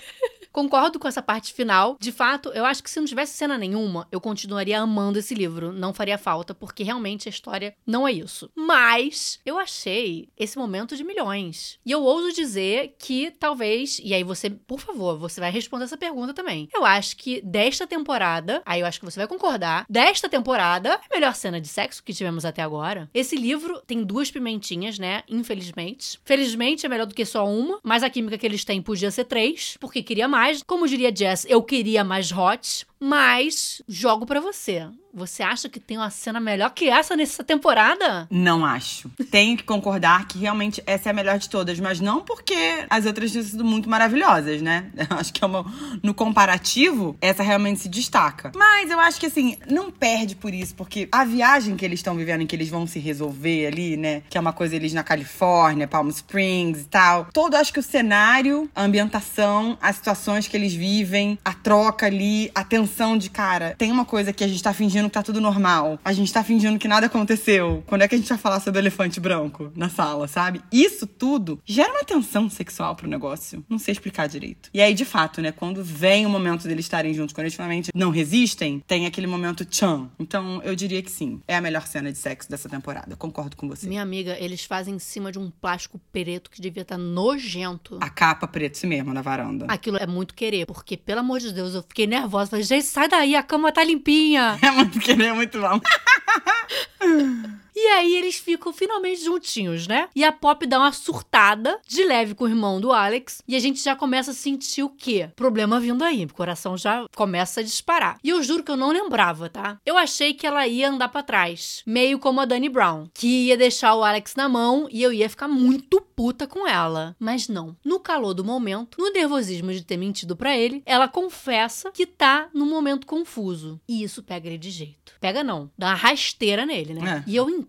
concordo 0.58 0.98
com 0.98 1.08
essa 1.08 1.22
parte 1.22 1.54
final. 1.54 1.96
De 2.00 2.12
fato, 2.12 2.50
eu 2.50 2.66
acho 2.66 2.82
que 2.82 2.90
se 2.90 3.00
não 3.00 3.06
tivesse 3.06 3.38
cena 3.38 3.60
nenhuma, 3.60 4.08
eu 4.12 4.20
continuaria 4.20 4.80
amando 4.80 5.20
esse 5.20 5.36
livro. 5.36 5.72
Não 5.72 5.94
faria 5.94 6.18
falta, 6.18 6.56
porque 6.56 6.82
realmente 6.82 7.28
a 7.28 7.30
história 7.30 7.76
não 7.86 8.08
é 8.08 8.12
isso. 8.12 8.50
Mas 8.56 9.40
eu 9.46 9.60
achei 9.60 10.30
esse 10.36 10.58
momento 10.58 10.98
de 10.98 11.04
milhões. 11.04 11.78
E 11.86 11.92
eu 11.92 12.02
ouso 12.02 12.34
dizer 12.34 12.96
que 12.98 13.30
talvez. 13.30 14.02
E 14.04 14.16
aí 14.16 14.24
você, 14.24 14.50
por 14.50 14.80
favor, 14.80 15.20
você 15.20 15.40
vai 15.40 15.52
responder 15.52 15.84
essa 15.84 15.96
pergunta 15.96 16.34
também. 16.34 16.68
Eu 16.74 16.84
acho 16.84 17.18
que 17.18 17.40
desta 17.42 17.86
temporada, 17.86 18.64
aí 18.66 18.80
eu 18.80 18.88
acho 18.88 19.00
que 19.00 19.06
você 19.06 19.20
vai 19.20 19.28
concordar, 19.28 19.86
desta 19.88 20.28
temporada, 20.28 20.96
a 20.96 21.14
melhor 21.14 21.36
cena 21.36 21.62
de 21.62 21.68
sexo 21.68 22.04
que 22.04 22.16
tivemos 22.16 22.46
até 22.46 22.64
agora. 22.64 23.08
Esse 23.14 23.36
livro 23.36 23.80
tem 23.86 24.04
duas 24.04 24.32
pimentinhas, 24.32 24.98
né? 24.98 25.22
Infelizmente. 25.30 26.20
Felizmente 26.26 26.84
é 26.84 26.90
melhor 26.90 27.06
do 27.06 27.14
que 27.14 27.26
só 27.26 27.48
uma, 27.48 27.80
mas 27.84 28.02
a 28.02 28.10
química 28.10 28.40
que 28.40 28.46
eles 28.48 28.66
têm 28.66 28.82
podia 28.82 29.12
ser 29.12 29.26
três, 29.26 29.78
porque 29.80 30.02
queria 30.02 30.28
mais. 30.28 30.47
Como 30.66 30.88
diria 30.88 31.14
Jess, 31.16 31.46
eu 31.50 31.62
queria 31.62 32.04
mais 32.04 32.32
hot. 32.32 32.86
Mas 33.00 33.82
jogo 33.88 34.26
para 34.26 34.40
você. 34.40 34.88
Você 35.14 35.42
acha 35.42 35.68
que 35.68 35.80
tem 35.80 35.98
uma 35.98 36.12
cena 36.12 36.40
melhor 36.40 36.70
que 36.70 36.90
essa 36.90 37.16
nessa 37.16 37.44
temporada? 37.44 38.28
Não 38.30 38.64
acho. 38.64 39.10
Tenho 39.32 39.58
que 39.58 39.64
concordar 39.64 40.28
que 40.28 40.38
realmente 40.38 40.82
essa 40.86 41.10
é 41.10 41.12
a 41.12 41.14
melhor 41.14 41.40
de 41.40 41.50
todas, 41.50 41.80
mas 41.80 42.00
não 42.00 42.22
porque 42.22 42.86
as 42.88 43.06
outras 43.06 43.32
têm 43.32 43.42
sido 43.42 43.64
muito 43.64 43.90
maravilhosas, 43.90 44.62
né? 44.62 44.92
Eu 44.96 45.08
acho 45.18 45.34
que 45.34 45.44
é 45.44 45.48
uma, 45.48 45.66
no 46.04 46.14
comparativo, 46.14 47.18
essa 47.20 47.42
realmente 47.42 47.80
se 47.80 47.90
destaca. 47.90 48.52
Mas 48.56 48.92
eu 48.92 49.00
acho 49.00 49.20
que 49.20 49.26
assim, 49.26 49.58
não 49.68 49.90
perde 49.90 50.36
por 50.36 50.54
isso, 50.54 50.76
porque 50.76 51.08
a 51.12 51.26
viagem 51.26 51.76
que 51.76 51.84
eles 51.84 52.00
estão 52.00 52.16
vivendo, 52.16 52.42
em 52.42 52.48
que 52.48 52.56
eles 52.56 52.70
vão 52.70 52.86
se 52.86 53.00
resolver 53.00 53.66
ali, 53.68 53.98
né? 53.98 54.22
Que 54.30 54.38
é 54.38 54.42
uma 54.42 54.54
coisa 54.54 54.76
eles 54.76 54.94
na 54.94 55.04
Califórnia, 55.04 55.88
Palm 55.88 56.10
Springs 56.10 56.82
e 56.82 56.86
tal. 56.90 57.28
Todo, 57.34 57.56
acho 57.56 57.74
que 57.74 57.80
o 57.80 57.84
cenário, 57.84 58.70
a 58.76 58.84
ambientação, 58.84 59.80
as 59.82 59.96
situações 59.96 60.48
que 60.48 60.56
eles 60.56 60.76
vivem, 60.76 61.40
a 61.44 61.54
troca 61.54 62.06
ali, 62.06 62.52
a 62.54 62.64
tensão 62.64 62.87
de 63.18 63.30
cara. 63.30 63.76
Tem 63.78 63.92
uma 63.92 64.06
coisa 64.06 64.34
que 64.34 64.44
a 64.44 64.48
gente 64.48 64.62
tá 64.62 64.74
fingindo 64.74 65.08
que 65.08 65.14
tá 65.14 65.24
tudo 65.24 65.42
normal. 65.42 66.00
A 66.04 66.14
gente 66.14 66.32
tá 66.32 66.44
fingindo 66.44 66.80
que 66.80 66.88
nada 66.88 67.06
aconteceu. 67.06 67.84
Quando 67.86 68.02
é 68.02 68.08
que 68.08 68.16
a 68.16 68.18
gente 68.18 68.28
vai 68.28 68.38
falar 68.38 68.60
sobre 68.60 68.80
o 68.80 68.82
elefante 68.82 69.20
branco 69.20 69.72
na 69.76 69.90
sala, 69.90 70.28
sabe? 70.28 70.62
Isso 70.72 71.06
tudo 71.06 71.62
gera 71.66 71.92
uma 71.92 72.04
tensão 72.04 72.50
sexual 72.50 72.96
pro 72.96 73.08
negócio. 73.08 73.64
Não 73.70 73.78
sei 73.78 73.92
explicar 73.92 74.28
direito. 74.28 74.70
E 74.74 74.82
aí, 74.82 74.94
de 74.94 75.06
fato, 75.06 75.42
né, 75.42 75.52
quando 75.52 75.84
vem 75.84 76.26
o 76.26 76.30
momento 76.30 76.68
deles 76.68 76.86
estarem 76.86 77.14
juntos, 77.14 77.34
quando 77.34 77.46
eles 77.46 77.54
finalmente 77.54 77.92
não 77.94 78.10
resistem, 78.10 78.84
tem 78.88 79.06
aquele 79.06 79.28
momento 79.28 79.66
tchan. 79.66 80.10
Então, 80.20 80.62
eu 80.64 80.76
diria 80.76 81.02
que 81.02 81.12
sim. 81.12 81.42
É 81.48 81.56
a 81.56 81.62
melhor 81.62 81.86
cena 81.88 82.12
de 82.12 82.18
sexo 82.18 82.50
dessa 82.50 82.70
temporada. 82.70 83.16
Concordo 83.16 83.56
com 83.56 83.68
você. 83.68 83.88
Minha 83.88 84.02
amiga, 84.02 84.38
eles 84.40 84.64
fazem 84.64 84.96
em 84.96 85.00
cima 85.00 85.32
de 85.32 85.40
um 85.40 85.50
plástico 85.50 86.00
preto 86.12 86.50
que 86.50 86.62
devia 86.62 86.84
estar 86.84 86.96
tá 86.96 87.02
nojento. 87.02 87.98
A 88.02 88.10
capa 88.10 88.48
preta, 88.48 88.78
assim 88.78 88.88
mesmo, 88.88 89.14
na 89.14 89.22
varanda. 89.22 89.66
Aquilo 89.68 89.98
é 89.98 90.08
muito 90.08 90.34
querer, 90.34 90.66
porque, 90.66 90.96
pelo 90.96 91.20
amor 91.20 91.40
de 91.40 91.52
Deus, 91.52 91.74
eu 91.74 91.82
fiquei 91.82 92.08
nervosa. 92.08 92.52
Falei, 92.52 92.64
gente, 92.64 92.77
sai 92.82 93.08
daí, 93.08 93.36
a 93.36 93.44
cama 93.44 93.72
tá 93.72 93.84
limpinha. 93.84 94.58
É 94.64 94.72
muito 94.72 95.00
querer, 95.00 95.26
é 95.28 95.34
muito 95.34 95.60
bom. 95.60 95.80
E 97.80 97.88
aí 97.90 98.16
eles 98.16 98.38
ficam 98.38 98.74
finalmente 98.74 99.24
juntinhos, 99.24 99.86
né? 99.86 100.10
E 100.16 100.24
a 100.24 100.32
Pop 100.32 100.66
dá 100.66 100.80
uma 100.80 100.92
surtada 100.92 101.80
de 101.88 102.04
leve 102.04 102.34
com 102.34 102.46
o 102.46 102.48
irmão 102.48 102.82
do 102.82 102.92
Alex. 102.92 103.44
E 103.48 103.56
a 103.56 103.60
gente 103.60 103.84
já 103.84 103.96
começa 103.96 104.32
a 104.32 104.34
sentir 104.34 104.82
o 104.82 104.90
quê? 104.90 105.30
Problema 105.36 105.80
vindo 105.80 106.04
aí. 106.04 106.26
O 106.26 106.34
coração 106.34 106.76
já 106.76 107.06
começa 107.16 107.60
a 107.60 107.64
disparar. 107.64 108.18
E 108.24 108.30
eu 108.30 108.42
juro 108.42 108.64
que 108.64 108.72
eu 108.72 108.76
não 108.76 108.90
lembrava, 108.90 109.48
tá? 109.48 109.80
Eu 109.86 109.96
achei 109.96 110.34
que 110.34 110.48
ela 110.48 110.66
ia 110.66 110.90
andar 110.90 111.10
para 111.10 111.22
trás. 111.22 111.84
Meio 111.86 112.18
como 112.18 112.42
a 112.42 112.46
Dani 112.46 112.68
Brown. 112.68 113.10
Que 113.14 113.46
ia 113.46 113.56
deixar 113.56 113.94
o 113.94 114.04
Alex 114.04 114.34
na 114.36 114.50
mão 114.50 114.88
e 114.90 115.04
eu 115.04 115.14
ia 115.14 115.30
ficar 115.30 115.48
muito 115.48 116.02
puta 116.02 116.48
com 116.48 116.68
ela. 116.68 117.16
Mas 117.20 117.48
não. 117.48 117.78
No 117.86 118.00
calor 118.00 118.34
do 118.34 118.44
momento, 118.44 119.00
no 119.00 119.12
nervosismo 119.12 119.72
de 119.72 119.84
ter 119.84 119.98
mentido 119.98 120.36
para 120.36 120.58
ele, 120.58 120.82
ela 120.84 121.08
confessa 121.08 121.92
que 121.92 122.08
tá 122.08 122.50
num 122.52 122.66
momento 122.66 123.06
confuso. 123.06 123.80
E 123.88 124.02
isso 124.02 124.24
pega 124.24 124.48
ele 124.48 124.58
de 124.58 124.72
jeito. 124.72 125.14
Pega 125.22 125.44
não. 125.44 125.70
Dá 125.78 125.90
uma 125.90 125.94
rasteira 125.94 126.66
nele, 126.66 126.96
né? 126.96 127.24
É. 127.24 127.30
E 127.30 127.36
eu 127.36 127.48
entendo 127.48 127.67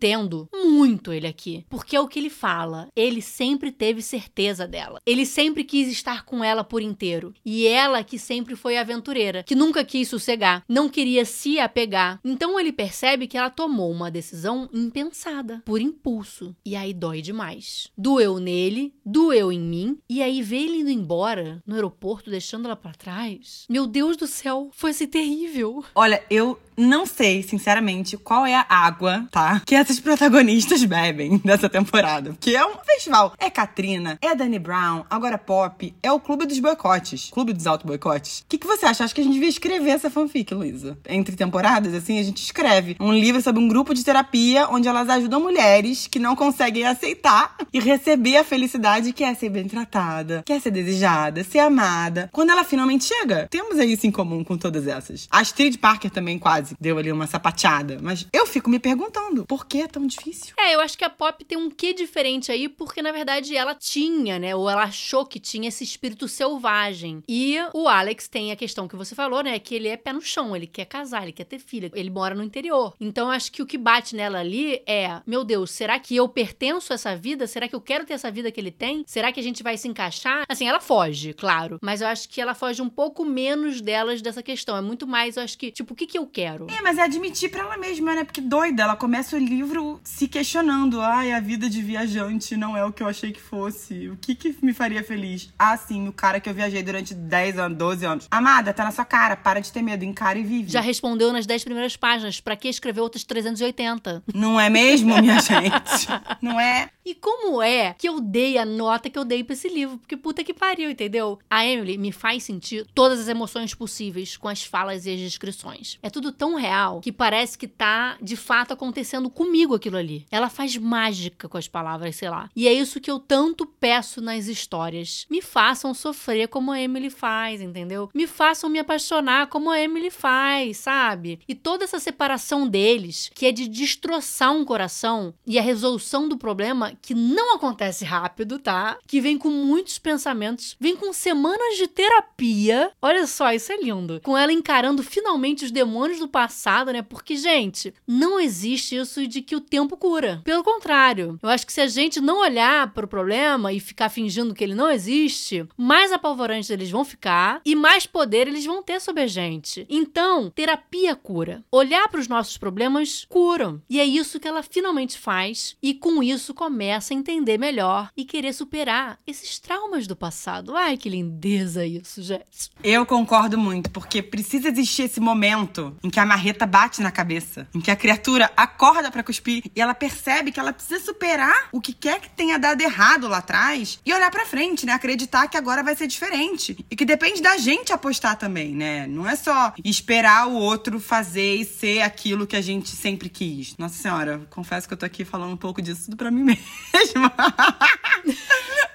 muito 0.52 1.12
ele 1.12 1.26
aqui. 1.26 1.64
Porque 1.68 1.96
é 1.96 2.00
o 2.00 2.08
que 2.08 2.18
ele 2.18 2.30
fala. 2.30 2.88
Ele 2.94 3.20
sempre 3.20 3.70
teve 3.70 4.02
certeza 4.02 4.66
dela. 4.66 5.00
Ele 5.04 5.24
sempre 5.24 5.64
quis 5.64 5.88
estar 5.88 6.24
com 6.24 6.42
ela 6.42 6.64
por 6.64 6.82
inteiro. 6.82 7.34
E 7.44 7.66
ela 7.66 8.04
que 8.04 8.18
sempre 8.18 8.56
foi 8.56 8.76
aventureira, 8.76 9.42
que 9.42 9.54
nunca 9.54 9.84
quis 9.84 10.08
sossegar, 10.08 10.62
não 10.68 10.88
queria 10.88 11.24
se 11.24 11.58
apegar. 11.58 12.20
Então 12.24 12.58
ele 12.58 12.72
percebe 12.72 13.26
que 13.26 13.36
ela 13.36 13.50
tomou 13.50 13.90
uma 13.90 14.10
decisão 14.10 14.68
impensada, 14.72 15.62
por 15.64 15.80
impulso. 15.80 16.54
E 16.64 16.76
aí 16.76 16.92
dói 16.92 17.20
demais. 17.20 17.88
Doeu 17.96 18.38
nele, 18.38 18.94
doeu 19.04 19.52
em 19.52 19.60
mim. 19.60 19.98
E 20.08 20.22
aí 20.22 20.42
ver 20.42 20.64
ele 20.64 20.78
indo 20.78 20.90
embora 20.90 21.62
no 21.66 21.74
aeroporto, 21.74 22.30
deixando 22.30 22.66
ela 22.66 22.76
para 22.76 22.92
trás. 22.92 23.66
Meu 23.68 23.86
Deus 23.86 24.16
do 24.16 24.26
céu, 24.26 24.70
foi 24.72 24.90
assim 24.90 25.06
terrível. 25.06 25.84
Olha, 25.94 26.22
eu 26.30 26.58
não 26.76 27.04
sei, 27.04 27.42
sinceramente, 27.42 28.16
qual 28.16 28.46
é 28.46 28.54
a 28.54 28.66
água, 28.68 29.26
tá? 29.30 29.60
Que 29.66 29.74
essas 29.88 29.98
protagonistas 29.98 30.84
bebem 30.84 31.38
dessa 31.42 31.68
temporada. 31.68 32.36
Que 32.38 32.54
é 32.54 32.64
um 32.64 32.76
festival. 32.84 33.32
É 33.38 33.48
Katrina, 33.48 34.18
é 34.20 34.34
Dani 34.34 34.58
Brown, 34.58 35.04
agora 35.08 35.38
Pop, 35.38 35.94
é 36.02 36.12
o 36.12 36.20
Clube 36.20 36.44
dos 36.44 36.58
Boicotes. 36.58 37.30
Clube 37.30 37.54
dos 37.54 37.66
Auto-Boicotes. 37.66 38.40
O 38.40 38.44
que, 38.48 38.58
que 38.58 38.66
você 38.66 38.84
acha? 38.84 39.04
Acho 39.04 39.14
que 39.14 39.22
a 39.22 39.24
gente 39.24 39.32
devia 39.32 39.48
escrever 39.48 39.90
essa 39.90 40.10
fanfic, 40.10 40.52
Luísa. 40.52 40.98
Entre 41.08 41.34
temporadas, 41.34 41.94
assim, 41.94 42.18
a 42.18 42.22
gente 42.22 42.42
escreve 42.42 42.96
um 43.00 43.12
livro 43.12 43.40
sobre 43.40 43.62
um 43.62 43.68
grupo 43.68 43.94
de 43.94 44.04
terapia 44.04 44.68
onde 44.68 44.86
elas 44.86 45.08
ajudam 45.08 45.40
mulheres 45.40 46.06
que 46.06 46.18
não 46.18 46.36
conseguem 46.36 46.84
aceitar 46.84 47.56
e 47.72 47.80
receber 47.80 48.36
a 48.36 48.44
felicidade 48.44 49.12
que 49.14 49.24
é 49.24 49.34
ser 49.34 49.48
bem 49.48 49.66
tratada, 49.66 50.42
que 50.44 50.52
é 50.52 50.60
ser 50.60 50.70
desejada, 50.70 51.42
ser 51.44 51.60
amada. 51.60 52.28
Quando 52.30 52.50
ela 52.50 52.64
finalmente 52.64 53.04
chega. 53.04 53.48
Temos 53.50 53.78
aí 53.78 53.92
isso 53.92 54.06
em 54.06 54.10
comum 54.10 54.44
com 54.44 54.58
todas 54.58 54.86
essas. 54.86 55.26
A 55.30 55.40
Astrid 55.40 55.78
Parker 55.78 56.10
também 56.10 56.38
quase 56.38 56.76
deu 56.78 56.98
ali 56.98 57.10
uma 57.10 57.26
sapateada. 57.26 57.98
Mas 58.02 58.26
eu 58.32 58.46
fico 58.46 58.68
me 58.68 58.78
perguntando, 58.78 59.46
por 59.46 59.66
que 59.66 59.77
é 59.82 59.88
tão 59.88 60.06
difícil? 60.06 60.54
É, 60.58 60.74
eu 60.74 60.80
acho 60.80 60.96
que 60.96 61.04
a 61.04 61.10
Pop 61.10 61.44
tem 61.44 61.56
um 61.56 61.70
quê 61.70 61.92
diferente 61.92 62.50
aí, 62.50 62.68
porque 62.68 63.02
na 63.02 63.12
verdade 63.12 63.56
ela 63.56 63.74
tinha, 63.74 64.38
né? 64.38 64.54
Ou 64.54 64.68
ela 64.68 64.84
achou 64.84 65.24
que 65.24 65.38
tinha 65.38 65.68
esse 65.68 65.84
espírito 65.84 66.26
selvagem. 66.26 67.22
E 67.28 67.56
o 67.72 67.88
Alex 67.88 68.28
tem 68.28 68.52
a 68.52 68.56
questão 68.56 68.88
que 68.88 68.96
você 68.96 69.14
falou, 69.14 69.42
né? 69.42 69.58
Que 69.58 69.74
ele 69.74 69.88
é 69.88 69.96
pé 69.96 70.12
no 70.12 70.20
chão, 70.20 70.56
ele 70.56 70.66
quer 70.66 70.86
casar, 70.86 71.22
ele 71.22 71.32
quer 71.32 71.44
ter 71.44 71.58
filha, 71.58 71.90
ele 71.94 72.10
mora 72.10 72.34
no 72.34 72.42
interior. 72.42 72.94
Então 73.00 73.28
eu 73.28 73.32
acho 73.32 73.52
que 73.52 73.62
o 73.62 73.66
que 73.66 73.78
bate 73.78 74.16
nela 74.16 74.40
ali 74.40 74.82
é: 74.86 75.20
meu 75.26 75.44
Deus, 75.44 75.70
será 75.70 75.98
que 75.98 76.16
eu 76.16 76.28
pertenço 76.28 76.92
a 76.92 76.94
essa 76.94 77.16
vida? 77.16 77.46
Será 77.46 77.68
que 77.68 77.74
eu 77.74 77.80
quero 77.80 78.04
ter 78.04 78.14
essa 78.14 78.30
vida 78.30 78.50
que 78.50 78.60
ele 78.60 78.70
tem? 78.70 79.04
Será 79.06 79.32
que 79.32 79.40
a 79.40 79.42
gente 79.42 79.62
vai 79.62 79.76
se 79.76 79.88
encaixar? 79.88 80.44
Assim, 80.48 80.68
ela 80.68 80.80
foge, 80.80 81.32
claro. 81.32 81.78
Mas 81.82 82.00
eu 82.00 82.08
acho 82.08 82.28
que 82.28 82.40
ela 82.40 82.54
foge 82.54 82.82
um 82.82 82.88
pouco 82.88 83.24
menos 83.24 83.80
delas 83.80 84.20
dessa 84.20 84.42
questão. 84.42 84.76
É 84.76 84.80
muito 84.80 85.06
mais, 85.06 85.36
eu 85.36 85.42
acho 85.42 85.56
que, 85.56 85.70
tipo, 85.70 85.92
o 85.92 85.96
que, 85.96 86.06
que 86.06 86.18
eu 86.18 86.26
quero? 86.26 86.38
quero. 86.38 86.66
É, 86.70 86.80
mas 86.82 86.98
é 86.98 87.02
admitir 87.02 87.50
pra 87.50 87.62
ela 87.62 87.76
mesma, 87.76 88.14
né? 88.14 88.24
Porque 88.24 88.40
doida, 88.40 88.84
ela 88.84 88.96
começa 88.96 89.36
o 89.36 89.38
livro 89.38 89.67
se 90.02 90.26
questionando. 90.28 91.00
Ai, 91.00 91.32
a 91.32 91.40
vida 91.40 91.68
de 91.68 91.82
viajante 91.82 92.56
não 92.56 92.76
é 92.76 92.84
o 92.84 92.92
que 92.92 93.02
eu 93.02 93.08
achei 93.08 93.32
que 93.32 93.40
fosse. 93.40 94.08
O 94.08 94.16
que 94.16 94.34
que 94.34 94.56
me 94.62 94.72
faria 94.72 95.02
feliz? 95.04 95.52
Ah, 95.58 95.76
sim, 95.76 96.08
o 96.08 96.12
cara 96.12 96.40
que 96.40 96.48
eu 96.48 96.54
viajei 96.54 96.82
durante 96.82 97.14
10 97.14 97.58
anos, 97.58 97.78
12 97.78 98.04
anos. 98.06 98.28
Amada, 98.30 98.72
tá 98.72 98.84
na 98.84 98.90
sua 98.90 99.04
cara, 99.04 99.36
para 99.36 99.60
de 99.60 99.72
ter 99.72 99.82
medo, 99.82 100.04
encara 100.04 100.38
e 100.38 100.42
vive. 100.42 100.70
Já 100.70 100.80
respondeu 100.80 101.32
nas 101.32 101.46
10 101.46 101.64
primeiras 101.64 101.96
páginas. 101.96 102.40
Pra 102.40 102.56
que 102.56 102.68
escrever 102.68 103.00
outras 103.00 103.24
380? 103.24 104.22
Não 104.34 104.58
é 104.58 104.70
mesmo, 104.70 105.16
minha 105.20 105.40
gente? 105.40 106.08
Não 106.40 106.58
é? 106.58 106.90
E 107.04 107.14
como 107.14 107.62
é 107.62 107.94
que 107.96 108.08
eu 108.08 108.20
dei 108.20 108.58
a 108.58 108.64
nota 108.64 109.08
que 109.08 109.18
eu 109.18 109.24
dei 109.24 109.42
pra 109.42 109.54
esse 109.54 109.68
livro? 109.68 109.98
Porque 109.98 110.16
puta 110.16 110.44
que 110.44 110.52
pariu, 110.52 110.90
entendeu? 110.90 111.38
A 111.50 111.66
Emily 111.66 111.96
me 111.96 112.12
faz 112.12 112.42
sentir 112.42 112.86
todas 112.94 113.18
as 113.20 113.28
emoções 113.28 113.74
possíveis 113.74 114.36
com 114.36 114.48
as 114.48 114.62
falas 114.64 115.06
e 115.06 115.14
as 115.14 115.18
descrições. 115.18 115.98
É 116.02 116.10
tudo 116.10 116.32
tão 116.32 116.54
real 116.54 117.00
que 117.00 117.10
parece 117.12 117.56
que 117.56 117.66
tá 117.66 118.16
de 118.20 118.36
fato 118.36 118.72
acontecendo 118.72 119.30
comigo 119.30 119.57
aquilo 119.74 119.96
ali. 119.96 120.24
Ela 120.30 120.48
faz 120.48 120.76
mágica 120.76 121.48
com 121.48 121.58
as 121.58 121.66
palavras, 121.66 122.16
sei 122.16 122.30
lá. 122.30 122.48
E 122.54 122.68
é 122.68 122.72
isso 122.72 123.00
que 123.00 123.10
eu 123.10 123.18
tanto 123.18 123.66
peço 123.66 124.20
nas 124.20 124.46
histórias. 124.46 125.26
Me 125.28 125.42
façam 125.42 125.92
sofrer 125.92 126.48
como 126.48 126.70
a 126.70 126.80
Emily 126.80 127.10
faz, 127.10 127.60
entendeu? 127.60 128.08
Me 128.14 128.26
façam 128.26 128.70
me 128.70 128.78
apaixonar 128.78 129.48
como 129.48 129.70
a 129.70 129.80
Emily 129.80 130.10
faz, 130.10 130.76
sabe? 130.78 131.40
E 131.48 131.54
toda 131.54 131.84
essa 131.84 131.98
separação 131.98 132.68
deles, 132.68 133.30
que 133.34 133.46
é 133.46 133.52
de 133.52 133.66
destroçar 133.66 134.52
um 134.52 134.64
coração 134.64 135.34
e 135.46 135.58
a 135.58 135.62
resolução 135.62 136.28
do 136.28 136.38
problema 136.38 136.92
que 137.02 137.14
não 137.14 137.56
acontece 137.56 138.04
rápido, 138.04 138.60
tá? 138.60 138.96
Que 139.06 139.20
vem 139.20 139.36
com 139.36 139.50
muitos 139.50 139.98
pensamentos, 139.98 140.76
vem 140.78 140.94
com 140.94 141.12
semanas 141.12 141.76
de 141.76 141.88
terapia. 141.88 142.92
Olha 143.02 143.26
só, 143.26 143.52
isso 143.52 143.72
é 143.72 143.76
lindo. 143.76 144.20
Com 144.22 144.38
ela 144.38 144.52
encarando 144.52 145.02
finalmente 145.02 145.64
os 145.64 145.70
demônios 145.72 146.20
do 146.20 146.28
do 146.28 146.30
passado, 146.30 146.92
né? 146.92 147.00
Porque, 147.02 147.34
gente, 147.36 147.92
não 148.06 148.38
existe 148.38 148.94
isso 148.96 149.26
de 149.26 149.40
que 149.48 149.56
o 149.56 149.60
tempo 149.60 149.96
cura. 149.96 150.42
Pelo 150.44 150.62
contrário, 150.62 151.38
eu 151.42 151.48
acho 151.48 151.66
que 151.66 151.72
se 151.72 151.80
a 151.80 151.86
gente 151.86 152.20
não 152.20 152.40
olhar 152.40 152.92
para 152.92 153.06
o 153.06 153.08
problema 153.08 153.72
e 153.72 153.80
ficar 153.80 154.10
fingindo 154.10 154.54
que 154.54 154.62
ele 154.62 154.74
não 154.74 154.90
existe, 154.90 155.66
mais 155.74 156.12
apavorantes 156.12 156.68
eles 156.68 156.90
vão 156.90 157.02
ficar 157.02 157.62
e 157.64 157.74
mais 157.74 158.06
poder 158.06 158.46
eles 158.46 158.66
vão 158.66 158.82
ter 158.82 159.00
sobre 159.00 159.22
a 159.22 159.26
gente. 159.26 159.86
Então, 159.88 160.50
terapia 160.50 161.16
cura. 161.16 161.64
Olhar 161.72 162.08
para 162.08 162.20
os 162.20 162.28
nossos 162.28 162.58
problemas 162.58 163.26
curam. 163.26 163.80
E 163.88 163.98
é 163.98 164.04
isso 164.04 164.38
que 164.38 164.46
ela 164.46 164.62
finalmente 164.62 165.18
faz 165.18 165.76
e 165.82 165.94
com 165.94 166.22
isso 166.22 166.52
começa 166.52 167.14
a 167.14 167.16
entender 167.16 167.56
melhor 167.56 168.10
e 168.14 168.26
querer 168.26 168.52
superar 168.52 169.18
esses 169.26 169.58
traumas 169.58 170.06
do 170.06 170.14
passado. 170.14 170.76
Ai, 170.76 170.98
que 170.98 171.08
lindeza 171.08 171.86
isso, 171.86 172.20
gente. 172.20 172.70
Eu 172.84 173.06
concordo 173.06 173.56
muito, 173.56 173.88
porque 173.90 174.22
precisa 174.22 174.68
existir 174.68 175.04
esse 175.04 175.20
momento 175.20 175.96
em 176.02 176.10
que 176.10 176.20
a 176.20 176.26
marreta 176.26 176.66
bate 176.66 177.00
na 177.00 177.10
cabeça, 177.10 177.66
em 177.74 177.80
que 177.80 177.90
a 177.90 177.96
criatura 177.96 178.50
acorda 178.54 179.10
para 179.10 179.22
e 179.46 179.80
ela 179.80 179.94
percebe 179.94 180.50
que 180.52 180.60
ela 180.60 180.72
precisa 180.72 181.04
superar 181.04 181.68
o 181.72 181.80
que 181.80 181.92
quer 181.92 182.20
que 182.20 182.30
tenha 182.30 182.58
dado 182.58 182.80
errado 182.80 183.28
lá 183.28 183.38
atrás 183.38 183.98
e 184.04 184.12
olhar 184.12 184.30
para 184.30 184.44
frente, 184.46 184.84
né? 184.84 184.92
Acreditar 184.92 185.48
que 185.48 185.56
agora 185.56 185.82
vai 185.82 185.94
ser 185.94 186.06
diferente 186.06 186.84
e 186.90 186.96
que 186.96 187.04
depende 187.04 187.40
da 187.40 187.56
gente 187.56 187.92
apostar 187.92 188.36
também, 188.36 188.74
né? 188.74 189.06
Não 189.06 189.28
é 189.28 189.36
só 189.36 189.72
esperar 189.84 190.48
o 190.48 190.54
outro 190.54 190.98
fazer 191.00 191.56
e 191.56 191.64
ser 191.64 192.00
aquilo 192.02 192.46
que 192.46 192.56
a 192.56 192.60
gente 192.60 192.88
sempre 192.90 193.28
quis. 193.28 193.76
Nossa 193.76 193.94
senhora, 194.00 194.46
confesso 194.50 194.86
que 194.88 194.94
eu 194.94 194.98
tô 194.98 195.06
aqui 195.06 195.24
falando 195.24 195.52
um 195.52 195.56
pouco 195.56 195.80
disso 195.80 196.06
tudo 196.06 196.16
pra 196.16 196.30
mim 196.30 196.42
mesma. 196.92 197.32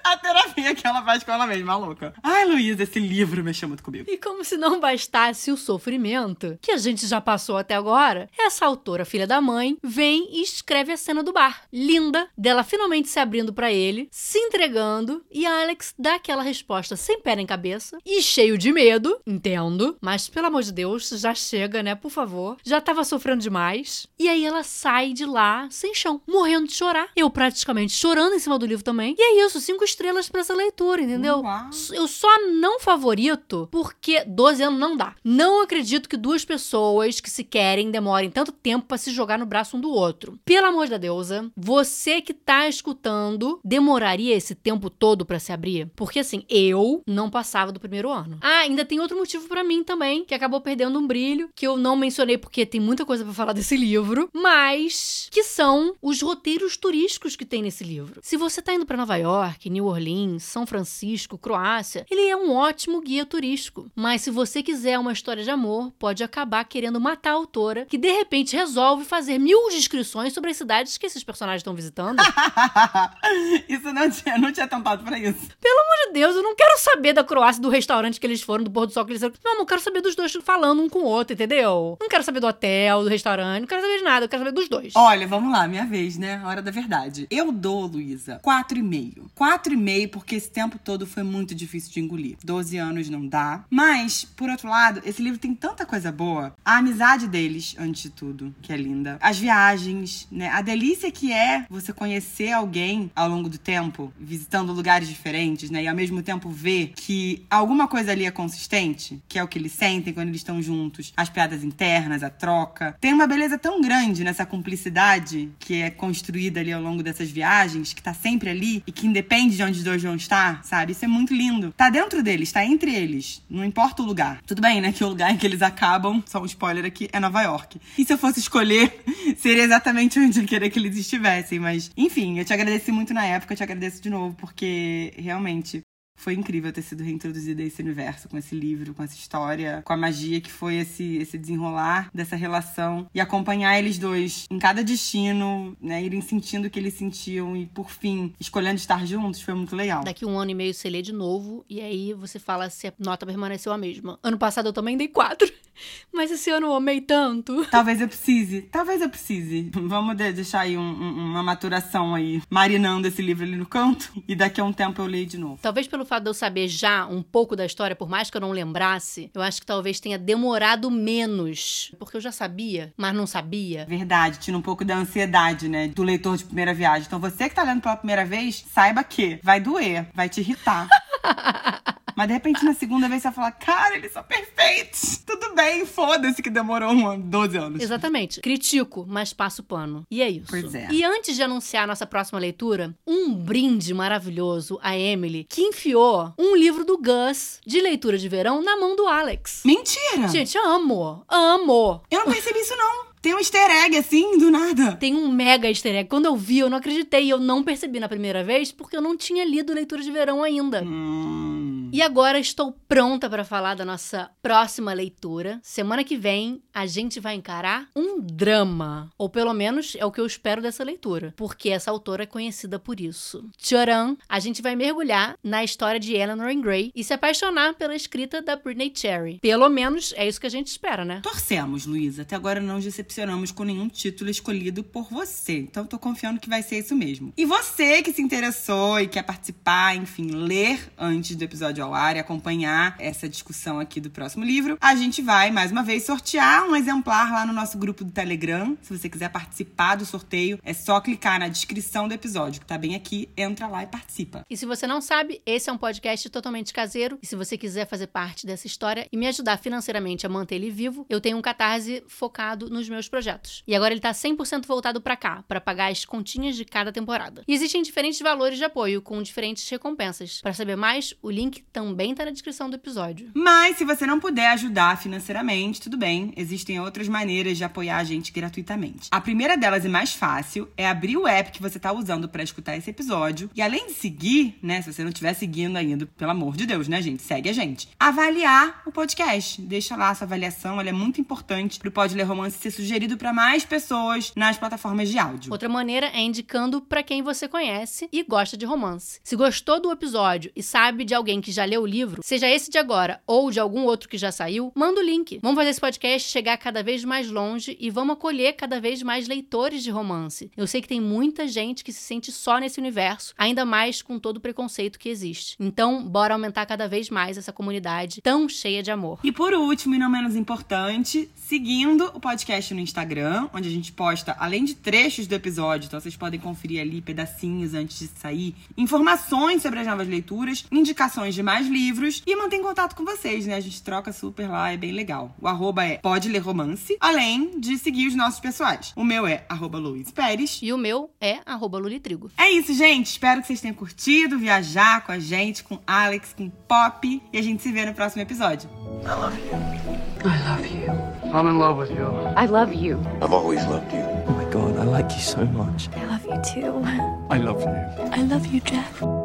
a 0.04 0.16
terapia 0.18 0.74
que 0.74 0.86
ela 0.86 1.02
faz 1.02 1.22
com 1.24 1.32
ela 1.32 1.46
mesma, 1.46 1.76
louca. 1.76 2.14
Ai, 2.22 2.44
Luísa, 2.44 2.82
esse 2.82 2.98
livro 3.00 3.42
mexeu 3.42 3.68
muito 3.68 3.82
comigo. 3.82 4.10
E 4.10 4.18
como 4.18 4.44
se 4.44 4.56
não 4.56 4.78
bastasse 4.80 5.50
o 5.50 5.56
sofrimento, 5.56 6.58
que 6.60 6.70
a 6.70 6.76
gente 6.76 7.06
já 7.06 7.20
passou 7.20 7.56
até 7.56 7.74
agora, 7.74 8.28
essa 8.38 8.66
autora, 8.66 9.04
filha 9.04 9.26
da 9.26 9.40
mãe, 9.40 9.76
vem 9.82 10.28
e 10.34 10.42
escreve 10.42 10.92
a 10.92 10.96
cena 10.96 11.22
do 11.22 11.32
bar. 11.32 11.62
Linda, 11.72 12.28
dela 12.36 12.64
finalmente 12.64 13.08
se 13.08 13.20
abrindo 13.20 13.52
para 13.52 13.72
ele, 13.72 14.08
se 14.10 14.36
entregando, 14.36 15.24
e 15.30 15.46
a 15.46 15.62
Alex 15.62 15.94
dá 15.96 16.16
aquela 16.16 16.42
resposta 16.42 16.96
sem 16.96 17.20
pé 17.20 17.36
nem 17.36 17.46
cabeça 17.46 17.98
e 18.04 18.20
cheio 18.20 18.58
de 18.58 18.72
medo, 18.72 19.16
entendo, 19.24 19.96
mas 20.00 20.28
pelo 20.28 20.48
amor 20.48 20.64
de 20.64 20.72
Deus, 20.72 21.08
já 21.10 21.32
chega, 21.34 21.82
né, 21.82 21.94
por 21.94 22.10
favor. 22.10 22.56
Já 22.64 22.80
tava 22.80 23.04
sofrendo 23.04 23.42
demais. 23.42 24.08
E 24.18 24.28
aí 24.28 24.44
ela 24.44 24.64
sai 24.64 25.12
de 25.12 25.24
lá 25.24 25.68
sem 25.70 25.94
chão, 25.94 26.20
morrendo 26.26 26.66
de 26.66 26.74
chorar. 26.74 27.08
Eu 27.14 27.30
praticamente 27.30 27.92
chorando 27.92 28.34
em 28.34 28.40
cima 28.40 28.58
do 28.58 28.66
livro 28.66 28.84
também. 28.84 29.14
E 29.16 29.22
é 29.22 29.46
isso, 29.46 29.60
cinco 29.60 29.84
estrelas 29.84 30.28
para 30.28 30.40
essa 30.40 30.54
leitura, 30.54 31.02
entendeu? 31.02 31.40
Uau. 31.40 31.70
Eu 31.92 32.08
só 32.08 32.28
não 32.48 32.80
favorito 32.80 33.68
porque 33.70 34.24
12 34.24 34.62
anos 34.64 34.80
não 34.80 34.96
dá. 34.96 35.14
Não 35.22 35.62
acredito 35.62 36.08
que 36.08 36.16
duas 36.16 36.44
pessoas 36.44 37.20
que 37.20 37.30
se 37.30 37.44
querem 37.44 37.90
demorem 37.90 38.30
tanto 38.30 38.50
tempo 38.50 38.86
para 38.86 38.98
se 38.98 39.12
jogar 39.12 39.38
no 39.38 39.46
braço 39.46 39.76
um 39.76 39.80
do 39.80 39.90
outro. 39.90 40.13
Pelo 40.44 40.66
amor 40.66 40.88
da 40.88 40.96
deusa, 40.96 41.50
você 41.56 42.20
que 42.20 42.32
tá 42.32 42.68
escutando, 42.68 43.60
demoraria 43.64 44.34
esse 44.34 44.54
tempo 44.54 44.88
todo 44.88 45.24
para 45.24 45.38
se 45.38 45.52
abrir? 45.52 45.90
Porque 45.96 46.18
assim, 46.18 46.44
eu 46.48 47.02
não 47.06 47.30
passava 47.30 47.72
do 47.72 47.80
primeiro 47.80 48.10
ano. 48.10 48.38
Ah, 48.40 48.60
ainda 48.60 48.84
tem 48.84 49.00
outro 49.00 49.16
motivo 49.16 49.48
para 49.48 49.64
mim 49.64 49.82
também, 49.82 50.24
que 50.24 50.34
acabou 50.34 50.60
perdendo 50.60 50.98
um 50.98 51.06
brilho, 51.06 51.48
que 51.54 51.66
eu 51.66 51.76
não 51.76 51.96
mencionei 51.96 52.38
porque 52.38 52.64
tem 52.64 52.80
muita 52.80 53.04
coisa 53.04 53.24
para 53.24 53.34
falar 53.34 53.52
desse 53.54 53.76
livro, 53.76 54.28
mas 54.32 55.28
que 55.30 55.42
são 55.42 55.94
os 56.00 56.22
roteiros 56.22 56.76
turísticos 56.76 57.36
que 57.36 57.44
tem 57.44 57.62
nesse 57.62 57.84
livro. 57.84 58.20
Se 58.22 58.36
você 58.36 58.62
tá 58.62 58.74
indo 58.74 58.86
para 58.86 58.96
Nova 58.96 59.16
York, 59.16 59.68
New 59.68 59.86
Orleans, 59.86 60.44
São 60.44 60.66
Francisco, 60.66 61.38
Croácia, 61.38 62.06
ele 62.10 62.28
é 62.28 62.36
um 62.36 62.52
ótimo 62.52 63.00
guia 63.00 63.26
turístico. 63.26 63.90
Mas 63.94 64.22
se 64.22 64.30
você 64.30 64.62
quiser 64.62 64.98
uma 64.98 65.12
história 65.12 65.42
de 65.42 65.50
amor, 65.50 65.92
pode 65.98 66.22
acabar 66.22 66.64
querendo 66.64 67.00
matar 67.00 67.30
a 67.30 67.34
autora, 67.34 67.86
que 67.86 67.98
de 67.98 68.12
repente 68.12 68.56
resolve 68.56 69.04
fazer 69.04 69.38
mil 69.38 69.68
descrições 69.68 70.03
sobre 70.08 70.50
as 70.50 70.56
cidades 70.56 70.98
que 70.98 71.06
esses 71.06 71.22
personagens 71.24 71.60
estão 71.60 71.74
visitando. 71.74 72.20
isso 73.68 73.92
não 73.92 74.10
tinha, 74.10 74.38
não 74.38 74.52
tinha 74.52 74.66
tampado 74.66 75.04
pra 75.04 75.18
isso. 75.18 75.48
Pelo 75.60 75.80
amor 75.80 76.06
de 76.06 76.12
Deus, 76.12 76.36
eu 76.36 76.42
não 76.42 76.54
quero 76.54 76.78
saber 76.78 77.12
da 77.12 77.24
Croácia, 77.24 77.60
do 77.60 77.68
restaurante 77.68 78.20
que 78.20 78.26
eles 78.26 78.42
foram, 78.42 78.64
do 78.64 78.70
pôr 78.70 78.86
do 78.86 78.92
sol 78.92 79.04
que 79.04 79.12
eles 79.12 79.20
foram. 79.20 79.34
Não, 79.44 79.58
eu 79.58 79.66
quero 79.66 79.80
saber 79.80 80.00
dos 80.00 80.14
dois 80.14 80.32
falando 80.42 80.82
um 80.82 80.88
com 80.88 81.00
o 81.00 81.04
outro, 81.04 81.34
entendeu? 81.34 81.96
Não 82.00 82.08
quero 82.08 82.22
saber 82.22 82.40
do 82.40 82.46
hotel, 82.46 83.02
do 83.02 83.08
restaurante, 83.08 83.60
não 83.60 83.68
quero 83.68 83.82
saber 83.82 83.98
de 83.98 84.04
nada, 84.04 84.24
eu 84.24 84.28
quero 84.28 84.44
saber 84.44 84.54
dos 84.54 84.68
dois. 84.68 84.92
Olha, 84.96 85.26
vamos 85.26 85.52
lá, 85.52 85.66
minha 85.66 85.84
vez, 85.84 86.16
né? 86.16 86.42
Hora 86.44 86.62
da 86.62 86.70
verdade. 86.70 87.26
Eu 87.30 87.50
dou, 87.52 87.86
Luísa, 87.86 88.38
quatro 88.42 88.78
e 88.78 88.82
meio. 88.82 89.30
Quatro 89.34 89.72
e 89.72 89.76
meio 89.76 90.08
porque 90.08 90.36
esse 90.36 90.50
tempo 90.50 90.78
todo 90.78 91.06
foi 91.06 91.22
muito 91.22 91.54
difícil 91.54 91.92
de 91.92 92.00
engolir. 92.00 92.36
Doze 92.44 92.76
anos 92.76 93.08
não 93.08 93.26
dá. 93.26 93.64
Mas, 93.70 94.24
por 94.24 94.48
outro 94.48 94.68
lado, 94.68 95.00
esse 95.04 95.22
livro 95.22 95.38
tem 95.38 95.54
tanta 95.54 95.86
coisa 95.86 96.10
boa. 96.10 96.54
A 96.64 96.78
amizade 96.78 97.26
deles, 97.28 97.74
antes 97.78 98.02
de 98.02 98.10
tudo, 98.10 98.54
que 98.62 98.72
é 98.72 98.76
linda. 98.76 99.18
As 99.20 99.38
viagens, 99.38 99.93
né? 100.30 100.48
A 100.48 100.60
delícia 100.62 101.10
que 101.10 101.32
é 101.32 101.66
você 101.68 101.92
conhecer 101.92 102.52
alguém 102.52 103.10
ao 103.14 103.28
longo 103.28 103.48
do 103.48 103.58
tempo, 103.58 104.12
visitando 104.18 104.72
lugares 104.72 105.08
diferentes, 105.08 105.70
né? 105.70 105.82
E 105.82 105.88
ao 105.88 105.94
mesmo 105.94 106.22
tempo 106.22 106.50
ver 106.50 106.92
que 106.96 107.44
alguma 107.50 107.86
coisa 107.86 108.12
ali 108.12 108.24
é 108.24 108.30
consistente, 108.30 109.22
que 109.28 109.38
é 109.38 109.44
o 109.44 109.48
que 109.48 109.58
eles 109.58 109.72
sentem 109.72 110.12
quando 110.12 110.28
eles 110.28 110.40
estão 110.40 110.60
juntos. 110.62 111.12
As 111.16 111.28
piadas 111.28 111.62
internas, 111.62 112.22
a 112.22 112.30
troca. 112.30 112.96
Tem 113.00 113.12
uma 113.12 113.26
beleza 113.26 113.58
tão 113.58 113.80
grande 113.80 114.24
nessa 114.24 114.44
cumplicidade 114.44 115.50
que 115.58 115.82
é 115.82 115.90
construída 115.90 116.60
ali 116.60 116.72
ao 116.72 116.82
longo 116.82 117.02
dessas 117.02 117.30
viagens, 117.30 117.92
que 117.92 118.02
tá 118.02 118.14
sempre 118.14 118.50
ali 118.50 118.82
e 118.86 118.92
que 118.92 119.06
independe 119.06 119.56
de 119.56 119.62
onde 119.62 119.78
os 119.78 119.84
dois 119.84 120.02
vão 120.02 120.16
estar, 120.16 120.64
sabe? 120.64 120.92
Isso 120.92 121.04
é 121.04 121.08
muito 121.08 121.34
lindo. 121.34 121.72
Tá 121.76 121.90
dentro 121.90 122.22
deles, 122.22 122.52
tá 122.52 122.64
entre 122.64 122.94
eles. 122.94 123.42
Não 123.48 123.64
importa 123.64 124.02
o 124.02 124.06
lugar. 124.06 124.40
Tudo 124.46 124.60
bem, 124.60 124.80
né? 124.80 124.92
Que 124.92 125.04
o 125.04 125.08
lugar 125.08 125.30
em 125.30 125.36
que 125.36 125.46
eles 125.46 125.62
acabam, 125.62 126.22
só 126.26 126.40
um 126.40 126.46
spoiler 126.46 126.84
aqui, 126.84 127.08
é 127.12 127.20
Nova 127.20 127.42
York. 127.42 127.80
E 127.96 128.04
se 128.04 128.12
eu 128.12 128.18
fosse 128.18 128.40
escolher, 128.40 129.02
seria 129.38 129.62
exatamente 129.62 129.83
onde 129.90 130.40
eu 130.40 130.46
queria 130.46 130.70
que 130.70 130.78
eles 130.78 130.96
estivessem. 130.96 131.58
Mas, 131.58 131.90
enfim, 131.96 132.38
eu 132.38 132.44
te 132.44 132.52
agradeci 132.52 132.92
muito 132.92 133.12
na 133.14 133.24
época, 133.24 133.52
eu 133.52 133.56
te 133.56 133.62
agradeço 133.62 134.02
de 134.02 134.10
novo, 134.10 134.34
porque 134.36 135.12
realmente 135.16 135.82
foi 136.16 136.34
incrível 136.34 136.72
ter 136.72 136.82
sido 136.82 137.02
reintroduzida 137.02 137.62
a 137.62 137.66
esse 137.66 137.82
universo, 137.82 138.28
com 138.28 138.38
esse 138.38 138.54
livro, 138.54 138.94
com 138.94 139.02
essa 139.02 139.14
história, 139.14 139.82
com 139.84 139.92
a 139.92 139.96
magia 139.96 140.40
que 140.40 140.50
foi 140.50 140.76
esse, 140.76 141.16
esse 141.16 141.36
desenrolar 141.36 142.08
dessa 142.14 142.36
relação 142.36 143.06
e 143.14 143.20
acompanhar 143.20 143.78
eles 143.78 143.98
dois 143.98 144.46
em 144.50 144.58
cada 144.58 144.82
destino, 144.82 145.76
né? 145.80 146.02
Irem 146.02 146.20
sentindo 146.20 146.66
o 146.66 146.70
que 146.70 146.78
eles 146.78 146.94
sentiam 146.94 147.56
e, 147.56 147.66
por 147.66 147.90
fim, 147.90 148.32
escolhendo 148.38 148.76
estar 148.76 149.06
juntos, 149.06 149.42
foi 149.42 149.54
muito 149.54 149.74
legal. 149.76 150.04
Daqui 150.04 150.24
um 150.24 150.38
ano 150.38 150.50
e 150.50 150.54
meio 150.54 150.72
você 150.72 150.88
lê 150.88 151.02
de 151.02 151.12
novo 151.12 151.64
e 151.68 151.80
aí 151.80 152.12
você 152.12 152.38
fala 152.38 152.70
se 152.70 152.86
a 152.86 152.92
nota 152.98 153.26
permaneceu 153.26 153.72
a 153.72 153.78
mesma. 153.78 154.18
Ano 154.22 154.38
passado 154.38 154.66
eu 154.66 154.72
também 154.72 154.96
dei 154.96 155.08
quatro, 155.08 155.50
mas 156.12 156.30
esse 156.30 156.50
ano 156.50 156.68
eu 156.68 156.74
amei 156.74 157.00
tanto. 157.00 157.66
Talvez 157.66 158.00
eu 158.00 158.08
precise, 158.08 158.62
talvez 158.62 159.00
eu 159.00 159.08
precise. 159.08 159.70
Vamos 159.72 160.16
deixar 160.16 160.60
aí 160.60 160.76
um, 160.76 160.80
um, 160.80 161.30
uma 161.30 161.42
maturação 161.42 162.14
aí, 162.14 162.42
marinando 162.48 163.08
esse 163.08 163.20
livro 163.20 163.44
ali 163.44 163.56
no 163.56 163.66
canto 163.66 164.12
e 164.28 164.34
daqui 164.34 164.60
a 164.60 164.64
um 164.64 164.72
tempo 164.72 165.02
eu 165.02 165.06
leio 165.06 165.26
de 165.26 165.38
novo. 165.38 165.58
Talvez 165.60 165.86
pelo 165.86 166.03
fato 166.04 166.24
de 166.24 166.30
eu 166.30 166.34
saber 166.34 166.68
já 166.68 167.06
um 167.06 167.22
pouco 167.22 167.56
da 167.56 167.64
história, 167.64 167.96
por 167.96 168.08
mais 168.08 168.30
que 168.30 168.36
eu 168.36 168.40
não 168.40 168.50
lembrasse, 168.50 169.30
eu 169.34 169.42
acho 169.42 169.60
que 169.60 169.66
talvez 169.66 170.00
tenha 170.00 170.18
demorado 170.18 170.90
menos. 170.90 171.92
Porque 171.98 172.16
eu 172.16 172.20
já 172.20 172.32
sabia, 172.32 172.92
mas 172.96 173.14
não 173.14 173.26
sabia. 173.26 173.86
Verdade, 173.86 174.38
tinha 174.38 174.56
um 174.56 174.62
pouco 174.62 174.84
da 174.84 174.96
ansiedade, 174.96 175.68
né? 175.68 175.88
Do 175.88 176.02
leitor 176.02 176.36
de 176.36 176.44
primeira 176.44 176.74
viagem. 176.74 177.06
Então 177.06 177.18
você 177.18 177.48
que 177.48 177.54
tá 177.54 177.62
lendo 177.62 177.80
pela 177.80 177.96
primeira 177.96 178.24
vez, 178.24 178.64
saiba 178.72 179.02
que 179.02 179.38
vai 179.42 179.60
doer, 179.60 180.08
vai 180.14 180.28
te 180.28 180.40
irritar. 180.40 180.88
Mas 182.16 182.28
de 182.28 182.34
repente, 182.34 182.64
na 182.64 182.74
segunda 182.74 183.08
vez, 183.08 183.22
você 183.22 183.28
vai 183.28 183.34
falar: 183.34 183.52
Cara, 183.52 183.96
eles 183.96 184.12
são 184.12 184.22
perfeitos. 184.22 185.18
Tudo 185.26 185.54
bem, 185.54 185.84
foda-se 185.86 186.42
que 186.42 186.50
demorou 186.50 186.92
um 186.92 187.06
ano, 187.06 187.22
12 187.24 187.56
anos. 187.56 187.82
Exatamente. 187.82 188.40
Critico, 188.40 189.04
mas 189.08 189.32
passo 189.32 189.62
pano. 189.62 190.06
E 190.10 190.22
é 190.22 190.28
isso. 190.28 190.46
Pois 190.48 190.74
é. 190.74 190.88
E 190.90 191.04
antes 191.04 191.36
de 191.36 191.42
anunciar 191.42 191.84
a 191.84 191.86
nossa 191.86 192.06
próxima 192.06 192.38
leitura, 192.38 192.94
um 193.06 193.34
brinde 193.34 193.92
maravilhoso 193.94 194.78
a 194.82 194.96
Emily, 194.96 195.46
que 195.48 195.62
enfiou 195.62 196.32
um 196.38 196.56
livro 196.56 196.84
do 196.84 196.98
Gus 196.98 197.60
de 197.64 197.80
leitura 197.80 198.18
de 198.18 198.28
verão 198.28 198.62
na 198.62 198.76
mão 198.76 198.96
do 198.96 199.06
Alex. 199.06 199.62
Mentira! 199.64 200.28
Gente, 200.28 200.56
amo. 200.58 201.24
Amo. 201.28 202.02
Eu 202.10 202.24
não 202.24 202.32
percebi 202.32 202.60
isso, 202.60 202.76
não. 202.76 203.14
Tem 203.24 203.34
um 203.34 203.38
easter 203.38 203.70
egg 203.84 203.96
assim, 203.96 204.36
do 204.36 204.50
nada. 204.50 204.96
Tem 204.96 205.14
um 205.14 205.32
mega 205.32 205.66
easter 205.66 205.94
egg. 205.94 206.10
Quando 206.10 206.26
eu 206.26 206.36
vi, 206.36 206.58
eu 206.58 206.68
não 206.68 206.76
acreditei. 206.76 207.32
Eu 207.32 207.38
não 207.38 207.62
percebi 207.62 207.98
na 207.98 208.06
primeira 208.06 208.44
vez 208.44 208.70
porque 208.70 208.94
eu 208.94 209.00
não 209.00 209.16
tinha 209.16 209.46
lido 209.46 209.72
leitura 209.72 210.02
de 210.02 210.10
verão 210.10 210.42
ainda. 210.42 210.82
Hum. 210.82 211.83
E 211.94 212.02
agora 212.02 212.40
estou 212.40 212.72
pronta 212.88 213.30
para 213.30 213.44
falar 213.44 213.76
da 213.76 213.84
nossa 213.84 214.28
próxima 214.42 214.92
leitura. 214.92 215.60
Semana 215.62 216.02
que 216.02 216.16
vem 216.16 216.60
a 216.74 216.86
gente 216.86 217.20
vai 217.20 217.36
encarar 217.36 217.88
um 217.94 218.20
drama, 218.20 219.12
ou 219.16 219.28
pelo 219.28 219.54
menos 219.54 219.96
é 219.96 220.04
o 220.04 220.10
que 220.10 220.20
eu 220.20 220.26
espero 220.26 220.60
dessa 220.60 220.82
leitura, 220.82 221.32
porque 221.36 221.68
essa 221.68 221.92
autora 221.92 222.24
é 222.24 222.26
conhecida 222.26 222.80
por 222.80 222.98
isso. 222.98 223.48
Tcharam, 223.56 224.18
a 224.28 224.40
gente 224.40 224.60
vai 224.60 224.74
mergulhar 224.74 225.38
na 225.40 225.62
história 225.62 226.00
de 226.00 226.14
Eleanor 226.14 226.52
Grey 226.56 226.90
e 226.96 227.04
se 227.04 227.12
apaixonar 227.12 227.74
pela 227.74 227.94
escrita 227.94 228.42
da 228.42 228.56
Britney 228.56 228.92
Cherry. 228.92 229.38
Pelo 229.38 229.68
menos 229.68 230.12
é 230.16 230.26
isso 230.26 230.40
que 230.40 230.48
a 230.48 230.50
gente 230.50 230.66
espera, 230.66 231.04
né? 231.04 231.20
Torcemos, 231.22 231.86
Luísa. 231.86 232.22
Até 232.22 232.34
agora 232.34 232.60
não 232.60 232.74
nos 232.74 232.84
decepcionamos 232.84 233.52
com 233.52 233.62
nenhum 233.62 233.88
título 233.88 234.30
escolhido 234.30 234.82
por 234.82 235.08
você. 235.08 235.58
Então, 235.58 235.86
tô 235.86 235.96
confiando 235.96 236.40
que 236.40 236.48
vai 236.48 236.60
ser 236.60 236.80
isso 236.80 236.96
mesmo. 236.96 237.32
E 237.36 237.44
você 237.44 238.02
que 238.02 238.12
se 238.12 238.20
interessou 238.20 238.98
e 238.98 239.06
quer 239.06 239.22
participar, 239.22 239.94
enfim, 239.94 240.32
ler 240.32 240.92
antes 240.98 241.36
do 241.36 241.44
episódio 241.44 241.83
ao 241.84 241.94
ar 241.94 242.16
e 242.16 242.18
acompanhar 242.18 242.96
essa 242.98 243.28
discussão 243.28 243.78
aqui 243.78 244.00
do 244.00 244.10
próximo 244.10 244.44
livro, 244.44 244.76
a 244.80 244.94
gente 244.94 245.22
vai, 245.22 245.50
mais 245.50 245.70
uma 245.70 245.82
vez, 245.82 246.04
sortear 246.04 246.64
um 246.64 246.74
exemplar 246.74 247.32
lá 247.32 247.46
no 247.46 247.52
nosso 247.52 247.78
grupo 247.78 248.04
do 248.04 248.10
Telegram. 248.10 248.76
Se 248.82 248.96
você 248.96 249.08
quiser 249.08 249.28
participar 249.28 249.96
do 249.96 250.06
sorteio, 250.06 250.58
é 250.62 250.72
só 250.72 251.00
clicar 251.00 251.38
na 251.38 251.48
descrição 251.48 252.08
do 252.08 252.14
episódio, 252.14 252.60
que 252.60 252.66
tá 252.66 252.78
bem 252.78 252.94
aqui, 252.94 253.28
entra 253.36 253.66
lá 253.66 253.82
e 253.82 253.86
participa. 253.86 254.44
E 254.48 254.56
se 254.56 254.66
você 254.66 254.86
não 254.86 255.00
sabe, 255.00 255.42
esse 255.44 255.68
é 255.68 255.72
um 255.72 255.78
podcast 255.78 256.28
totalmente 256.30 256.72
caseiro. 256.72 257.18
E 257.22 257.26
se 257.26 257.36
você 257.36 257.56
quiser 257.56 257.86
fazer 257.86 258.06
parte 258.06 258.46
dessa 258.46 258.66
história 258.66 259.06
e 259.12 259.16
me 259.16 259.26
ajudar 259.26 259.58
financeiramente 259.58 260.26
a 260.26 260.28
manter 260.28 260.56
ele 260.56 260.70
vivo, 260.70 261.06
eu 261.08 261.20
tenho 261.20 261.36
um 261.36 261.42
catarse 261.42 262.02
focado 262.08 262.70
nos 262.70 262.88
meus 262.88 263.08
projetos. 263.08 263.62
E 263.66 263.74
agora 263.74 263.92
ele 263.92 264.00
tá 264.00 264.12
100% 264.12 264.66
voltado 264.66 265.00
para 265.00 265.16
cá, 265.16 265.44
para 265.46 265.60
pagar 265.60 265.90
as 265.90 266.04
continhas 266.04 266.56
de 266.56 266.64
cada 266.64 266.92
temporada. 266.92 267.42
E 267.46 267.54
existem 267.54 267.82
diferentes 267.82 268.20
valores 268.20 268.58
de 268.58 268.64
apoio, 268.64 269.02
com 269.02 269.22
diferentes 269.22 269.68
recompensas. 269.68 270.40
Para 270.40 270.52
saber 270.52 270.76
mais, 270.76 271.14
o 271.22 271.30
link 271.30 271.62
também 271.74 272.14
tá 272.14 272.24
na 272.24 272.30
descrição 272.30 272.70
do 272.70 272.76
episódio. 272.76 273.32
Mas 273.34 273.76
se 273.76 273.84
você 273.84 274.06
não 274.06 274.20
puder 274.20 274.46
ajudar 274.50 274.96
financeiramente, 274.96 275.80
tudo 275.80 275.96
bem, 275.96 276.32
existem 276.36 276.78
outras 276.78 277.08
maneiras 277.08 277.58
de 277.58 277.64
apoiar 277.64 277.96
a 277.96 278.04
gente 278.04 278.32
gratuitamente. 278.32 279.08
A 279.10 279.20
primeira 279.20 279.56
delas 279.56 279.84
e 279.84 279.88
mais 279.88 280.12
fácil 280.12 280.68
é 280.76 280.88
abrir 280.88 281.16
o 281.16 281.26
app 281.26 281.50
que 281.50 281.60
você 281.60 281.80
tá 281.80 281.92
usando 281.92 282.28
para 282.28 282.44
escutar 282.44 282.76
esse 282.76 282.90
episódio 282.90 283.50
e 283.56 283.60
além 283.60 283.88
de 283.88 283.94
seguir, 283.94 284.56
né, 284.62 284.80
se 284.82 284.92
você 284.92 285.02
não 285.02 285.08
estiver 285.08 285.34
seguindo 285.34 285.76
ainda, 285.76 286.06
pelo 286.06 286.30
amor 286.30 286.56
de 286.56 286.64
Deus, 286.64 286.86
né, 286.86 287.02
gente, 287.02 287.24
segue 287.24 287.48
a 287.48 287.52
gente. 287.52 287.88
Avaliar 287.98 288.82
o 288.86 288.92
podcast. 288.92 289.60
Deixa 289.60 289.96
lá 289.96 290.10
a 290.10 290.14
sua 290.14 290.26
avaliação, 290.26 290.78
ela 290.78 290.90
é 290.90 290.92
muito 290.92 291.20
importante 291.20 291.80
pro 291.80 291.90
Pode 291.90 292.14
Ler 292.14 292.22
Romance 292.22 292.56
ser 292.56 292.70
sugerido 292.70 293.16
para 293.16 293.32
mais 293.32 293.64
pessoas 293.64 294.32
nas 294.36 294.56
plataformas 294.56 295.08
de 295.08 295.18
áudio. 295.18 295.50
Outra 295.50 295.68
maneira 295.68 296.06
é 296.06 296.20
indicando 296.20 296.80
para 296.80 297.02
quem 297.02 297.20
você 297.20 297.48
conhece 297.48 298.08
e 298.12 298.22
gosta 298.22 298.56
de 298.56 298.64
romance. 298.64 299.18
Se 299.24 299.34
gostou 299.34 299.82
do 299.82 299.90
episódio 299.90 300.52
e 300.54 300.62
sabe 300.62 301.04
de 301.04 301.14
alguém 301.14 301.40
que 301.40 301.50
já 301.50 301.63
leu 301.64 301.82
o 301.82 301.86
livro, 301.86 302.22
seja 302.22 302.48
esse 302.48 302.70
de 302.70 302.78
agora 302.78 303.20
ou 303.26 303.50
de 303.50 303.60
algum 303.60 303.84
outro 303.84 304.08
que 304.08 304.18
já 304.18 304.32
saiu, 304.32 304.72
manda 304.74 305.00
o 305.00 305.04
link. 305.04 305.38
Vamos 305.42 305.56
fazer 305.56 305.70
esse 305.70 305.80
podcast 305.80 306.30
chegar 306.30 306.56
cada 306.58 306.82
vez 306.82 307.04
mais 307.04 307.30
longe 307.30 307.76
e 307.80 307.90
vamos 307.90 308.14
acolher 308.14 308.54
cada 308.54 308.80
vez 308.80 309.02
mais 309.02 309.28
leitores 309.28 309.82
de 309.82 309.90
romance. 309.90 310.50
Eu 310.56 310.66
sei 310.66 310.80
que 310.80 310.88
tem 310.88 311.00
muita 311.00 311.46
gente 311.46 311.84
que 311.84 311.92
se 311.92 312.00
sente 312.00 312.32
só 312.32 312.58
nesse 312.58 312.80
universo, 312.80 313.34
ainda 313.36 313.64
mais 313.64 314.02
com 314.02 314.18
todo 314.18 314.38
o 314.38 314.40
preconceito 314.40 314.98
que 314.98 315.08
existe. 315.08 315.56
Então, 315.60 316.02
bora 316.02 316.34
aumentar 316.34 316.66
cada 316.66 316.88
vez 316.88 317.08
mais 317.10 317.38
essa 317.38 317.52
comunidade 317.52 318.20
tão 318.20 318.48
cheia 318.48 318.82
de 318.82 318.90
amor. 318.90 319.20
E 319.22 319.30
por 319.30 319.52
último, 319.54 319.94
e 319.94 319.98
não 319.98 320.10
menos 320.10 320.36
importante, 320.36 321.30
seguindo 321.34 322.10
o 322.14 322.20
podcast 322.20 322.74
no 322.74 322.80
Instagram, 322.80 323.48
onde 323.52 323.68
a 323.68 323.72
gente 323.72 323.92
posta, 323.92 324.36
além 324.38 324.64
de 324.64 324.74
trechos 324.74 325.26
do 325.26 325.34
episódio, 325.34 325.86
então 325.86 326.00
vocês 326.00 326.16
podem 326.16 326.40
conferir 326.40 326.80
ali 326.80 327.00
pedacinhos 327.00 327.74
antes 327.74 327.98
de 327.98 328.06
sair, 328.18 328.54
informações 328.76 329.62
sobre 329.62 329.80
as 329.80 329.86
novas 329.86 330.08
leituras, 330.08 330.64
indicações 330.70 331.34
de 331.34 331.42
mais 331.42 331.53
livros 331.62 332.22
e 332.26 332.36
manter 332.36 332.56
em 332.56 332.62
contato 332.62 332.94
com 332.94 333.04
vocês, 333.04 333.46
né? 333.46 333.54
A 333.56 333.60
gente 333.60 333.82
troca 333.82 334.12
super 334.12 334.48
lá, 334.48 334.70
é 334.70 334.76
bem 334.76 334.92
legal. 334.92 335.34
O 335.40 335.48
arroba 335.48 335.84
é 335.84 335.98
Pode 335.98 336.28
Ler 336.28 336.42
Romance, 336.42 336.96
além 337.00 337.58
de 337.58 337.78
seguir 337.78 338.08
os 338.08 338.14
nossos 338.14 338.40
pessoais. 338.40 338.92
O 338.96 339.04
meu 339.04 339.26
é 339.26 339.44
arroba 339.48 339.78
Luiz 339.78 340.10
Pérez. 340.10 340.60
E 340.62 340.72
o 340.72 340.78
meu 340.78 341.10
é 341.20 341.38
arroba 341.46 341.78
Lulitrigo. 341.78 342.30
É 342.36 342.50
isso, 342.50 342.72
gente. 342.74 343.06
Espero 343.06 343.40
que 343.40 343.46
vocês 343.46 343.60
tenham 343.60 343.74
curtido 343.74 344.38
viajar 344.38 345.04
com 345.04 345.12
a 345.12 345.18
gente, 345.18 345.62
com 345.64 345.78
Alex, 345.86 346.34
com 346.36 346.48
Pop. 346.50 347.22
E 347.32 347.38
a 347.38 347.42
gente 347.42 347.62
se 347.62 347.72
vê 347.72 347.84
no 347.86 347.94
próximo 347.94 348.22
episódio. 348.22 348.68
I 349.04 349.08
love 349.08 349.38
you. 349.38 349.94
I 350.24 350.48
love 350.48 350.66
you. 350.66 351.14
I'm 351.34 351.48
in 351.48 351.58
love 351.58 351.80
with 351.80 351.90
you. 351.90 352.06
I 352.36 352.46
love 352.46 352.72
you. 352.72 352.98
I've 353.20 353.32
always 353.34 353.64
loved 353.66 353.92
you. 353.92 354.04
Oh 354.26 354.32
my 354.32 354.44
god, 354.50 354.78
I 354.78 354.84
like 354.84 355.12
you 355.14 355.20
so 355.20 355.44
much. 355.44 355.88
I 355.96 356.04
love 356.06 356.24
you 356.24 356.40
too. 356.42 356.82
I 357.30 357.38
love 357.38 357.60
you. 357.60 358.04
I 358.12 358.22
love 358.22 358.46
you, 358.46 358.60
Jeff. 358.60 359.23